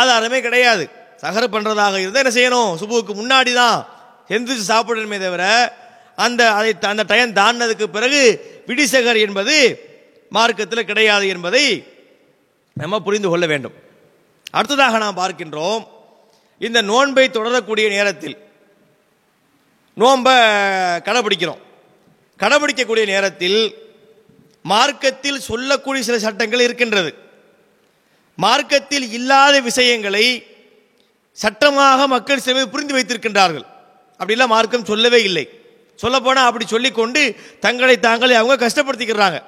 ஆதாரமே 0.01 0.39
கிடையாது. 0.47 0.85
சகர் 1.23 1.53
பண்ணுறதாக 1.55 2.01
இருந்தால் 2.03 2.23
என்ன 2.25 2.35
செய்யணும்? 2.39 2.71
சுபுவுக்கு 2.81 3.13
முன்னாடி 3.21 3.53
தான் 3.63 3.79
எந்திரிச்சு 4.35 4.65
சாப்பிடணுமே 4.73 5.19
தவிர 5.25 5.45
அந்த 6.17 6.53
அதை 6.53 6.77
அந்த 6.81 7.05
டயம் 7.09 7.37
தாண்டினதுக்கு 7.41 7.85
பிறகு 7.85 8.23
விடிசகர் 8.67 9.21
என்பது 9.21 9.57
மார்க்கத்தில் 10.31 10.85
கிடையாது 10.85 11.29
என்பதை 11.29 11.85
நம்ம 12.75 13.01
புரிந்து 13.01 13.29
கொள்ள 13.29 13.47
வேண்டும். 13.47 13.73
அடுத்ததாக 14.51 14.99
நாம் 14.99 15.17
பார்க்கின்றோம் 15.17 15.87
இந்த 16.59 16.83
நோன்பை 16.83 17.29
தொடரக்கூடிய 17.29 17.89
நேரத்தில் 17.89 18.37
நோன்பை 19.95 20.35
கடைபிடிக்கிறோம். 21.09 21.63
கடைபிடிக்கக்கூடிய 22.39 23.07
நேரத்தில் 23.07 23.75
மார்க்கத்தில் 24.63 25.41
சொல்லக்கூடிய 25.41 26.05
சில 26.05 26.19
சட்டங்கள் 26.19 26.61
இருக்கின்றது. 26.61 27.15
மார்க்கத்தில் 28.37 29.13
இல்லாத 29.13 29.61
விஷயங்களை 29.61 30.47
சட்டமாக 31.33 32.07
மக்கள் 32.07 32.45
சில 32.47 32.67
புரிந்து 32.67 32.97
வைத்திருக்கின்றார்கள். 32.99 33.67
அப்படிலாம் 34.19 34.47
மார்க்கம் 34.47 34.85
சொல்லவே 34.85 35.23
இல்லை. 35.23 35.47
சொல்லப்போனால் 35.97 36.47
அப்படி 36.47 36.67
சொல்லிக்கொண்டு 36.67 37.37
தங்களை 37.61 38.01
தாங்களே 38.01 38.35
அவங்க 38.35 38.67
கஷ்டப்படுத்திக்கிறாங்க. 38.67 39.43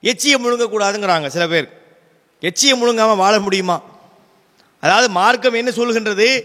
எச்சியை 0.00 0.44
முழுங்கக்கூடாதுங்கிறாங்க 0.44 1.26
சில 1.26 1.46
பேர். 1.46 1.68
எச்சியை 2.40 2.82
முழுங்காமல் 2.82 3.16
வாழ 3.16 3.38
முடியுமா? 3.38 3.82
அதாவது 4.80 5.08
மார்க்கம் 5.08 5.52
என்ன 5.52 5.70
சொல்கின்றது 5.70 6.42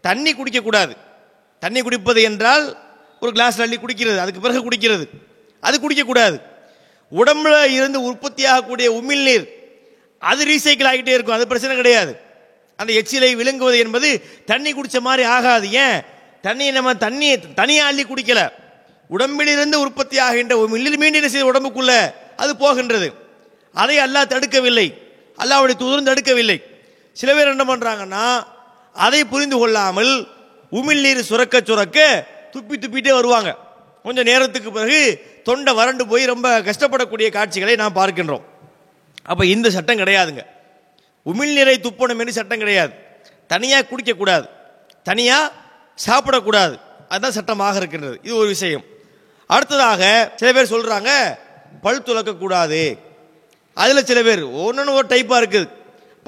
தண்ணி 0.00 0.34
குடிக்கக்கூடாது. 0.34 0.96
தண்ணி 1.58 1.80
குடிப்பது 1.80 2.22
என்றால் 2.22 2.78
ஒரு 3.20 3.32
கிளாஸ் 3.32 3.60
அள்ளி 3.60 3.76
குடிக்கிறது 3.76 4.18
அதுக்கு 4.18 4.40
பிறகு 4.40 4.70
குடிக்கிறது. 4.70 5.08
அது 5.60 5.88
குடிக்கக்கூடாது. 5.88 6.42
உடம்புல 7.12 7.64
இருந்து 7.64 8.12
உற்பத்தியாகக்கூடிய 8.12 8.88
உமிழ்நீர் 8.90 9.48
அது 10.18 10.44
ரீசைக்கிள் 10.44 10.90
ஆகிட்டே 10.92 11.08
இருக்கும் 11.08 11.34
அது 11.34 11.46
பிரச்சனை 11.46 11.76
கிடையாது. 11.76 12.20
அந்த 12.76 12.92
எச்சிலை 12.92 13.34
விழுங்குவது 13.34 13.78
என்பது 13.78 14.24
தண்ணி 14.46 14.72
குடித்த 14.72 15.00
மாதிரி 15.00 15.28
ஆகாது. 15.28 15.72
ஏன்? 15.72 16.00
தண்ணியை 16.42 16.72
நம்ம 16.72 16.92
தண்ணியை 16.92 17.54
தனியாக 17.54 17.88
அள்ளி 17.88 18.04
குடிக்கலை. 18.04 18.52
உடம்பிலிருந்து 19.10 19.80
உற்பத்தி 19.80 20.18
ஆகின்ற 20.18 20.56
உமிழ்நீர் 20.56 20.96
மீண்டும் 20.96 21.22
என்ன 21.22 21.50
உடம்புக்குள்ள? 21.50 22.14
அது 22.36 22.56
போகின்றது. 22.56 23.12
அதை 23.74 23.98
அல்லாஹ் 23.98 24.32
தடுக்கவில்லை. 24.32 24.86
அல்லாஹ்வுடைய 25.38 25.76
தூதரும் 25.78 26.06
தடுக்கவில்லை. 26.06 26.62
சில 27.12 27.34
பேர் 27.34 27.48
என்ன 27.48 27.64
பண்ணுறாங்கன்னா 27.64 28.42
அதை 28.94 29.24
புரிந்து 29.24 29.58
கொள்ளாமல் 29.58 30.28
உமிழ்நீர் 30.72 31.20
சுரக்க 31.20 31.60
சுரக்க 31.64 32.26
துப்பி 32.52 32.72
துப்பிட்டே 32.72 33.12
வருவாங்க. 33.12 33.56
கொஞ்சம் 34.02 34.24
நேரத்துக்கு 34.24 34.72
பிறகு 34.72 35.24
தொண்டை 35.42 35.74
வறண்டு 35.74 36.06
போய் 36.06 36.24
ரொம்ப 36.24 36.60
கஷ்டப்படக்கூடிய 36.60 37.32
காட்சிகளை 37.32 37.76
நாம் 37.76 37.94
பார்க்கின்றோம். 37.94 38.42
அப்போ 39.24 39.46
இந்த 39.46 39.70
சட்டம் 39.70 39.98
கிடையாதுங்க. 39.98 40.42
உமிழ்நீரை 41.26 41.76
துப்பணும் 41.76 42.18
என்று 42.18 42.32
சட்டம் 42.32 42.58
கிடையாது. 42.58 42.92
தனியாக 43.46 43.86
குடிக்கக்கூடாது. 43.90 44.48
தனியாக 45.02 45.52
சாப்பிடக்கூடாது. 46.06 46.80
அதுதான் 47.08 47.32
சட்டமாக 47.32 47.76
இருக்கின்றது. 47.76 48.20
இது 48.22 48.36
ஒரு 48.36 48.46
விஷயம். 48.46 48.84
அடுத்ததாக 49.54 50.02
சில 50.36 50.48
பேர் 50.52 50.72
சொல்கிறாங்க 50.74 51.10
பல் 51.84 52.06
துலக்கக்கூடாது 52.06 52.82
அதில் 53.74 54.08
சில 54.10 54.20
பேர் 54.22 54.42
ஒன்று 54.64 54.92
ஒரு 54.98 55.06
டைப்பாக 55.12 55.40
இருக்குது 55.42 55.68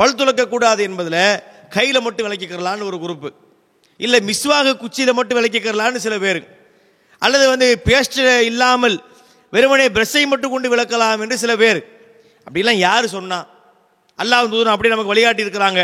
பல் 0.01 0.15
துலக்கக்கூடாது 0.15 0.83
என்பதில் 0.89 1.25
கையில் 1.77 2.05
மட்டும் 2.07 2.27
விளக்கிக்கிறலான்னு 2.27 2.89
ஒரு 2.91 2.99
குரூப்பு 3.05 3.31
இல்லை 3.97 4.19
மிஸ்வாக 4.29 4.77
குச்சியில் 4.77 5.13
மட்டும் 5.13 5.39
விளக்கிக்கிறலான்னு 5.39 6.05
சில 6.07 6.15
பேர். 6.19 6.41
அல்லது 7.19 7.49
வந்து 7.49 7.69
பேஸ்ட் 7.85 8.41
இல்லாமல் 8.41 8.97
வெறுமனே 9.51 9.87
பிரஷ்ஷை 9.89 10.23
மட்டும் 10.27 10.51
கொண்டு 10.51 10.69
விளக்கலாம் 10.77 11.21
என்று 11.21 11.37
சில 11.39 11.53
பேர். 11.57 11.81
அப்படிலாம் 12.47 12.83
யார் 12.89 13.07
சொன்னா? 13.09 13.39
அல்லாஹ் 14.19 14.51
தூதன் 14.53 14.75
அப்படி 14.75 14.89
நமக்கு 14.89 15.13
வழிகாட்டி 15.13 15.45
இருக்கிறாங்க. 15.45 15.83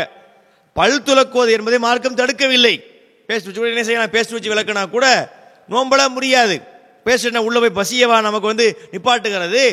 பல் 0.73 1.01
துலக்குவது 1.01 1.51
என்பதை 1.51 1.79
மார்க்கம் 1.79 2.19
தடுக்கவில்லை. 2.21 2.75
பேஸ்ட் 3.27 3.47
வச்சு 3.47 3.69
என்ன 3.69 3.83
செய்யலாம்? 3.83 4.13
பேஸ்ட் 4.15 4.35
வச்சு 4.35 4.53
விளக்குனா 4.53 4.83
கூட 4.89 5.05
நோம்பலாம் 5.69 6.15
முடியாது. 6.17 6.57
பேஷண்ட்டை 7.09 7.41
உள்ளே 7.47 7.59
போய் 7.59 7.77
பசியவா 7.81 8.15
நமக்கு 8.27 8.51
வந்து 8.51 8.65
நிப்பாட்டுகிறது. 8.91 9.63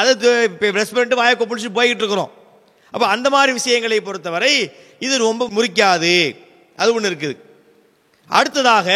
அதை 0.00 0.12
ப்ரெஸ் 0.60 0.94
பண்ணிட்டு 0.96 1.20
வாயை 1.20 1.34
பிடிச்சி 1.36 1.68
போய்கிட்டு 1.76 2.02
இருக்கிறோம். 2.02 2.32
அப்போ 2.90 3.06
அந்த 3.14 3.28
மாதிரி 3.34 3.52
விஷயங்களை 3.52 4.00
பொறுத்தவரை 4.00 4.52
இது 5.06 5.14
ரொம்ப 5.18 5.48
முறிக்காது. 5.56 6.14
அது 6.76 6.94
ஒன்று 6.94 7.10
இருக்குது. 7.10 7.38
அடுத்ததாக 8.38 8.88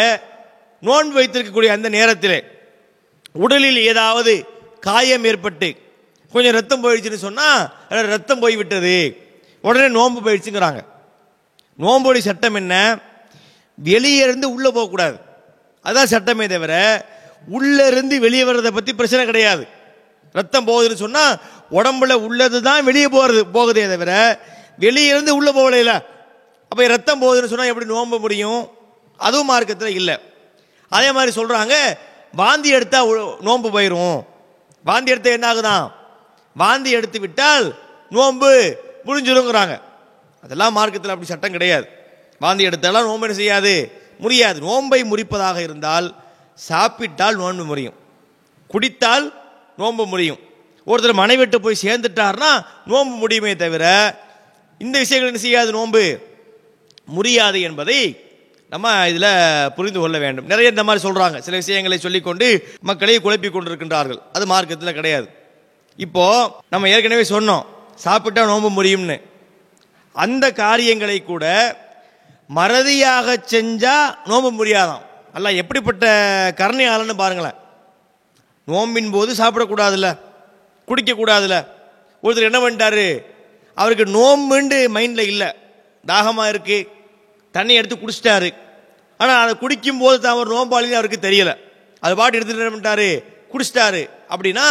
நோன்பு 0.81 1.15
வைத்திருக்கக்கூடிய 1.19 1.71
அந்த 1.77 1.89
நேரத்தில் 1.89 2.37
உடலில் 3.33 3.79
ஏதாவது 3.91 4.33
காயம் 4.79 5.23
ஏற்பட்டு 5.23 5.67
கொஞ்சம் 6.33 6.53
ரத்தம் 6.53 6.83
போயிடுச்சுன்னு 6.83 7.23
சொன்னால் 7.27 7.61
ரத்தம் 7.89 8.43
போய்விட்டது. 8.43 8.95
உடனே 9.61 9.87
நோன்பு 9.97 10.19
போயிடுச்சுங்கிறாங்க. 10.25 10.81
நோன்புடைய 11.83 12.23
சட்டம் 12.27 12.57
என்ன? 12.61 12.75
வெளியே 13.75 14.23
இருந்து 14.23 14.47
உள்ளே 14.55 14.69
போகக்கூடாது. 14.71 15.17
அதான் 15.85 16.11
சட்டமே 16.13 16.45
தவிர 16.47 16.73
உள்ளே 17.47 17.87
இருந்து 17.87 18.19
வெளியே 18.19 18.43
வர்றதை 18.43 18.71
பற்றி 18.71 18.93
பிரச்சனை 18.93 19.25
கிடையாது. 19.25 19.67
ரத்தம் 20.33 20.67
போகுதுன்னு 20.67 20.93
சொன்னால் 20.93 21.39
உடம்புல 21.71 22.13
உள்ளது 22.13 22.61
தான் 22.61 22.83
வெளியே 22.83 23.07
போகிறது 23.07 23.45
போகுதே 23.45 23.89
தவிர 23.89 24.39
வெளியே 24.77 25.07
இருந்து 25.07 25.35
உள்ளே 25.35 25.51
போகலையில 25.51 26.03
அப்போ 26.69 26.87
ரத்தம் 26.87 27.21
போகுதுன்னு 27.21 27.45
சொன்னால் 27.45 27.67
எப்படி 27.67 27.93
நோம்ப 27.93 28.19
முடியும்? 28.19 28.71
அதுவும் 29.17 29.45
மார்க்கத்தில் 29.45 29.87
இல்லை. 29.87 30.19
அதே 30.89 31.11
மாதிரி 31.11 31.41
சொல்கிறாங்க 31.41 31.73
வாந்தி 32.33 32.69
எடுத்தால் 32.69 33.37
நோன்பு 33.41 33.79
போயிடும் 33.79 34.25
வாந்தி 34.83 35.11
எடுத்தால் 35.11 35.33
என்ன 35.33 35.53
ஆகுதான் 35.53 35.91
வாந்தி 36.53 36.89
எடுத்து 36.91 37.19
விட்டால் 37.19 37.75
நோன்பு 38.09 38.77
முடிஞ்சிருங்கிறாங்க. 39.05 39.81
அதெல்லாம் 40.43 40.73
மார்க்கத்தில் 40.73 41.09
அப்படி 41.09 41.31
சட்டம் 41.31 41.51
கிடையாது. 41.51 41.87
வாந்தி 42.39 42.67
எடுத்தாலாம் 42.67 43.07
நோம்பு 43.09 43.21
என்ன 43.21 43.33
செய்யாது? 43.33 43.91
முடியாது. 44.19 44.59
நோன்பை 44.59 45.03
முறிப்பதாக 45.03 45.61
இருந்தால் 45.61 46.24
சாப்பிட்டால் 46.55 47.35
நோன்பு 47.35 47.65
முறையும். 47.65 47.93
குடித்தால் 48.67 49.25
நோன்பு 49.77 50.05
முடியும் 50.05 50.39
ஒருத்தர் 50.87 51.19
மனைவிட்டு 51.21 51.55
போய் 51.55 51.81
சேர்ந்துட்டார்னா 51.81 52.51
நோன்பு 52.85 53.15
முடியுமே 53.15 53.55
தவிர 53.55 53.83
இந்த 54.79 54.99
விஷயங்கள் 54.99 55.31
என்ன 55.31 55.43
செய்யாது 55.43 55.71
நோன்பு? 55.71 56.03
முடியாது 57.05 57.61
என்பதை 57.61 57.99
நம்ம 58.69 59.07
இதில் 59.07 59.73
புரிந்து 59.75 59.99
கொள்ள 59.99 60.17
வேண்டும். 60.17 60.45
நிறைய 60.45 60.69
இந்த 60.69 60.83
மாதிரி 60.83 61.09
சொல்கிறாங்க 61.09 61.39
சில 61.39 61.57
விஷயங்களை 61.57 61.97
சொல்லிக்கொண்டு 61.97 62.67
மக்களை 62.81 63.19
குழப்பி 63.19 63.49
கொண்டிருக்கின்றார்கள். 63.49 64.19
அது 64.33 64.45
மார்க்கத்தில் 64.45 64.93
கிடையாது. 64.93 65.27
இப்போது 65.95 66.51
நம்ம 66.69 66.89
ஏற்கனவே 66.89 67.21
சொன்னோம். 67.21 67.65
சாப்பிட்டா 67.95 68.45
நோன்பு 68.45 68.83
முடியும்னு 68.83 69.21
அந்த 70.13 70.51
காரியங்களை 70.51 71.23
கூட 71.23 71.45
மறதியாக 72.55 73.37
செஞ்சால் 73.51 74.15
நோன்பு 74.25 74.65
முடியாதாம் 74.65 75.04
அல்ல 75.35 75.51
எப்படிப்பட்ட 75.61 76.05
கருணையாளன்னு 76.59 77.15
பாருங்களேன். 77.21 77.57
நோம்பின் 78.65 79.09
போது 79.15 79.31
சாப்பிடக்கூடாதுல்ல 79.33 80.09
குடிக்கக்கூடாதுல்ல. 80.89 81.57
ஒருத்தர் 82.23 82.49
என்ன 82.49 82.59
பண்ணிட்டாரு? 82.59 83.23
அவருக்கு 83.75 84.05
நோம்புண்டு 84.17 84.77
மைண்டில் 84.95 85.27
இல்லை. 85.33 85.49
தாகமாக 86.05 86.51
இருக்குது 86.51 86.87
தண்ணி 87.51 87.73
எடுத்து 87.73 87.95
குடிச்சிட்டாரு. 87.95 88.49
ஆனால் 89.17 89.41
அதை 89.43 89.57
குடிக்கும் 89.57 89.99
போது 89.99 90.19
தான் 90.19 90.33
அவர் 90.35 90.53
நோம்பாளின்னு 90.53 90.99
அவருக்கு 90.99 91.19
தெரியலை. 91.27 91.55
அது 91.99 92.15
பாட்டு 92.15 92.37
எடுத்துட்டு 92.37 92.63
என்ன 92.63 92.75
பண்ணிட்டாரு? 92.75 93.09
குடிச்சிட்டாரு. 93.51 94.09
அப்படின்னா 94.29 94.67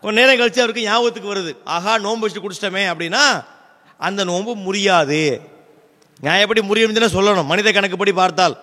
கொஞ்ச 0.00 0.20
நேரம் 0.20 0.38
கழித்து 0.38 0.62
அவருக்கு 0.62 0.86
ஞாபகத்துக்கு 0.90 1.34
வருது. 1.34 1.52
ஆஹா 1.64 1.98
நோன்பு 1.98 2.28
வச்சுட்டு 2.28 2.44
குடிச்சிட்டோமே 2.44 2.84
அப்படின்னா 2.92 3.44
அந்த 3.98 4.24
நோன்பு 4.24 4.54
முடியாது 4.54 5.40
நான் 6.20 6.42
எப்படி 6.44 6.60
முடியும்னு 6.60 7.16
சொல்லணும். 7.16 7.50
மனித 7.52 7.70
கணக்குப்படி 7.70 8.12
பார்த்தால். 8.12 8.56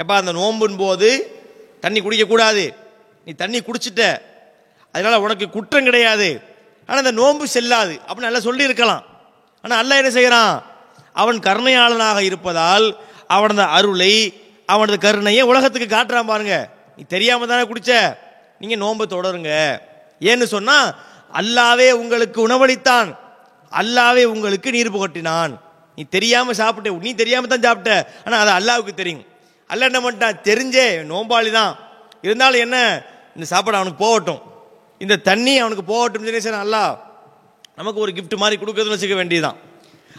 எப்போ 0.00 0.14
அந்த 0.20 0.32
நோம்பின் 0.40 0.80
போது 0.84 1.08
தண்ணி 1.84 1.98
குடிக்கக்கூடாது 2.00 2.64
நீ 3.26 3.32
தண்ணி 3.42 3.58
குடிச்சிட்ட. 3.60 4.02
அதனால் 4.94 5.22
உனக்கு 5.24 5.46
குற்றம் 5.56 5.86
கிடையாது. 5.88 6.28
ஆனால் 6.86 7.02
அந்த 7.04 7.14
நோன்பு 7.20 7.44
செல்லாது. 7.56 7.94
அப்படின்னு 8.06 8.28
நல்லா 8.28 8.46
சொல்லியிருக்கலாம். 8.48 9.04
ஆனால் 9.64 9.78
அல்லாஹ் 9.82 10.00
என்ன 10.02 10.12
செய்கிறான் 10.18 10.52
அவன் 11.22 11.38
கருணையாளனாக 11.46 12.20
இருப்பதால் 12.30 12.86
அவனது 13.36 13.64
அருளை 13.78 14.12
அவனது 14.72 14.96
கருணையை 15.06 15.42
உலகத்துக்கு 15.50 15.88
காட்டுறான் 15.96 16.30
பாருங்க. 16.32 16.56
நீ 16.96 17.02
தெரியாமல் 17.14 17.50
தானே 17.50 17.64
குடிச்ச. 17.70 17.92
நீங்கள் 18.60 18.82
நோன்பை 18.84 19.04
தொடருங்க. 19.14 19.52
ஏன்னு 20.30 20.46
சொன்னால் 20.54 20.88
அல்லாவே 21.40 21.88
உங்களுக்கு 22.02 22.38
உணவளித்தான். 22.46 23.10
அல்லாவே 23.80 24.24
உங்களுக்கு 24.34 24.68
நீர் 24.76 24.94
புகட்டினான். 24.96 25.52
நீ 25.98 26.02
தெரியாமல் 26.16 26.58
சாப்பிட்ட. 26.60 26.90
நீ 27.06 27.12
தெரியாமல் 27.22 27.52
தான் 27.52 27.66
சாப்பிட்ட. 27.66 27.92
ஆனால் 28.24 28.40
அது 28.44 28.52
அல்லாவுக்கு 28.58 28.94
தெரியும். 29.02 29.26
அல்ல 29.72 29.88
என்ன 29.90 30.00
பண்ணிட்டான் 30.04 30.40
தெரிஞ்சே 30.48 30.86
நோம்பாளி 31.12 31.50
தான் 31.58 31.72
இருந்தாலும் 32.26 32.62
என்ன? 32.66 32.76
இந்த 33.36 33.46
சாப்பாடு 33.52 33.78
அவனுக்கு 33.80 34.04
போகட்டும். 34.06 34.40
இந்த 35.00 35.14
தண்ணி 35.28 35.52
அவனுக்கு 35.62 35.84
போகட்டும் 35.92 36.26
சொல்லி 36.28 36.42
சரி 36.46 36.60
அல்லா 36.64 36.84
நமக்கு 37.78 38.02
ஒரு 38.04 38.12
கிஃப்ட் 38.16 38.42
மாதிரி 38.42 38.56
கொடுக்கறதுன்னு 38.60 38.96
வச்சுக்க 38.96 39.16
வேண்டியதுதான். 39.20 39.58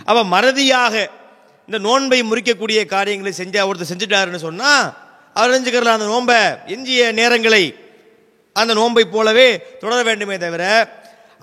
அப்போ 0.09 0.21
மறதியாக 0.35 0.93
இந்த 1.69 1.79
நோன்பை 1.87 2.19
முறிக்கக்கூடிய 2.29 2.79
காரியங்களை 2.93 3.31
செஞ்சு 3.39 3.59
ஒருத்தர் 3.69 3.91
செஞ்சுட்டாருன்னு 3.91 4.45
சொன்னால் 4.47 4.85
அவர் 5.35 5.53
செஞ்சுக்கிறல 5.55 5.93
அந்த 5.97 6.07
நோன்பை 6.13 6.39
எஞ்சிய 6.73 7.03
நேரங்களை 7.19 7.63
அந்த 8.55 8.71
நோன்பை 8.79 9.03
போலவே 9.15 9.49
தொடர 9.81 9.99
வேண்டுமே 10.09 10.37
தவிர 10.45 10.63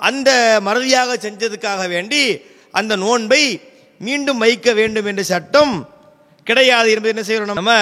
அந்த 0.09 0.31
மறதியாக 0.67 1.15
செஞ்சதுக்காக 1.25 1.85
வேண்டி 1.95 2.23
அந்த 2.79 2.97
நோன்பை 3.05 3.43
மீண்டும் 4.01 4.43
வைக்க 4.45 4.73
வேண்டும் 4.81 5.09
என்ற 5.11 5.23
சட்டம் 5.33 5.73
கிடையாது 6.51 6.89
என்பது 6.95 7.13
என்ன 7.15 7.25
செய்யறோம்? 7.29 7.59
நம்ம 7.61 7.73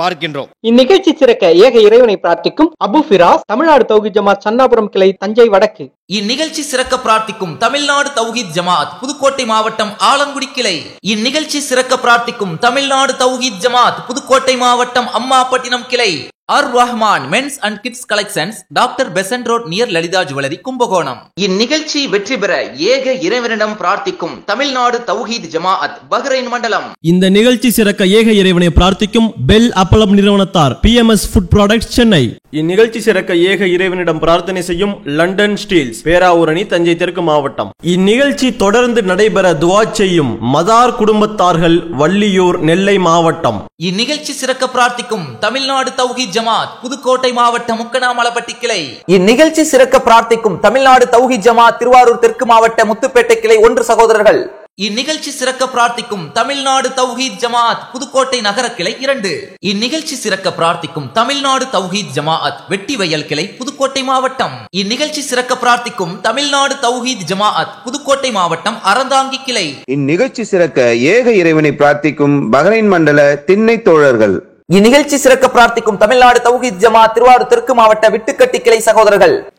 பார்க்கின்றோம். 0.00 0.48
இந்நிகழ்ச்சி 0.70 1.12
சிறக்க 1.20 1.52
ஏக 1.66 1.80
இறைவனை 1.88 2.16
பிரார்த்திக்கும் 2.22 2.72
அபு 2.86 3.00
ஃபிராஸ் 3.08 3.46
தமிழ்நாடு 3.46 3.84
தௌகி 3.90 4.10
ஜமாத் 4.16 4.44
சன்னாபுரம் 4.46 4.90
கிளை 4.94 5.08
தஞ்சை 5.12 5.48
வடக்கு. 5.54 5.86
இந்நிகழ்ச்சி 6.18 6.62
சிறக்க 6.62 6.94
பிரார்த்திக்கும் 6.96 7.56
தமிழ்நாடு 7.64 8.10
தௌஹீத் 8.20 8.54
ஜமாத் 8.56 8.92
புதுக்கோட்டை 9.00 9.44
மாவட்டம் 9.52 9.92
ஆலங்குடி 10.10 10.48
கிளை. 10.52 10.76
இந்நிகழ்ச்சி 11.12 11.60
சிறக்க 11.70 11.96
பிரார்த்திக்கும் 12.04 12.54
தமிழ்நாடு 12.58 13.12
தௌஹீத் 13.12 13.62
ஜமாத் 13.64 14.00
புதுக்கோட்டை 14.06 14.56
மாவட்டம் 14.56 15.08
அம்மாப்பட்டினம் 15.20 15.86
கிளை. 15.86 16.10
Ar 16.48 16.66
Rahman 16.74 17.22
men's 17.30 17.54
and 17.60 17.80
kids 17.80 18.06
collections 18.08 18.56
doctor 18.68 19.12
Besant 19.12 19.46
road 19.46 19.66
near 19.66 19.88
Lalitha 19.88 20.24
jewellery 20.24 20.60
Kumbakonam 20.60 21.20
இந்நிகழ்ச்சி 21.40 22.06
வெற்றி 22.06 22.36
பெற 22.36 22.52
ஏக 22.72 23.12
இறைவனிடம் 23.12 23.76
பிரார்த்திக்கும் 23.76 24.42
தமிழ்நாடு 24.44 24.98
தௌஹீத் 25.06 25.48
ஜமாஅத் 25.54 25.96
பஹ்ரைன் 26.10 26.48
மண்டலம். 26.48 26.86
இந்த 27.00 27.30
நிகழ்ச்சி 27.30 27.70
சிறக்க 27.70 28.06
ஏக 28.06 28.32
இறைவனை 28.32 28.68
பிரார்த்திக்கும் 28.68 29.32
bell 29.46 29.70
appalam 29.72 30.10
நிறுவனத்தார் 30.10 30.80
B 30.80 30.94
M 30.94 31.08
S 31.08 31.26
food 31.34 31.50
products 31.54 31.88
Chennai 31.88 32.22
இந்நிகழ்ச்சி 32.60 33.00
சிறக்க 33.04 33.34
ஏக 33.50 33.66
இறைவனிடம் 33.74 34.20
பிரார்த்தனை 34.24 34.60
செய்யும் 34.66 34.92
லண்டன் 35.18 35.56
ஸ்டீல்ஸ் 35.62 36.00
பேராவூரணி 36.06 36.62
தஞ்சை 36.72 36.94
தெற்கு 37.00 37.22
மாவட்டம். 37.28 37.70
இந்நிகழ்ச்சி 37.94 38.48
தொடர்ந்து 38.62 39.00
நடைபெற 39.10 39.46
துவா 39.62 39.80
செய்யும் 39.98 40.30
மதார் 40.54 40.94
குடும்பத்தார்கள் 41.00 41.76
வள்ளியூர் 42.00 42.58
நெல்லை 42.68 42.96
மாவட்டம். 43.08 43.58
இந்நிகழ்ச்சி 43.88 44.34
சிறக்க 44.40 44.64
பிரார்த்திக்கும் 44.76 45.26
தமிழ்நாடு 45.44 45.92
தௌஹீத் 46.00 46.34
ஜமாத் 46.38 46.74
புதுக்கோட்டை 46.82 47.32
மாவட்டம் 47.40 47.80
முக்கனாமலப்பட்டி 47.82 48.54
கிளை. 48.64 48.80
இந்நிகழ்ச்சி 49.16 49.64
சிறக்க 49.72 49.98
பிரார்த்திக்கும் 50.08 50.60
தமிழ்நாடு 50.66 51.06
தௌஹீத் 51.16 51.46
ஜமாத் 51.48 51.80
திருவாரூர் 51.80 52.22
தெற்கு 52.26 52.46
மாவட்ட 52.52 52.84
முத்துப்பேட்டை 52.90 53.38
கிளை 53.40 53.56
ஒன்று 53.68 53.84
சகோதரர்கள். 53.92 54.42
இந்நிகழ்ச்சி 54.78 55.30
சிறக்க 55.30 55.64
பிரார்த்திக்கும் 55.66 56.32
தமிழ்நாடு 56.32 56.88
தௌஹீத் 56.88 57.36
ஜமாத் 57.42 57.82
புதுக்கோட்டை 57.92 58.40
நகர 58.40 58.70
கிளை 58.70 58.96
இரண்டு. 59.00 59.30
இந்நிகழ்ச்சி 59.60 60.14
சிறக்க 60.14 60.52
பிரார்த்திக்கும் 60.52 61.12
தமிழ்நாடு 61.12 61.64
தௌஹீத் 61.64 62.10
ஜமாஅத் 62.14 62.58
வெட்டி 62.68 62.96
வயல் 62.96 63.26
கிளை 63.26 63.44
புதுக்கோட்டை 63.48 64.02
மாவட்டம். 64.02 64.56
இந்நிகழ்ச்சி 64.70 65.20
சிறக்க 65.20 65.56
பிரார்த்திக்கும் 65.56 66.20
தமிழ்நாடு 66.20 66.74
தௌஹீத் 66.74 67.22
ஜமாஅத் 67.28 67.76
புதுக்கோட்டை 67.84 68.30
மாவட்டம் 68.30 68.78
அறந்தாங்கி 68.84 69.38
கிளை. 69.44 69.76
இந்நிகழ்ச்சி 69.96 70.44
சிறக்க 70.44 70.94
ஏக 70.94 71.32
இறைவனை 71.32 71.72
பிரார்த்திக்கும் 71.72 72.52
பஹ்ரைன் 72.52 72.88
மண்டல 72.88 73.36
திண்ணை 73.36 73.82
தோழர்கள். 73.82 74.34
இந்நிகழ்ச்சி 74.66 75.16
சிறக்க 75.16 75.48
பிரார்த்திக்கும் 75.48 75.96
தமிழ்நாடு 75.96 76.40
தௌஹீத் 76.48 76.82
ஜமாத் 76.86 77.12
திருவாரூர் 77.12 77.46
தெற்கு 77.46 77.74
மாவட்ட 77.74 78.10
விட்டுக்கட்டி 78.10 78.60
கிளை 78.60 78.80
சகோதரர்கள். 78.80 79.52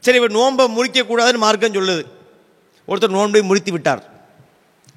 சரி 0.00 0.16
இவர் 0.16 0.30
நோன்பை 0.30 0.68
முறிக்க 0.76 1.02
கூடாதுன்னு 1.02 1.44
மார்க்கம் 1.46 1.72
சொல்லுது. 1.72 2.04
ஒருத்தர் 2.88 3.16
நோன்பை 3.18 3.42
முறித்து 3.42 3.72
விட்டார். 3.72 4.18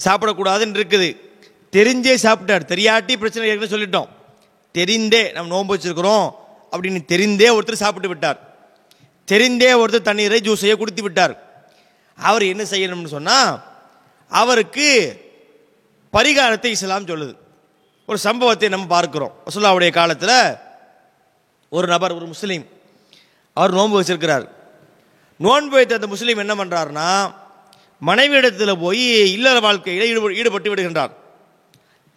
சாப்பிடக்கூடாதுன்னு 0.06 0.78
இருக்குது 0.80 1.10
தெரிஞ்சே 1.76 2.16
சாப்பிட்டார். 2.26 2.64
தெரியாட்டி 2.74 3.14
பிரச்சனை 3.22 3.46
இருக்குதுன்னு 3.50 3.76
சொல்லிட்டோம். 3.76 4.10
தெரிந்தே 4.78 5.22
நம்ம 5.36 5.52
நோன்பு 5.56 5.74
வச்சிருக்கிறோம் 5.76 6.28
அப்படின்னு 6.72 7.00
தெரிந்தே 7.12 7.50
ஒருத்தர் 7.58 7.84
சாப்பிட்டு 7.84 8.12
விட்டார். 8.12 8.40
தெரிந்தே 9.28 9.72
ஒருத்தர் 9.82 10.08
தண்ணீரை 10.10 10.40
ஜூஸையே 10.48 10.76
கொடுத்து 10.78 11.02
விட்டார். 11.04 11.34
அவர் 12.20 12.44
என்ன 12.54 12.64
செய்யணும்னு 12.64 13.14
சொன்னால் 13.16 13.52
அவருக்கு 14.32 14.88
பரிகாரத்தை 16.14 16.70
இஸ்லாம் 16.76 17.10
சொல்லுது. 17.12 17.34
ஒரு 18.10 18.18
சம்பவத்தை 18.18 18.70
நம்ம 18.70 18.88
பார்க்கிறோம். 18.88 19.34
வசுல்லாவுடைய 19.46 19.92
காலத்தில் 20.00 20.38
ஒரு 21.70 21.88
நபர் 21.88 22.18
ஒரு 22.18 22.26
முஸ்லீம் 22.34 22.66
அவர் 23.58 23.78
நோன்பு 23.78 23.98
வச்சிருக்கிறார். 24.02 24.46
நோன்பு 25.40 25.76
வைத்த 25.76 26.00
அந்த 26.00 26.08
முஸ்லீம் 26.08 26.42
என்ன 26.44 26.54
பண்ணுறாருன்னா 26.56 27.08
மனைவியிடத்தில் 28.06 28.80
போய் 28.80 29.32
இல்லற 29.32 29.60
வாழ்க்கையில் 29.60 30.08
ஈடுபடு 30.08 30.36
ஈடுபட்டு 30.36 30.76
விடுகின்றார். 30.76 31.12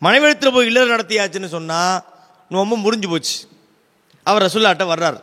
மனைவியிடத்தில் 0.03 0.53
போய் 0.53 0.67
இல்லற 0.67 0.97
நடத்தியாச்சுன்னு 0.97 1.47
சொன்னால் 1.47 2.05
ரொம்ப 2.49 2.77
முறிஞ்சு 2.77 3.09
போச்சு. 3.09 3.49
அவர் 4.23 4.43
ரசுல்லாட்ட 4.43 4.85
வர்றார். 4.85 5.21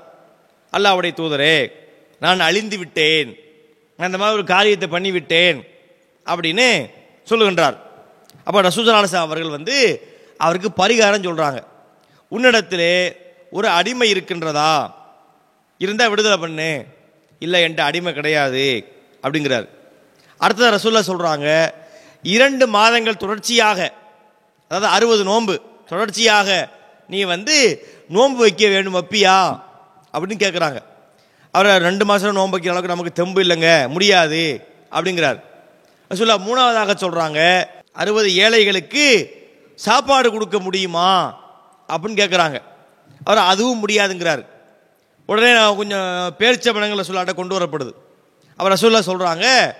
அல்லாவுடைய 0.78 1.12
தூதரே 1.14 1.72
நான் 2.20 2.40
அழிந்து 2.40 2.78
விட்டேன். 2.78 3.38
நான் 3.98 4.06
இந்த 4.06 4.18
மாதிரி 4.18 4.38
ஒரு 4.38 4.48
காரியத்தை 4.48 4.90
பண்ணிவிட்டேன் 4.90 5.62
அப்படின்னு 6.26 6.90
சொல்லுகின்றார். 7.30 7.78
அப்போ 8.44 8.62
ரசூசலாலசா 8.62 9.16
அவர்கள் 9.16 9.50
வந்து 9.50 10.08
அவருக்கு 10.38 10.88
பரிகாரம் 10.88 11.26
சொல்கிறாங்க 11.26 11.64
உன்னிடத்திலே 12.32 13.16
ஒரு 13.52 13.68
அடிமை 13.68 14.12
இருக்கின்றதா? 14.12 14.94
இருந்தால் 15.78 16.10
விடுதலை 16.10 16.38
பண்ணு. 16.38 16.86
இல்லை 17.40 17.64
என்கிட்ட 17.64 17.80
அடிமை 17.80 18.14
கிடையாது. 18.14 18.88
அப்படிங்கிறார். 19.24 19.68
அடுத்தது 20.38 20.78
ரசூல்லா 20.78 21.02
சொல்கிறாங்க 21.08 21.74
இரண்டு 22.22 22.68
மாதங்கள் 22.68 23.18
தொடர்ச்சியாக 23.18 23.94
அதாவது 24.68 24.94
அறுபது 24.94 25.24
நோன்பு 25.24 25.62
தொடர்ச்சியாக 25.90 26.70
நீ 27.08 27.24
வந்து 27.24 27.86
நோன்பு 28.10 28.40
வைக்க 28.40 28.68
வேண்டும் 28.68 28.96
வப்பியா? 28.96 29.60
அப்படின்னு 30.14 30.44
கேட்குறாங்க 30.44 30.80
அவர் 31.52 31.82
ரெண்டு 31.82 32.06
மாதம் 32.06 32.34
நோன்பு 32.34 32.58
வைக்கிற 32.58 32.66
அளவுக்கு 32.66 32.94
நமக்கு 32.96 33.12
தெம்பு 33.12 33.44
இல்லைங்க 33.44 33.90
முடியாது 33.90 34.68
அப்படிங்கிறார். 34.92 35.40
ரசூல்லா 36.12 36.38
மூணாவதாக 36.48 36.96
சொல்கிறாங்க 37.00 37.66
அறுபது 37.94 38.36
ஏழைகளுக்கு 38.36 39.06
சாப்பாடு 39.76 40.32
கொடுக்க 40.32 40.60
முடியுமா? 40.60 41.42
அப்படின்னு 41.88 42.20
கேட்குறாங்க 42.22 42.62
அவர் 43.24 43.38
அதுவும் 43.38 43.88
முடியாதுங்கிறார். 43.88 44.46
உடனே 45.26 45.54
நான் 45.54 45.76
கொஞ்சம் 45.76 46.36
பேரிச்சம்பழங்களை 46.40 47.04
ரசூல்லாட்ட 47.04 47.34
கொண்டு 47.34 47.60
வரப்படுது. 47.60 47.94
அவர் 48.56 48.74
ரசூல்லா 48.74 49.02
சொல்கிறாங்க 49.06 49.76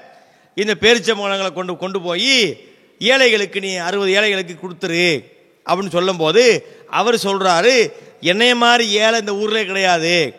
இந்த 0.56 0.74
பேரிச்சம்பழங்களை 0.80 1.54
கொண்டு 1.54 1.78
கொண்டு 1.78 2.02
போய் 2.02 2.58
ஏழைகளுக்கு 3.00 3.60
நீ 3.60 3.76
அறுபது 3.76 4.12
ஏழைகளுக்கு 4.12 4.56
கொடுத்துரு 4.64 5.24
அப்படின்னு 5.66 5.90
சொல்லும்போது 5.90 6.44
அவர் 6.90 7.16
சொல்கிறாரு 7.16 7.92
என்னைய 8.22 8.56
மாதிரி 8.56 8.92
ஏழை 8.92 9.20
இந்த 9.20 9.36
ஊரில் 9.36 9.66
கிடையாது. 9.66 10.34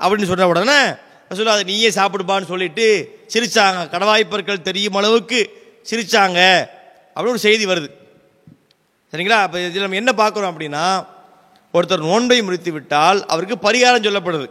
அப்படின்னு 0.00 0.24
சொன்ன 0.24 0.48
உடனே 0.48 0.94
சொல்ல 1.28 1.52
அதை 1.52 1.64
நீயே 1.64 1.88
சாப்பிடுப்பான்னு 1.88 2.44
சொல்லிட்டு 2.44 2.86
சிரித்தாங்க 3.34 3.82
கடவாய்ப்பற்கள் 3.94 4.62
தெரியும் 4.62 4.94
அளவுக்கு 4.94 5.40
சிரித்தாங்க 5.90 6.68
அப்படின்னு 7.14 7.34
ஒரு 7.34 7.38
செய்தி 7.38 7.66
வருது. 7.66 7.88
சரிங்களா? 9.12 9.40
அப்போ 9.46 9.60
இதில் 9.60 9.80
நம்ம 9.80 9.96
என்ன 9.96 10.12
பார்க்குறோம் 10.16 10.52
அப்படின்னா 10.52 11.06
ஒருத்தர் 11.74 11.98
நோன்பை 11.98 12.42
முடித்து 12.42 12.72
விட்டால் 12.72 13.26
அவருக்கு 13.26 13.70
பரிகாரம் 13.70 14.06
சொல்லப்படுது. 14.06 14.48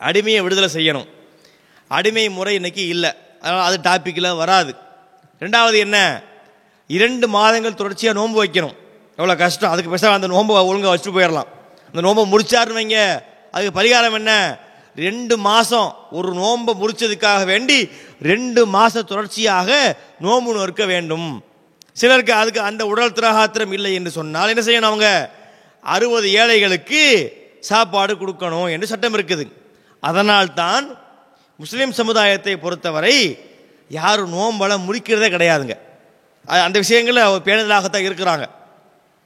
அடிமையை 0.00 0.42
விடுதலை 0.42 0.68
செய்யணும். 0.74 1.08
அடிமை 1.88 2.28
முறை 2.28 2.54
இன்னைக்கு 2.54 2.86
இல்லை. 2.86 3.12
அதனால் 3.42 3.64
அது 3.64 3.78
டாப்பிக்கில் 3.90 4.36
வராது. 4.36 4.74
ரெண்டாவது 5.40 5.78
என்ன? 5.78 6.22
இரண்டு 6.86 7.28
மாதங்கள் 7.28 7.74
தொடர்ச்சியாக 7.74 8.18
நோன்பு 8.18 8.44
வைக்கணும். 8.44 8.76
எவ்வளோ 9.16 9.36
கஷ்டம். 9.36 9.70
அதுக்கு 9.70 9.90
பேச 9.90 10.10
அந்த 10.10 10.26
நோன்பை 10.26 10.56
ஒழுங்காக 10.56 10.96
வச்சுட்டு 10.96 11.16
போயிடலாம். 11.16 11.48
அந்த 11.94 12.00
நோன்பை 12.00 12.32
முடிச்சாருன்னு 12.32 12.78
வைங்க. 12.80 13.22
அதுக்கு 13.50 13.82
பரிகாரம் 13.82 14.12
என்ன? 14.12 14.58
ரெண்டு 14.96 15.38
மாதம் 15.38 15.96
ஒரு 16.10 16.32
நோன்பை 16.32 16.74
முடித்ததுக்காக 16.74 17.44
வேண்டி 17.44 17.90
ரெண்டு 18.22 18.66
மாதம் 18.66 19.04
தொடர்ச்சியாக 19.04 19.96
நோம்பு 20.20 20.54
நொறுக்க 20.54 20.86
வேண்டும். 20.86 21.44
சிலருக்கு 21.92 22.32
அதுக்கு 22.32 22.60
அந்த 22.60 22.86
உடல் 22.86 23.12
திரகாத்திரம் 23.12 23.72
இல்லை 23.72 23.94
என்று 23.94 24.10
சொன்னால் 24.10 24.48
என்ன 24.48 24.62
செய்யணும் 24.62 24.90
அவங்க? 24.92 25.30
அறுபது 25.82 26.32
ஏழைகளுக்கு 26.32 27.02
சாப்பாடு 27.60 28.14
கொடுக்கணும் 28.14 28.70
என்று 28.70 28.86
சட்டம் 28.86 29.14
இருக்குது. 29.14 29.52
அதனால்தான் 30.00 30.99
முஸ்லீம் 31.60 31.92
சமுதாயத்தை 31.92 32.56
பொறுத்தவரை 32.56 33.38
யாரும் 33.88 34.34
நோம்பலம் 34.34 34.88
முடிக்கிறதே 34.88 35.28
கிடையாதுங்க. 35.28 35.78
அது- 36.46 36.62
அந்த 36.62 36.78
விஷயங்களில் 36.78 37.22
அவர் 37.22 37.42
பேணுதலாகத்தான் 37.42 38.10
இருக்கிறாங்க. 38.10 38.46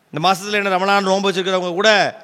இந்த 0.05 0.21
மாதத்தில் 0.21 0.53
என்ன 0.53 0.79
ரமணான் 0.79 1.03
நோன்பு 1.03 1.31
வச்சுருக்கிறவங்க 1.31 1.73
கூட 1.73 2.17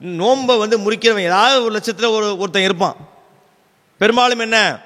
நோன்பை 0.00 0.58
வந்து 0.58 0.78
முறிக்கிறவன் 0.78 1.20
ஏதாவது 1.20 1.62
ஒரு 1.62 1.72
லட்சத்தில் 1.72 2.06
ஒரு 2.06 2.36
ஒருத்தன் 2.36 2.62
இருப்பான். 2.62 2.96
பெரும்பாலும் 3.98 4.38
என்ன? 4.38 4.78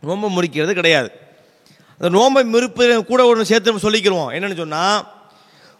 நோன்பை 0.00 0.36
முறிக்கிறது 0.36 0.72
கிடையாது. 0.72 1.12
அந்த 1.98 2.08
நோன்பை 2.08 2.52
முறிப்பு 2.52 3.04
கூட 3.04 3.24
ஒன்று 3.24 3.44
சேர்த்து 3.44 3.72
நம்ம 3.72 3.90
சொல்லிக்கிறோம் 3.90 4.34
என்னென்னு 4.34 4.56
சொன்னால் 4.56 5.12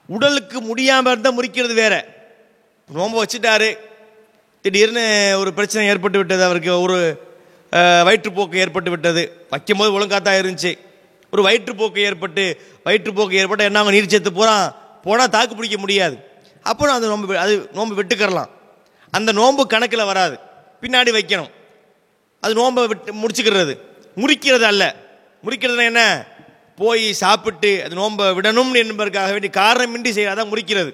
உடலுக்கு 0.07 0.61
முடியாமல் 0.61 1.13
இருந்தால் 1.13 1.39
முறிக்கிறது 1.41 1.75
வேற. 1.75 2.07
நோன்பை 2.89 3.25
வச்சுட்டாரு. 3.25 3.77
திடீர்னு 4.63 5.35
ஒரு 5.39 5.53
பிரச்சனை 5.53 5.89
ஏற்பட்டு 5.89 6.19
விட்டது. 6.19 6.45
அவருக்கு 6.45 6.81
ஒரு 6.81 7.31
வயிற்றுப்போக்கு 7.79 8.55
ஏற்பட்டு 8.55 8.91
விட்டது. 8.91 9.47
வைக்கும்போது 9.51 9.93
ஒழுங்காக 9.93 10.23
தான் 10.23 10.35
இருந்துச்சு. 10.35 10.79
ஒரு 11.31 11.43
வயிற்றுப்போக்கு 11.43 11.99
ஏற்பட்டு 11.99 12.61
வயிற்றுப்போக்கு 12.85 13.33
ஏற்பட்டு 13.33 13.65
என்ன 13.65 13.91
நீர் 13.91 14.07
சேர்த்து 14.07 14.33
போகிறான் 14.33 14.75
போனால் 15.03 15.29
தாக்கு 15.29 15.57
பிடிக்க 15.57 15.79
முடியாது. 15.79 16.31
அப்போ 16.63 16.93
அந்த 16.93 17.07
நோன்பு 17.07 17.39
அது 17.39 17.69
நோன்பு 17.73 18.03
விட்டுக்கறலாம். 18.03 18.51
அந்த 19.11 19.33
நோன்பு 19.33 19.67
கணக்கில் 19.67 20.05
வராது. 20.05 20.39
பின்னாடி 20.81 21.11
வைக்கணும். 21.19 21.51
அது 22.41 22.55
நோன்பை 22.55 22.87
விட்டு 22.87 23.15
முடிச்சுக்கிறது. 23.15 23.79
முறிக்கிறது 24.17 24.61
அல்ல. 24.61 24.97
முறிக்கிறதுனா 25.45 25.85
என்ன? 25.85 26.27
போய் 26.77 27.13
சாப்பிட்டு 27.13 27.85
அது 27.85 27.95
நோன்பை 27.95 28.27
விடணும் 28.27 28.75
என்பதற்காக 28.75 29.31
வேண்டி 29.31 29.49
காரணமின்றி 29.49 30.15
செய்யாதான் 30.15 30.53
முறிக்கிறது. 30.53 30.93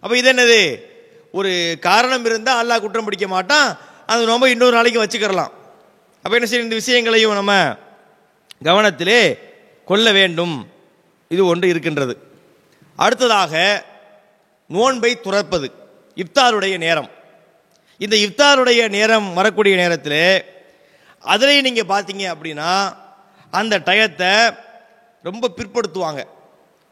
அப்போ 0.00 0.16
இது 0.16 0.32
என்னது? 0.32 0.80
ஒரு 1.32 1.76
காரணம் 1.80 2.24
இருந்தால் 2.24 2.66
அல்லாஹ் 2.66 2.80
குற்றம் 2.80 3.04
பிடிக்க 3.04 3.28
மாட்டான். 3.28 3.78
அந்த 4.06 4.24
நோன்பை 4.24 4.50
இன்னொரு 4.50 4.72
நாளைக்கு 4.72 5.04
வச்சுக்கிறலாம். 5.04 5.50
அப்போ 6.22 6.34
என்ன 6.36 6.46
செய்யும் 6.46 6.66
இந்த 6.66 6.78
விஷயங்களையும் 6.82 7.32
நம்ம 7.32 7.76
கவனத்திலே 8.62 9.38
கொள்ள 9.84 10.12
வேண்டும். 10.12 10.70
இது 11.28 11.46
ஒன்று 11.46 11.68
இருக்கின்றது. 11.68 12.14
அடுத்ததாக 12.96 13.84
நோன்பை 14.68 15.20
துறப்பது. 15.24 15.70
இஃப்தாருடைய 16.16 16.76
நேரம். 16.78 17.10
இந்த 17.98 18.16
இஃப்தாருடைய 18.16 18.88
நேரம் 18.88 19.34
வரக்கூடிய 19.34 19.76
நேரத்தில் 19.76 20.44
அதிலே 21.20 21.60
நீங்கள் 21.60 21.90
பார்த்தீங்க 21.96 22.24
அப்படின்னா 22.34 22.96
அந்த 23.50 23.78
டயத்தை 23.78 24.56
ரொம்ப 25.22 25.50
பிற்படுத்துவாங்க. 25.56 26.22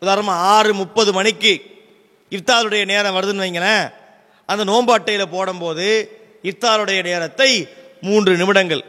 உதாரணமாக 0.01 0.41
ஆறு 0.41 0.75
முப்பது 0.75 1.13
மணிக்கு 1.13 1.53
இஃப்தாருடைய 2.31 2.85
நேரம் 2.85 3.17
வருதுன்னு 3.17 3.45
வைங்களேன். 3.47 3.93
அந்த 4.47 4.65
நோன்பு 4.65 4.93
அட்டையில் 4.99 5.29
போடும்போது 5.29 5.87
இஃப்தாருடைய 6.43 7.03
நேரத்தை 7.03 7.69
மூன்று 8.01 8.37
நிமிடங்கள் 8.37 8.85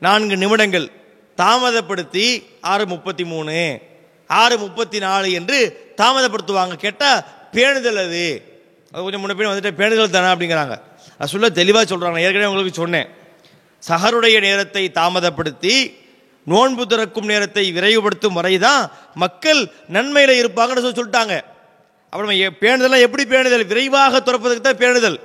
நான்கு 0.00 0.36
நிமிடங்கள். 0.36 0.90
தாமதப்படுத்தி 1.36 2.42
ஆறு 2.60 2.86
முப்பத்தி 2.86 3.24
மூணு 3.24 3.80
ஆறு 4.26 4.58
முப்பத்தி 4.58 4.98
நாலு 4.98 5.32
என்று 5.32 5.58
தாமதப்படுத்துவாங்க. 5.96 6.74
கேட்டால் 6.74 7.24
பேணுதல் 7.52 8.06
அது. 8.06 8.42
அது 8.92 9.02
கொஞ்சம் 9.02 9.28
முன்ன 9.28 9.32
வந்துட்டு 9.32 9.78
பேணுதல் 9.80 10.10
தானே 10.10 10.28
அப்படிங்கிறாங்க. 10.34 10.80
அது 11.18 11.28
சொல்ல 11.28 11.48
தெளிவாக 11.48 11.96
சொல்கிறாங்க 11.96 12.18
ஏற்கனவே 12.18 12.44
உங்களுக்கு 12.44 12.72
சொன்னேன். 12.72 13.08
சஹருடைய 13.88 14.40
நேரத்தை 14.40 14.90
தாமதப்படுத்தி 14.90 15.94
நோன்பு 16.44 16.86
திறக்கும் 16.86 17.26
நேரத்தை 17.26 17.72
விரைவுபடுத்தும் 17.72 18.32
வரை 18.32 18.58
தான் 18.58 18.90
மக்கள் 19.14 19.72
நன்மையில் 19.88 20.48
இருப்பாங்கன்னு 20.48 20.84
சொல்லி 20.84 21.02
சொல்லிட்டாங்க. 21.02 21.40
அப்புறம் 22.10 22.30
பேணுதல்லாம் 22.34 23.00
எப்படி 23.00 23.24
பேணுதல்? 23.24 23.66
விரைவாக 23.66 24.20
துறப்பதற்கு 24.20 24.60
தான் 24.60 24.76
பேணுதல். 24.76 25.20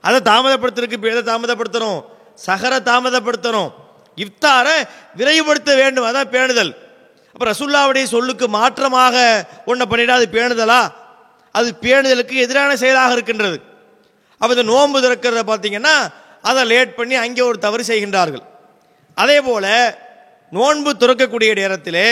அதை 0.00 0.20
தாமதப்படுத்துறதுக்கு 0.20 1.16
எதை 1.16 1.34
தாமதப்படுத்தணும். 1.34 2.04
சஹரை 2.46 2.78
தாமதப்படுத்தணும். 2.90 3.70
இஃப்தாரை 4.24 4.76
விரைவுபடுத்த 5.18 5.70
வேண்டும். 5.80 6.06
அதான் 6.10 6.32
பேணுதல். 6.34 6.72
அப்போ 7.32 7.44
ரசுல்லாவுடைய 7.50 8.04
சொல்லுக்கு 8.14 8.46
மாற்றமாக 8.58 9.16
ஒன்றை 9.70 9.84
பண்ணிட்டா 9.90 10.14
அது 10.20 10.28
பேணுதலா? 10.36 10.80
அது 11.58 11.68
பேணுதலுக்கு 11.82 12.34
எதிரான 12.44 12.70
செயலாக 12.82 13.16
இருக்கின்றது. 13.16 13.58
அப்போ 14.40 14.52
இந்த 14.56 14.66
நோன்பு 14.72 14.98
திறக்கிறத 15.04 15.42
பார்த்தீங்கன்னா 15.50 15.94
அதை 16.48 16.62
லேட் 16.72 16.96
பண்ணி 16.98 17.14
அங்கே 17.24 17.42
ஒரு 17.50 17.58
தவறு 17.66 17.84
செய்கின்றார்கள். 17.90 18.44
அதே 19.22 19.38
போல் 19.48 19.70
நோன்பு 20.52 20.90
துறக்கக்கூடிய 21.02 21.52
நேரத்திலே 21.60 22.08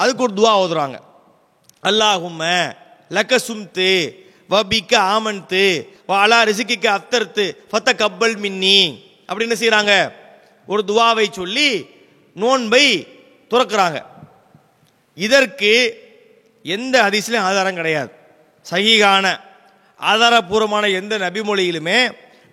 அதுக்கு 0.00 0.24
ஒரு 0.26 0.34
துவா 0.38 0.52
ஓதுறாங்க. 0.62 0.96
அல்லாஹும்ம 1.88 2.42
லக்க 3.16 3.34
சும்து 3.48 3.92
வபிக்க 4.50 4.92
ஆமன்து 5.14 5.64
அலா 6.22 6.38
ரிசிக்கிக்க 6.48 6.86
அத்தர்த்து 6.98 7.44
ஃபத்த 7.70 7.88
கப்பல் 8.02 8.36
மின்னி 8.44 8.78
அப்படின்னு 9.28 9.56
செய்கிறாங்க 9.60 9.92
ஒரு 10.70 10.82
துவாவை 10.86 11.26
சொல்லி 11.30 11.68
நோன்பை 12.34 12.84
துறக்கிறாங்க. 13.50 13.98
இதற்கு 15.26 15.72
எந்த 16.62 16.94
ஹதீஸ்லையும் 17.02 17.46
ஆதாரம் 17.50 17.74
கிடையாது. 17.74 18.10
சகிகான 18.70 19.26
ஆதாரபூர்வமான 20.00 20.84
எந்த 20.92 21.18
நபிமொழியிலுமே 21.18 21.98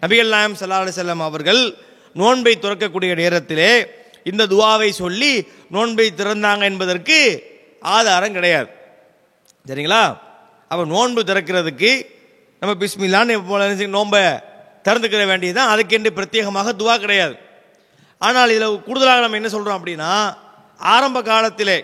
நபிகள் 0.01 0.33
நாயம் 0.33 0.57
சல்லா 0.59 0.77
அலைஹி 0.83 1.19
அவர்கள் 1.29 1.61
நோன்பை 2.13 2.53
துறக்கக்கூடிய 2.61 3.13
நேரத்திலே 3.15 3.71
இந்த 4.23 4.47
துவாவை 4.47 4.89
சொல்லி 4.89 5.47
நோன்பை 5.69 6.13
திறந்தாங்க 6.17 6.61
என்பதற்கு 6.61 7.17
ஆதாரம் 7.79 8.33
கிடையாது. 8.33 8.69
சரிங்களா? 9.67 10.03
அப்போ 10.69 10.83
நோன்பு 10.85 11.21
திறக்கிறதுக்கு 11.23 11.91
நம்ம 12.59 12.73
பிஸ்மில்லான்னு 12.81 13.87
நோன்பை 13.87 14.23
திறந்துக்கிற 14.83 15.25
வேண்டியதுதான். 15.25 15.71
அதுக்கென்று 15.75 16.09
பிரத்யேகமாக 16.15 16.73
துவா 16.79 16.95
கிடையாது. 16.97 17.35
ஆனால் 18.21 18.49
இதில் 18.49 18.83
கூடுதலாக 18.87 19.23
நம்ம 19.23 19.39
என்ன 19.39 19.49
சொல்கிறோம் 19.49 19.77
அப்படின்னா 19.79 20.11
ஆரம்ப 20.79 21.21
காலத்திலே 21.21 21.77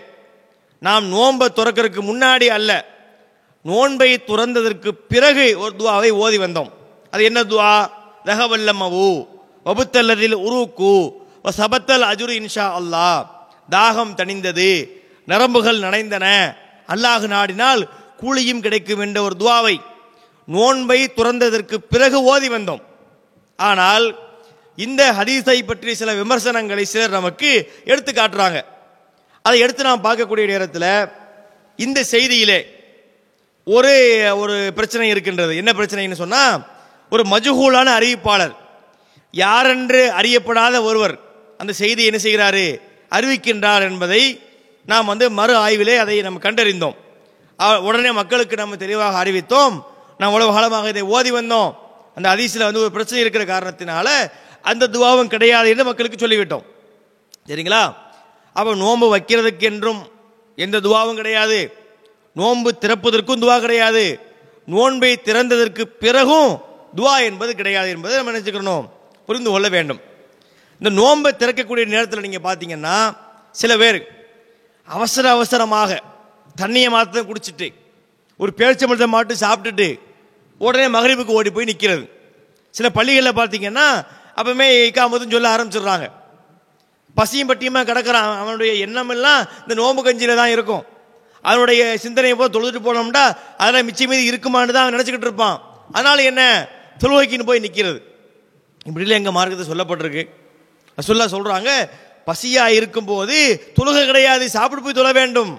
நாம் 0.78 1.04
நோன்பை 1.08 1.46
துறக்கிறதுக்கு 1.48 2.02
முன்னாடி 2.10 2.46
அல்ல 2.46 2.70
நோன்பை 3.64 4.08
துறந்ததற்கு 4.26 4.90
பிறகு 5.12 5.58
ஒரு 5.58 5.72
துவாவை 5.78 6.10
ஓதி 6.24 6.38
வந்தோம். 6.38 6.70
அது 7.12 7.22
என்ன 7.24 7.40
துவா? 7.42 7.74
ரகவல்லமவு 8.24 9.06
வபுத்தல்லதில் 9.66 10.36
உருவுக்கு 10.46 10.92
சபத்தல் 11.58 12.04
அஜுரு 12.10 12.34
இன்ஷா 12.40 12.66
அல்லாஹ் 12.78 13.20
தாகம் 13.70 14.12
தணிந்தது 14.18 14.68
நரம்புகள் 15.28 15.78
நனைந்தன 15.78 16.26
அல்லாஹ் 16.88 17.26
நாடினால் 17.34 17.82
கூலியும் 18.20 18.60
கிடைக்கும் 18.60 18.98
என்ற 18.98 19.18
ஒரு 19.22 19.34
துவாவை 19.38 19.76
நோன்பை 20.48 20.98
துறந்ததற்கு 21.16 21.76
பிறகு 21.92 22.18
ஓதி 22.32 22.48
வந்தோம். 22.48 22.82
ஆனால் 23.58 24.06
இந்த 24.76 25.02
ஹதீஸை 25.18 25.58
பற்றி 25.66 25.94
சில 25.94 26.12
விமர்சனங்களை 26.20 26.84
சிலர் 26.92 27.16
நமக்கு 27.18 27.50
எடுத்து 27.84 28.12
காட்டுறாங்க. 28.12 28.58
அதை 29.42 29.58
எடுத்து 29.64 29.82
நாம் 29.88 30.04
பார்க்கக்கூடிய 30.04 30.46
நேரத்தில் 30.52 30.90
இந்த 31.78 32.00
செய்தியிலே 32.10 32.58
ஒரு 33.76 33.92
ஒரு 34.42 34.56
பிரச்சனை 34.74 35.08
இருக்கின்றது. 35.08 35.52
என்ன 35.60 35.70
பிரச்சனைன்னு 35.72 36.20
சொன்னால் 36.22 36.56
ஒரு 37.10 37.22
மஜுகூலான 37.32 37.88
அறிவிப்பாளர் 37.98 38.54
யாரென்று 39.34 40.02
அறியப்படாத 40.20 40.82
ஒருவர் 40.88 41.14
அந்த 41.58 41.72
செய்தி 41.82 42.02
என்ன 42.08 42.18
செய்கிறாரு? 42.26 42.66
அறிவிக்கின்றார் 43.16 43.86
என்பதை 43.90 44.22
நாம் 44.90 45.10
வந்து 45.12 45.26
மறு 45.38 45.54
ஆய்விலே 45.66 45.96
அதை 45.96 46.14
நம்ம 46.22 46.40
கண்டறிந்தோம். 46.46 46.96
உடனே 47.88 48.10
மக்களுக்கு 48.20 48.56
நம்ம 48.56 48.76
தெளிவாக 48.76 49.20
அறிவித்தோம். 49.22 49.76
நாம் 50.20 50.34
உலக 50.36 50.52
காலமாக 50.56 50.92
இதை 50.94 51.02
ஓதி 51.16 51.32
வந்தோம். 51.32 51.70
அந்த 52.16 52.28
அதிசயில் 52.34 52.66
வந்து 52.66 52.82
ஒரு 52.84 52.90
பிரச்சனை 52.96 53.20
இருக்கிற 53.24 53.44
காரணத்தினால 53.52 54.08
அந்த 54.70 54.88
துவாவும் 54.94 55.32
கிடையாது 55.34 55.68
என்று 55.72 55.84
மக்களுக்கு 55.88 56.18
சொல்லிவிட்டோம். 56.24 56.64
சரிங்களா? 57.48 57.82
அப்போ 58.56 58.72
நோன்பு 58.84 59.06
வைக்கிறதுக்கு 59.14 59.64
என்றும் 59.70 60.00
எந்த 60.58 60.76
துவாவும் 60.86 61.18
கிடையாது. 61.20 61.58
நோன்பு 62.36 62.70
திறப்பதற்கும் 62.84 63.42
துவா 63.42 63.56
கிடையாது. 63.64 64.04
நோன்பை 64.74 65.12
திறந்ததற்கு 65.28 65.84
பிறகும் 66.04 66.50
துவா 66.98 67.14
என்பது 67.28 67.52
கிடையாது 67.60 67.88
என்பதை 67.94 68.14
நம்ம 68.18 68.32
நினச்சிக்கிறணும் 68.32 68.84
புரிந்து 69.28 69.50
கொள்ள 69.50 69.68
வேண்டும். 69.76 70.00
இந்த 70.80 70.90
நோன்பை 71.00 71.30
திறக்கக்கூடிய 71.42 71.84
நேரத்தில் 71.94 72.24
நீங்கள் 72.26 72.46
பார்த்தீங்கன்னா 72.48 72.96
சில 73.60 73.72
பேர் 73.82 73.98
அவசர 74.88 75.24
அவசரமாக 75.36 76.00
தண்ணியை 76.60 76.88
மாற்ற 76.94 77.22
குடிச்சிட்டு 77.28 77.68
ஒரு 78.40 78.50
பேரிச்சம்பழத்தை 78.58 79.08
மாட்டு 79.14 79.34
சாப்பிட்டுட்டு 79.44 79.88
உடனே 80.60 80.86
மகரிப்புக்கு 80.96 81.36
ஓடி 81.38 81.50
போய் 81.50 81.70
நிற்கிறது 81.70 82.04
சில 82.74 82.86
பள்ளிகளில் 82.96 83.38
பார்த்தீங்கன்னா 83.38 83.86
அப்பவுமே 84.36 84.66
இக்காமத்தும் 84.88 85.34
சொல்ல 85.34 85.56
ஆரம்பிச்சிடுறாங்க. 85.56 86.06
பசியும் 87.14 87.48
பட்டியுமா 87.48 87.80
கிடக்கிறான். 87.90 88.30
அவனுடைய 88.42 88.72
எண்ணம் 88.84 89.08
எல்லாம் 89.08 89.40
இந்த 89.62 89.74
நோம்பு 89.82 90.00
கஞ்சியில 90.06 90.34
தான் 90.34 90.54
இருக்கும். 90.56 90.84
அவனுடைய 91.42 91.82
சிந்தனையை 92.04 92.36
போய் 92.38 92.54
தொழுதுட்டு 92.56 92.80
போனோம்னா 92.86 93.24
அதெல்லாம் 93.62 93.86
மிச்சம் 93.88 94.08
மீதி 94.08 94.30
இருக்குமான்னு 94.30 94.74
தான் 94.76 94.84
அவன் 94.84 94.96
நினச்சிக்கிட்டு 94.96 95.28
இருப்பான். 95.28 95.56
அதனால் 95.92 96.18
என்ன? 96.30 96.42
தொழுவைக்கின்னு 97.02 97.48
போய் 97.50 97.64
நிற்கிறது 97.66 97.98
இப்படிலாம் 98.88 99.20
எங்கள் 99.20 99.36
மார்க்கத்தை 99.36 99.66
சொல்லப்பட்டிருக்கு. 99.70 100.24
சொல்ல 100.98 101.26
சொல்கிறாங்க 101.34 101.70
பசியாக 102.28 102.76
இருக்கும்போது 102.78 103.36
தொழுகை 103.78 104.02
கிடையாது 104.06 104.44
சாப்பிட்டு 104.56 104.84
போய் 104.84 104.98
தொழ 105.00 105.12
வேண்டும். 105.12 105.52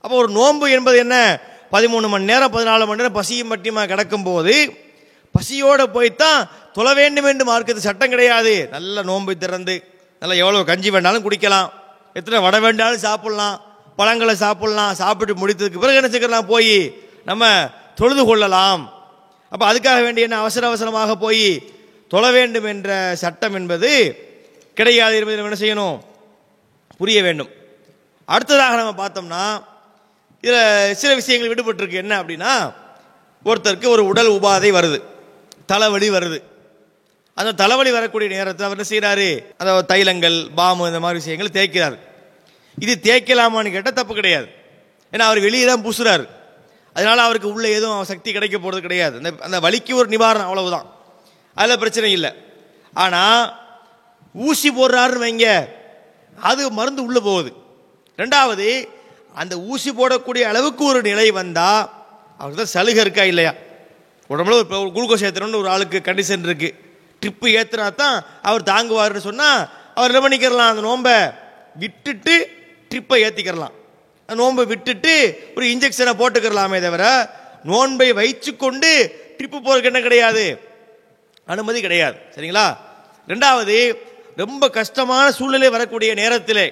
அப்போ 0.00 0.14
ஒரு 0.16 0.30
நோன்பு 0.38 0.66
என்பது 0.70 0.98
என்ன? 0.98 1.16
பதிமூணு 1.72 2.08
மணி 2.08 2.30
நேரம் 2.30 2.52
பதினாலு 2.52 2.86
மணி 2.88 3.00
நேரம் 3.00 3.18
பசியும் 3.20 3.50
பட்டியமாக 3.52 3.86
கிடக்கும்போது 3.92 4.54
பசியோடு 5.34 5.84
போய்த்தான் 5.90 6.40
தொழ 6.76 6.94
வேண்டும் 6.94 7.24
என்று 7.24 7.44
மார்க்கத்து 7.50 7.84
சட்டம் 7.86 8.12
கிடையாது. 8.14 8.68
நல்ல 8.70 9.02
நோன்பு 9.02 9.32
திறந்து 9.42 9.74
நல்லா 10.20 10.34
எவ்வளோ 10.34 10.64
கஞ்சி 10.64 10.90
வேண்டாலும் 10.90 11.24
குடிக்கலாம். 11.26 11.68
எத்தனை 12.14 12.38
வடை 12.40 12.60
வேண்டாலும் 12.60 13.04
சாப்பிட்லாம். 13.06 13.56
பழங்களை 13.96 14.34
சாப்பிட்லாம். 14.34 14.92
சாப்பிட்டு 14.92 15.34
முடித்ததுக்கு 15.34 15.82
பிறகு 15.84 16.00
என்ன 16.00 16.08
செய்யலாம்? 16.08 16.46
போய் 16.46 16.74
நம்ம 17.24 17.70
தொழுது 17.94 18.24
கொள்ளலாம். 18.24 18.82
அப்போ 19.50 19.64
அதுக்காக 19.72 20.02
வேண்டிய 20.02 20.26
என்ன 20.26 20.38
அவசர 20.38 20.66
அவசரமாக 20.66 21.16
போய் 21.16 21.46
தொழ 22.08 22.30
வேண்டும் 22.30 22.64
என்ற 22.64 22.90
சட்டம் 23.16 23.54
என்பது 23.54 23.90
கிடையாது 24.74 25.14
என்பதை 25.16 25.36
நம்ம 25.36 25.56
என்ன 25.56 25.60
செய்யணும்? 25.64 25.98
புரிய 26.96 27.22
வேண்டும். 27.22 27.50
அடுத்ததாக 28.24 28.76
நம்ம 28.76 28.94
பார்த்தோம்னா 29.04 29.44
இதில் 30.40 30.94
சில 30.94 31.14
விஷயங்கள் 31.14 31.52
விடுபட்டிருக்கு. 31.52 32.00
என்ன 32.04 32.22
அப்படின்னா 32.22 32.72
ஒருத்தருக்கு 33.44 33.88
ஒரு 33.88 34.06
உடல் 34.06 34.30
உபாதை 34.30 34.70
வருது. 34.78 34.98
தலைவலி 35.66 36.10
வருது. 36.10 36.40
அந்த 37.40 37.52
தலைவலி 37.52 37.90
வரக்கூடிய 37.90 38.28
நேரத்தில் 38.34 38.66
அவர் 38.66 38.78
என்ன 38.78 38.86
செய்கிறாரு 38.92 39.28
அந்த 39.60 39.72
தைலங்கள் 39.92 40.36
பாமு 40.58 40.86
இந்த 40.90 41.00
மாதிரி 41.04 41.20
விஷயங்கள் 41.20 41.54
தேய்க்கிறார். 41.58 41.96
இது 42.84 42.92
தேய்க்கலாமான்னு 43.02 43.72
கேட்டால் 43.74 43.98
தப்பு 44.00 44.14
கிடையாது. 44.14 44.46
ஏன்னா 45.12 45.24
அவர் 45.28 45.40
வெளியே 45.40 45.64
தான் 45.66 45.84
பூசுறாரு. 45.86 46.24
அதனால் 46.96 47.18
அவருக்கு 47.18 47.52
உள்ளே 47.52 47.70
எதுவும் 47.78 48.04
சக்தி 48.04 48.32
கிடைக்க 48.32 48.58
போகிறது 48.58 48.82
கிடையாது. 48.82 49.14
அந்த 49.20 49.30
அந்த 49.46 49.60
வலிக்கு 49.60 49.92
ஒரு 50.00 50.08
நிவாரணம் 50.08 50.48
அவ்வளவுதான். 50.50 50.86
அதில் 51.54 51.78
பிரச்சனை 51.78 52.12
இல்லை. 52.12 52.30
ஆனால் 52.92 53.42
ஊசி 54.34 54.70
போடுறாருன்னு 54.70 55.24
வைங்க 55.26 55.48
அது 56.38 56.70
மருந்து 56.70 57.02
உள்ளே 57.08 57.20
போகுது. 57.20 57.50
ரெண்டாவது 58.18 58.68
அந்த 59.34 59.54
ஊசி 59.60 59.90
போடக்கூடிய 59.90 60.42
அளவுக்கு 60.52 60.84
ஒரு 60.84 61.02
நிலை 61.02 61.30
வந்தால் 61.30 61.82
அவருக்கு 62.38 62.60
தான் 62.62 62.74
சலுகை 62.76 63.00
இருக்கா 63.00 63.22
இல்லையா? 63.22 63.52
உடம்புல 64.30 64.56
ஒரு 64.82 64.90
குளுக்கோஸ் 64.96 65.26
ஏற்றணும்னு 65.28 65.62
ஒரு 65.62 65.68
ஆளுக்கு 65.68 65.98
கண்டிஷன் 66.04 66.46
இருக்குது 66.48 66.72
ட்ரிப்பு 67.24 67.48
ஏற்றுனா 67.60 67.94
தான் 67.94 68.16
அவர் 68.42 68.68
தாங்குவார்னு 68.72 69.26
சொன்னால் 69.28 69.62
அவர் 69.94 70.12
என்ன 70.12 70.22
பண்ணிக்கிறலாம் 70.24 70.72
அந்த 70.72 70.82
நோன்பை 70.88 71.16
விட்டுட்டு 71.82 72.34
ட்ரிப்பை 72.90 73.18
ஏற்றிக்கிறலாம் 73.26 73.74
அந்த 74.28 74.36
நோன்பை 74.42 74.64
விட்டுட்டு 74.64 75.14
ஒரு 75.56 75.66
இன்ஜெக்ஷனை 75.66 76.12
போட்டுக்கிறலாமே 76.20 76.80
தவிர 76.86 77.04
நோன்பை 77.70 78.08
வைச்சு 78.12 78.56
கொண்டு 78.56 78.90
ட்ரிப்பு 79.38 79.58
போகிறதுக்கு 79.58 79.90
என்ன 79.90 80.00
கிடையாது? 80.00 80.44
அனுமதி 81.46 81.80
கிடையாது. 81.80 82.16
சரிங்களா? 82.34 82.66
ரெண்டாவது 83.28 83.76
ரொம்ப 84.36 84.68
கஷ்டமான 84.68 85.26
சூழ்நிலை 85.30 85.68
வரக்கூடிய 85.70 86.14
நேரத்தில் 86.14 86.64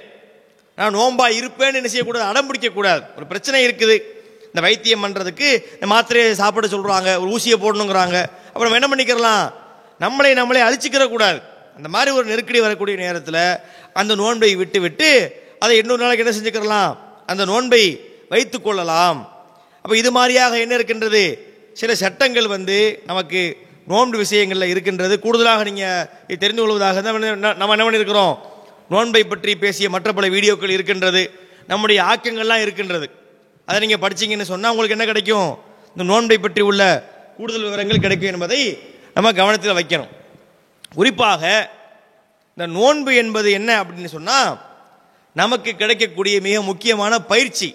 நான் 0.78 0.94
நோம்பா 0.94 1.26
இருப்பேன்னு 1.38 1.78
என்ன 1.80 1.88
செய்யக்கூடாது? 1.88 2.26
அடம் 2.30 2.48
பிடிக்கக்கூடாது. 2.48 3.02
ஒரு 3.16 3.26
பிரச்சனை 3.26 3.58
இருக்குது. 3.66 3.96
இந்த 4.46 4.60
வைத்தியம் 4.60 5.04
பண்ணுறதுக்கு 5.04 5.48
இந்த 5.74 5.86
மாத்திரையை 5.94 6.32
சாப்பிட 6.32 6.66
சொல்கிறாங்க 6.66 7.10
ஒரு 7.22 7.28
ஊசியை 7.36 7.58
போடணுங்கிறாங்க. 7.64 8.18
அப்புறம் 8.52 8.72
என்ன 8.72 8.88
பண்ணிக்கிறலாம்? 8.88 9.44
நம்மளை 10.02 10.30
நம்மளே 10.40 10.62
அழிச்சிக்கிற 10.68 11.04
கூடாது. 11.14 11.38
அந்த 11.76 11.88
மாதிரி 11.94 12.10
ஒரு 12.16 12.26
நெருக்கடி 12.30 12.60
வரக்கூடிய 12.66 12.96
நேரத்தில் 13.04 13.44
அந்த 14.00 14.12
நோன்பை 14.22 14.50
விட்டு 14.62 14.78
விட்டு 14.86 15.10
அதை 15.64 15.74
இன்னொரு 15.80 16.02
நாளைக்கு 16.02 16.24
என்ன 16.24 16.34
செஞ்சுக்கிறலாம்? 16.38 16.92
அந்த 17.30 17.42
நோன்பை 17.50 17.82
வைத்து 18.32 18.58
கொள்ளலாம். 18.60 19.18
அப்போ 19.84 19.94
இது 20.02 20.10
மாதிரியாக 20.16 20.58
என்ன 20.64 20.74
இருக்கின்றது? 20.78 21.22
சில 21.80 21.94
சட்டங்கள் 22.02 22.48
வந்து 22.56 22.78
நமக்கு 23.10 23.40
நோன்பு 23.92 24.16
விஷயங்களில் 24.24 24.72
இருக்கின்றது. 24.72 25.14
கூடுதலாக 25.24 25.62
நீங்கள் 25.68 26.38
தெரிந்து 26.42 26.62
கொள்வதாக 26.62 27.00
தான் 27.00 27.14
நம்ம 27.14 27.52
நம்ம 27.60 27.74
என்ன 27.76 27.84
பண்ணியிருக்கிறோம்? 27.86 28.34
நோன்பை 28.94 29.22
பற்றி 29.32 29.52
பேசிய 29.64 29.88
மற்ற 29.94 30.08
பல 30.18 30.26
வீடியோக்கள் 30.34 30.74
இருக்கின்றது. 30.76 31.22
நம்முடைய 31.70 31.98
ஆக்கங்கள்லாம் 32.10 32.62
இருக்கின்றது. 32.64 33.06
அதை 33.68 33.78
நீங்கள் 33.84 34.02
படிச்சீங்கன்னு 34.04 34.50
சொன்னால் 34.52 34.72
உங்களுக்கு 34.74 34.96
என்ன 34.96 35.06
கிடைக்கும்? 35.10 35.50
இந்த 35.94 36.04
நோன்பை 36.12 36.38
பற்றி 36.44 36.62
உள்ள 36.70 36.82
கூடுதல் 37.36 37.66
விவரங்கள் 37.68 38.04
கிடைக்கும் 38.04 38.32
என்பதை 38.36 38.62
நம்ம 39.14 39.28
கவனத்தில் 39.32 39.78
வைக்கணும். 39.78 40.12
குறிப்பாக 40.98 41.42
இந்த 42.54 42.64
நோன்பு 42.78 43.10
என்பது 43.22 43.48
என்ன 43.58 43.70
அப்படின்னு 43.82 44.10
சொன்னால் 44.16 44.50
நமக்கு 45.40 45.70
கிடைக்கக்கூடிய 45.80 46.36
மிக 46.46 46.56
முக்கியமான 46.70 47.12
பயிற்சி. 47.32 47.68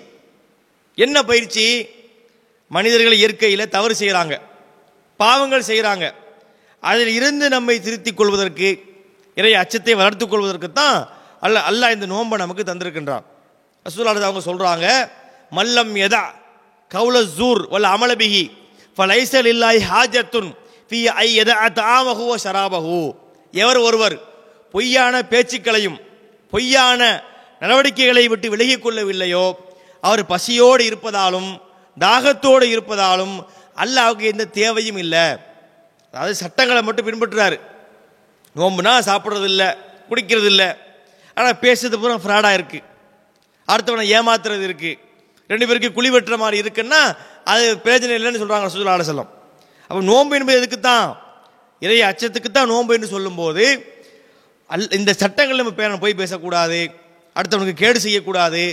என்ன 0.97 1.17
பயிற்சி? 1.23 1.65
மனிதர்கள் 2.75 3.19
இயற்கையில் 3.21 3.73
தவறு 3.75 3.93
செய்கிறாங்க 4.01 4.35
பாவங்கள் 5.19 5.69
செய்கிறாங்க 5.69 6.05
அதில் 6.83 7.11
இருந்து 7.19 7.45
நம்மை 7.49 7.75
திருத்திக் 7.85 8.17
கொள்வதற்கு 8.17 8.69
இறை 9.37 9.53
அச்சத்தை 9.61 9.93
வளர்த்துக் 9.95 10.31
கொள்வதற்கு 10.31 10.69
தான் 10.71 10.97
அல்ல 11.45 11.57
அல்லாஹ் 11.69 11.95
இந்த 11.95 12.07
நோன்பை 12.13 12.37
நமக்கு 12.43 12.63
தந்திருக்கின்றான். 12.63 13.25
ரசூலானது 13.85 14.27
அவங்க 14.27 14.41
சொல்கிறாங்க 14.49 14.85
மல்லம் 15.57 15.91
எதா 16.07 16.23
கவுல 16.91 17.17
ஜூர் 17.37 17.61
வல்ல 17.73 17.91
அமலபிஹி 17.97 18.43
ஃபலைசல் 18.97 19.49
இல்லாய் 19.53 19.79
ஹாஜத்துன் 19.91 20.49
ஃபி 20.89 20.99
ஐ 21.25 21.29
எத 21.41 21.51
தாமகுவ 21.79 22.35
ஷராபகு 22.43 22.99
எவர் 23.53 23.77
ஒருவர் 23.77 24.17
பொய்யான 24.73 25.21
பேச்சுக்களையும் 25.31 25.97
பொய்யான 26.53 27.01
நடவடிக்கைகளை 27.61 28.23
விட்டு 28.27 28.47
விலகிக் 28.49 28.83
கொள்ளவில்லையோ 28.85 29.45
அவர் 30.03 30.21
பசியோடு 30.25 30.83
இருப்பதாலும் 30.89 31.49
தாகத்தோடு 31.97 32.65
இருப்பதாலும் 32.73 33.35
அல்லாவுக்கு 33.77 34.25
எந்த 34.33 34.45
தேவையும் 34.59 34.97
இல்லை. 34.97 35.25
அதாவது 36.13 36.35
சட்டங்களை 36.35 36.81
மட்டும் 36.83 37.07
பின்பற்றுறாரு. 37.07 37.57
நோம்புனா 38.55 38.93
சாப்பிட்றது 39.09 39.47
இல்லை 39.53 39.69
குடிக்கிறது 40.09 40.49
இல்லை 40.53 40.69
ஆனால் 41.37 41.59
பேசுறது 41.63 41.97
பூரா 42.01 42.15
ஃப்ராடாக 42.23 42.57
இருக்குது 42.57 42.85
அடுத்தவனை 43.67 44.05
ஏமாத்துறது 44.17 44.65
இருக்குது 44.69 44.99
ரெண்டு 45.49 45.67
பேருக்கு 45.67 45.97
குழி 45.97 46.09
வெட்டுற 46.13 46.37
மாதிரி 46.43 46.61
இருக்குன்னா 46.63 47.01
அது 47.51 47.63
பிரயோஜனம் 47.83 48.17
இல்லைன்னு 48.19 48.41
சொல்கிறாங்க 48.43 48.69
சுற்றுலா 48.73 49.09
செல்லம் 49.09 49.31
அப்போ 49.89 50.01
நோன்பு 50.11 50.35
என்பது 50.37 50.59
எதுக்கு 50.61 50.79
தான் 50.79 51.07
இறை 51.81 51.99
அச்சத்துக்கு 52.01 52.49
தான் 52.51 52.71
நோன்பு 52.73 52.95
என்று 52.97 53.13
சொல்லும்போது 53.15 53.65
அல் 54.69 54.93
இந்த 54.99 55.11
சட்டங்கள் 55.13 55.59
நம்ம 55.61 55.73
பேரன் 55.79 56.03
போய் 56.03 56.19
பேசக்கூடாது 56.21 56.79
அடுத்தவனுக்கு 57.35 57.81
கேடு 57.83 57.99
செய்யக்கூடாது 58.05 58.63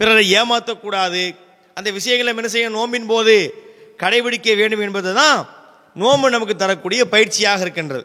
பிறரை 0.00 0.24
ஏமாற்றக்கூடாது 0.38 1.24
அந்த 1.76 1.88
விஷயங்களை 1.90 2.30
என்ன 2.32 2.50
செய்ய 2.54 2.68
நோம்பின் 2.78 3.10
போது 3.12 3.36
கடைபிடிக்க 4.02 4.54
வேண்டும் 4.60 4.84
என்பது 4.86 5.10
தான் 5.14 5.38
நோன்பு 5.96 6.28
நமக்கு 6.30 6.54
தரக்கூடிய 6.56 7.02
பயிற்சியாக 7.12 7.64
இருக்கின்றது. 7.64 8.04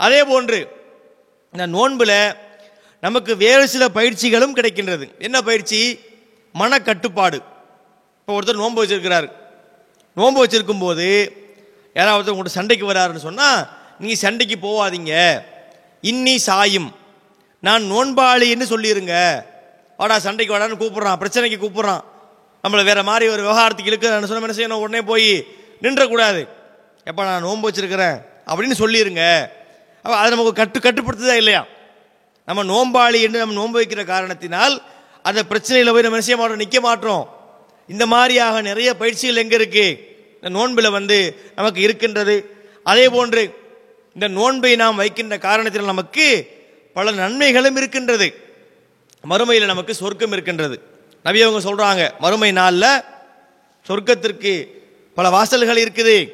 அதே 0.00 0.20
போன்று 0.24 0.60
இந்த 1.54 1.66
நோன்பில் 1.76 2.16
நமக்கு 3.02 3.32
வேறு 3.36 3.64
சில 3.68 3.84
பயிற்சிகளும் 3.98 4.56
கிடைக்கின்றது. 4.56 5.04
என்ன 5.26 5.36
பயிற்சி? 5.42 5.80
மனக்கட்டுப்பாடு. 6.54 7.38
இப்போ 8.18 8.32
ஒருத்தர் 8.38 8.62
நோன்பு 8.62 8.82
வச்சிருக்கிறார். 8.82 9.28
நோன்பு 10.16 10.40
வச்சிருக்கும் 10.44 10.84
போது 10.86 11.06
யாராவது 11.98 12.32
உங்கள்கிட்ட 12.32 12.58
சண்டைக்கு 12.58 12.86
வராருன்னு 12.92 13.26
சொன்னால் 13.28 13.60
நீங்கள் 14.00 14.22
சண்டைக்கு 14.24 14.56
போகாதீங்க 14.66 15.14
இன்னி 16.10 16.34
சாயும். 16.48 16.90
நான் 17.66 17.84
நோன்பாளின்னு 17.92 18.66
சொல்லிடுங்க 18.72 19.14
வாடா 20.00 20.16
சண்டைக்கு 20.26 20.54
வாடான்னு 20.54 20.80
கூப்பிட்றான் 20.82 21.20
பிரச்சனைக்கு 21.22 21.58
கூப்பிட்றான். 21.64 22.02
நம்மளை 22.64 22.82
வேறு 22.88 23.02
மாதிரி 23.08 23.26
ஒரு 23.34 23.42
விவகாரத்துக்கு 23.46 23.90
இழுக்கிறான்னு 23.92 24.28
சொன்ன 24.30 24.46
என்ன 24.46 24.56
செய்யணும் 24.58 24.82
உடனே 24.84 25.02
போய் 25.10 25.30
நின்றக்கூடாது. 25.84 26.40
எப்போ 27.08 27.22
நான் 27.28 27.44
நோன்பு 27.46 27.66
வச்சுருக்கிறேன் 27.68 28.16
அப்படின்னு 28.50 28.76
சொல்லிடுங்க 28.82 29.24
அப்போ 30.04 30.14
அதை 30.18 30.28
நமக்கு 30.32 30.52
கட்டு 30.60 30.78
கட்டுப்படுத்துதா 30.84 31.36
இல்லையா? 31.42 31.62
நம்ம 32.48 32.62
நோம்பாளி 32.72 33.18
என்று 33.26 33.42
நம்ம 33.42 33.56
நோன்பு 33.60 33.78
வைக்கிற 33.80 34.02
காரணத்தினால் 34.12 34.74
அந்த 35.28 35.40
பிரச்சனையில் 35.50 35.92
போய் 35.94 36.04
நம்ம 36.06 36.18
என்ன 36.18 36.26
செய்ய 36.28 36.38
மாட்டோம்? 36.40 36.62
நிற்க 36.64 36.80
மாட்டோம். 36.88 37.24
இந்த 37.88 38.04
மாதிரியாக 38.12 38.62
நிறைய 38.68 38.90
பயிற்சிகள் 39.00 39.42
எங்கே 39.42 39.56
இருக்குது 39.60 39.98
இந்த 40.42 40.58
நோன்பில் 40.58 40.90
வந்து 40.90 41.18
நமக்கு 41.56 41.80
இருக்கின்றது. 41.80 42.50
அதே 42.84 43.08
போன்று 43.08 43.54
இந்த 44.14 44.28
நோன்பை 44.28 44.76
நாம் 44.76 44.96
வைக்கின்ற 44.96 45.36
காரணத்தில் 45.36 45.90
நமக்கு 45.92 46.26
பல 46.94 47.10
நன்மைகளும் 47.10 47.76
இருக்கின்றது. 47.76 48.28
மறுமையில் 49.28 49.64
நமக்கு 49.64 49.94
சொர்க்கம் 49.94 50.32
இருக்கின்றது. 50.32 50.82
நபி 51.22 51.42
அவங்க 51.42 51.60
சொல்கிறாங்க 51.70 52.10
மறுமை 52.18 52.52
நாளில் 52.52 53.02
சொர்க்கத்திற்கு 53.88 54.68
பல 55.14 55.28
வாசல்கள் 55.30 55.82
இருக்குது. 55.84 56.32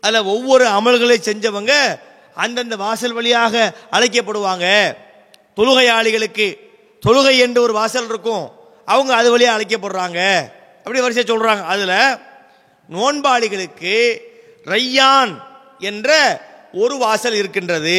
அதில் 0.00 0.28
ஒவ்வொரு 0.34 0.64
அமல்களை 0.66 1.16
செஞ்சவங்க 1.24 2.00
அந்தந்த 2.34 2.76
வாசல் 2.76 3.12
வழியாக 3.12 3.74
அழைக்கப்படுவாங்க. 3.92 4.96
தொழுகையாளிகளுக்கு 5.56 6.58
தொழுகை 7.06 7.38
என்று 7.38 7.62
ஒரு 7.62 7.72
வாசல் 7.72 8.08
இருக்கும். 8.08 8.50
அவங்க 8.84 9.14
அது 9.14 9.30
வழியாக 9.30 9.56
அழைக்கப்படுறாங்க. 9.58 10.20
அப்படி 10.78 11.00
வரிசை 11.00 11.22
சொல்கிறாங்க 11.22 11.64
அதில் 11.64 12.28
நோன்பாளிகளுக்கு 12.90 13.94
ரையான் 14.64 15.32
என்ற 15.78 16.10
ஒரு 16.72 16.96
வாசல் 16.96 17.34
இருக்கின்றது. 17.34 17.98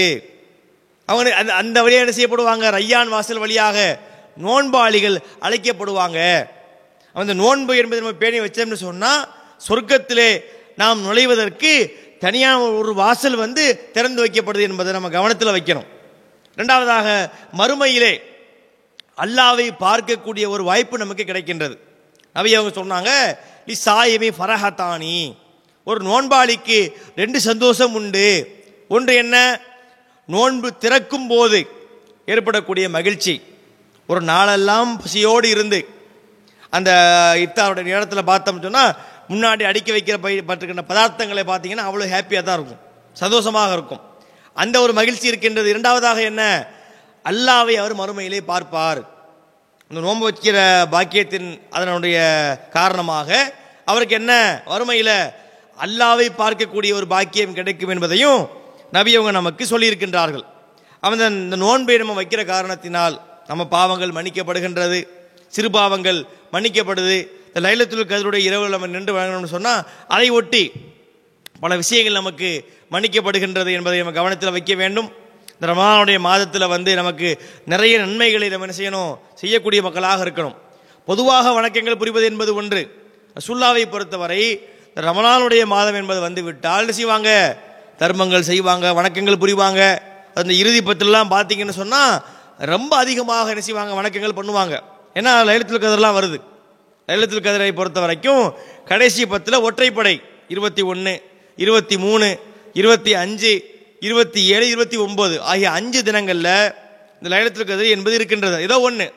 அவங்க 1.06 1.36
அந்த 1.36 1.54
அந்த 1.54 1.78
வழியாக 1.84 2.06
என்ன 2.06 2.16
செய்யப்படுவாங்க? 2.18 2.66
ரையான் 2.78 3.08
வாசல் 3.08 3.38
வழியாக 3.38 4.00
நோன்பாளிகள் 4.44 5.18
அழைக்கப்படுவாங்க. 5.42 6.20
அந்த 7.14 7.34
நோன்பு 7.34 7.78
என்பது 7.78 8.02
நம்ம 8.02 8.18
பேணி 8.18 8.40
வச்சோம்னு 8.40 8.74
சொன்னால் 8.74 9.30
சொர்க்கத்திலே 9.68 10.44
நாம் 10.76 11.02
நுழைவதற்கு 11.02 11.72
தனியான 12.20 12.60
ஒரு 12.62 12.94
வாசல் 12.94 13.36
வந்து 13.36 13.92
திறந்து 13.92 14.26
வைக்கப்படுது 14.26 14.62
என்பதை 14.62 14.92
நம்ம 14.94 15.10
கவனத்தில் 15.10 15.56
வைக்கணும். 15.58 15.88
ரெண்டாவதாக 16.58 17.08
மறுமையிலே 17.58 18.14
அல்லாவை 19.18 19.66
பார்க்கக்கூடிய 19.80 20.48
ஒரு 20.48 20.64
வாய்ப்பு 20.64 20.98
நமக்கு 20.98 21.24
கிடைக்கின்றது. 21.24 21.76
நபி 22.34 22.56
அவங்க 22.56 22.74
சொன்னாங்க 22.82 23.12
சாயமே 23.68 24.30
ஃபரஹத்தானி. 24.30 25.36
ஒரு 25.84 26.06
நோன்பாளிக்கு 26.06 26.92
ரெண்டு 27.16 27.40
சந்தோஷம் 27.40 27.94
உண்டு. 27.94 28.60
ஒன்று 28.90 29.16
என்ன? 29.16 29.60
நோன்பு 30.28 30.78
திறக்கும் 30.78 31.28
போது 31.28 31.68
ஏற்படக்கூடிய 32.26 32.90
மகிழ்ச்சி. 32.90 33.42
ஒரு 34.08 34.22
நாளெல்லாம் 34.22 34.98
பசியோடு 34.98 35.50
இருந்து 35.50 35.88
அந்த 36.70 36.92
இத்தாருடைய 37.38 37.82
நேரத்தில் 37.82 38.24
பார்த்தோம் 38.24 38.62
சொன்னால் 38.62 38.96
முன்னாடி 39.30 39.64
அடுக்கி 39.64 39.92
வைக்கிற 39.92 40.18
பை 40.18 40.42
பட்டிருக்கிற 40.42 40.82
பதார்த்தங்களை 40.88 41.44
பார்த்தீங்கன்னா 41.44 41.90
அவ்வளோ 41.90 42.06
ஹாப்பியாக 42.10 42.44
தான் 42.44 42.56
இருக்கும். 42.56 42.80
சந்தோஷமாக 43.14 43.74
இருக்கும். 43.74 44.02
அந்த 44.54 44.82
ஒரு 44.82 44.94
மகிழ்ச்சி 44.94 45.28
இருக்கின்றது. 45.28 45.70
இரண்டாவதாக 45.70 46.22
என்ன? 46.22 46.68
அல்லாவை 47.24 47.74
அவர் 47.74 47.96
மறுமையிலே 47.96 48.42
பார்ப்பார். 48.42 49.21
இந்த 49.92 50.02
நோன்பு 50.04 50.26
வைக்கிற 50.28 50.58
பாக்கியத்தின் 50.92 51.48
அதனுடைய 51.78 52.18
காரணமாக 52.76 53.30
அவருக்கு 53.92 54.16
என்ன 54.20 54.34
வறுமையில் 54.72 55.16
அல்லாவை 55.86 56.28
பார்க்கக்கூடிய 56.42 56.92
ஒரு 57.00 57.08
பாக்கியம் 57.14 57.56
கிடைக்கும் 57.58 57.92
என்பதையும் 57.94 58.40
நபி 58.98 59.12
அவங்க 59.18 59.32
நமக்கு 59.40 59.64
சொல்லியிருக்கின்றார்கள். 59.72 60.46
அவன் 61.04 61.24
இந்த 61.48 61.58
நோன்பை 61.66 61.98
நம்ம 62.02 62.16
வைக்கிற 62.22 62.42
காரணத்தினால் 62.54 63.16
நம்ம 63.50 63.66
பாவங்கள் 63.76 64.16
மன்னிக்கப்படுகின்றது 64.18 65.00
சிறு 65.56 65.72
பாவங்கள் 65.78 66.20
மன்னிக்கப்படுது. 66.54 67.18
இந்த 67.50 67.62
லைலத்துல் 67.68 68.10
கதருடைய 68.12 68.44
இரவு 68.50 68.74
நம்ம 68.76 68.92
நின்று 68.96 69.18
வழங்கணும்னு 69.18 69.56
சொன்னால் 69.58 69.84
அதை 70.16 70.30
ஒட்டி 70.40 70.64
பல 71.64 71.76
விஷயங்கள் 71.84 72.20
நமக்கு 72.22 72.52
மன்னிக்கப்படுகின்றது 72.94 73.72
என்பதை 73.80 74.00
நம்ம 74.04 74.16
கவனத்தில் 74.20 74.56
வைக்க 74.58 74.74
வேண்டும். 74.84 75.12
இந்த 75.62 75.74
ரமலானுடைய 75.74 76.20
மாதத்தில் 76.20 76.68
வந்து 76.68 76.96
நமக்கு 76.96 77.42
நிறைய 77.66 77.98
நன்மைகளை 77.98 78.50
நம்ம 78.50 78.66
என்ன 78.66 78.78
செய்யணும்? 78.78 79.18
செய்யக்கூடிய 79.34 79.82
மக்களாக 79.82 80.24
இருக்கணும். 80.26 80.56
பொதுவாக 81.06 81.62
வணக்கங்கள் 81.62 81.96
புரிவது 81.96 82.26
என்பது 82.26 82.56
ஒன்று. 82.56 83.12
சுல்லாவை 83.48 83.86
பொறுத்தவரை 83.86 84.68
இந்த 84.96 85.12
ரமலானுடைய 85.12 85.66
மாதம் 85.66 85.94
என்பது 85.94 86.20
வந்து 86.20 86.44
விட்டால் 86.44 86.80
என்ன 86.80 86.92
செய்வாங்க? 86.92 87.58
தர்மங்கள் 87.98 88.42
செய்வாங்க 88.42 88.94
வணக்கங்கள் 88.94 89.42
புரிவாங்க. 89.44 90.00
அந்த 90.34 90.54
இறுதி 90.54 90.80
பத்திலாம் 90.80 91.30
பார்த்தீங்கன்னு 91.30 91.78
சொன்னால் 91.82 92.22
ரொம்ப 92.58 92.98
அதிகமாக 92.98 93.50
என்ன 93.50 93.62
செய்வாங்க? 93.62 94.02
வணக்கங்கள் 94.02 94.38
பண்ணுவாங்க. 94.40 94.80
ஏன்னா 95.14 95.34
லைலத்துல் 95.50 95.84
கதிரெலாம் 95.84 96.18
வருது. 96.20 96.42
லைலத்துல் 97.08 97.46
கதிரை 97.48 97.72
பொறுத்த 97.72 98.00
வரைக்கும் 98.00 98.54
கடைசி 98.86 99.26
பத்தில் 99.26 99.74
ஒற்றைப்படை. 99.74 100.22
இருபத்தி 100.48 100.82
ஒன்று 100.82 101.22
இருபத்தி 101.56 101.98
மூணு 101.98 102.40
இருபத்தி 102.74 103.14
அஞ்சு 103.14 103.80
இருபத்தி 104.08 104.42
ஏழு 104.46 104.68
இருபத்தி 104.68 104.98
ஒம்பது 104.98 105.40
ஆகிய 105.40 105.72
அஞ்சு 105.72 106.04
தினங்களில் 106.04 106.54
இந்த 107.18 107.28
லைலத்துல் 107.34 107.70
கதிர் 107.72 107.94
என்பது 107.96 108.16
இருக்கின்றது. 108.16 108.62
ஏதோ 108.62 108.80
ஒன்று 108.80 109.14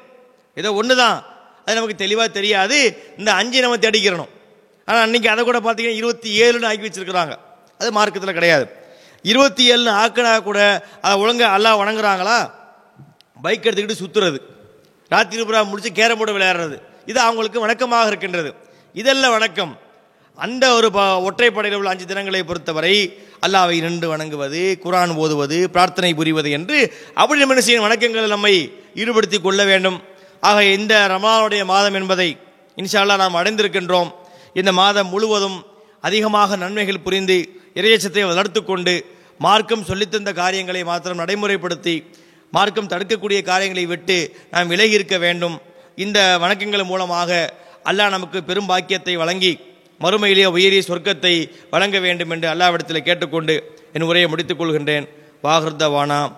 ஏதோ 0.55 0.72
ஒன்று 0.74 0.97
தான் 0.97 1.24
அது 1.64 1.74
நமக்கு 1.74 1.95
தெளிவாக 1.95 2.28
தெரியாது. 2.28 2.78
இந்த 3.18 3.32
அஞ்சு 3.32 3.61
நம்ம 3.61 3.76
தேடிக்கிறணும். 3.76 4.32
ஆனால் 4.85 5.03
அன்றைக்கி 5.07 5.26
அதை 5.26 5.45
கூட 5.45 5.59
பார்த்தீங்கன்னா 5.61 6.01
இருபத்தி 6.01 6.30
ஏழுன்னு 6.43 6.66
ஆக்கி 6.66 6.89
வச்சிருக்கிறாங்க. 6.89 7.35
அது 7.78 7.93
மார்க்கத்தில் 7.93 8.32
கிடையாது. 8.32 8.66
இருபத்தி 9.22 9.72
ஏழுன்னு 9.72 9.95
ஆக்கினா 10.03 10.43
கூட 10.43 10.87
அதை 11.01 11.14
ஒழுங்காக 11.22 11.55
எல்லாம் 11.55 11.80
வணங்குறாங்களா? 11.82 12.51
பைக் 13.43 13.66
எடுத்துக்கிட்டு 13.66 14.03
சுற்றுறது 14.03 14.39
ராத்திரி 15.09 15.43
புறா 15.43 15.68
முடித்து 15.68 15.93
கேரம் 15.93 16.18
போர்டு 16.18 16.37
விளையாடுறது. 16.39 16.76
இது 17.07 17.20
அவங்களுக்கு 17.20 17.66
வணக்கமாக 17.66 18.07
இருக்கின்றது. 18.07 18.55
இதெல்லாம் 18.93 19.35
வணக்கம். 19.39 19.72
அந்த 20.39 20.64
ஒரு 20.76 20.89
ப 20.95 21.01
ஒற்றைப்படையில் 21.26 21.76
உள்ள 21.78 21.91
அஞ்சு 21.91 22.07
தினங்களை 22.11 22.41
பொறுத்தவரை 22.47 22.95
அல்லாவை 23.47 23.76
நின்று 23.85 24.07
வணங்குவது 24.12 24.61
குரான் 24.85 25.12
ஓதுவது 25.22 25.59
பிரார்த்தனை 25.74 26.11
புரிவது 26.20 26.49
என்று 26.59 26.78
அப்படி 27.22 27.41
நம்ம 27.43 27.55
வணக்கங்களை 27.85 28.28
நம்மை 28.35 28.55
ஈடுபடுத்தி 29.01 29.39
கொள்ள 29.41 29.61
வேண்டும். 29.70 29.99
ஆக 30.49 30.64
இந்த 30.78 30.95
ரமலானுடைய 31.12 31.62
மாதம் 31.72 31.97
என்பதை 32.01 32.28
இன்ஷால்லா 32.78 33.16
நாம் 33.22 33.39
அடைந்திருக்கின்றோம். 33.41 34.11
இந்த 34.61 34.70
மாதம் 34.80 35.11
முழுவதும் 35.14 35.59
அதிகமாக 36.09 36.57
நன்மைகள் 36.62 37.05
புரிந்து 37.05 37.37
இறையச்சத்தை 37.78 38.24
வளர்த்து 38.30 38.61
கொண்டு 38.64 38.95
மார்க்கம் 39.47 39.87
சொல்லித்தந்த 39.91 40.32
காரியங்களை 40.41 40.82
மாத்திரம் 40.91 41.20
நடைமுறைப்படுத்தி 41.22 41.95
மார்க்கம் 42.53 42.91
தடுக்கக்கூடிய 42.93 43.39
காரியங்களை 43.51 43.85
விட்டு 43.93 44.16
நாம் 44.53 44.70
விலகி 44.72 44.99
இருக்க 44.99 45.16
வேண்டும். 45.26 45.57
இந்த 46.05 46.18
வணக்கங்கள் 46.43 46.91
மூலமாக 46.91 47.30
அல்லாஹ் 47.91 48.14
நமக்கு 48.16 48.39
பெரும் 48.51 48.68
பாக்கியத்தை 48.72 49.16
வழங்கி 49.22 49.53
மறுமையிலே 50.01 50.47
உயரிய 50.47 50.83
சொர்க்கத்தை 50.87 51.51
வழங்க 51.71 51.99
வேண்டும் 51.99 52.31
என்று 52.31 52.49
அல்லாவிடத்தில் 52.49 53.03
கேட்டுக்கொண்டு 53.03 53.81
என் 53.93 54.03
உரையை 54.03 54.29
முடித்துக் 54.31 54.61
கொள்கின்றேன். 54.61 55.09
வாகிருத்தவானா 55.43 56.33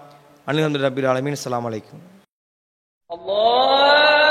அனிலந்து 0.46 0.82
ரபீல் 0.86 1.10
அலமீன் 1.12 1.44
அலாம் 1.44 1.72
அலைக்கும். 1.72 2.02
Allah 3.10 4.25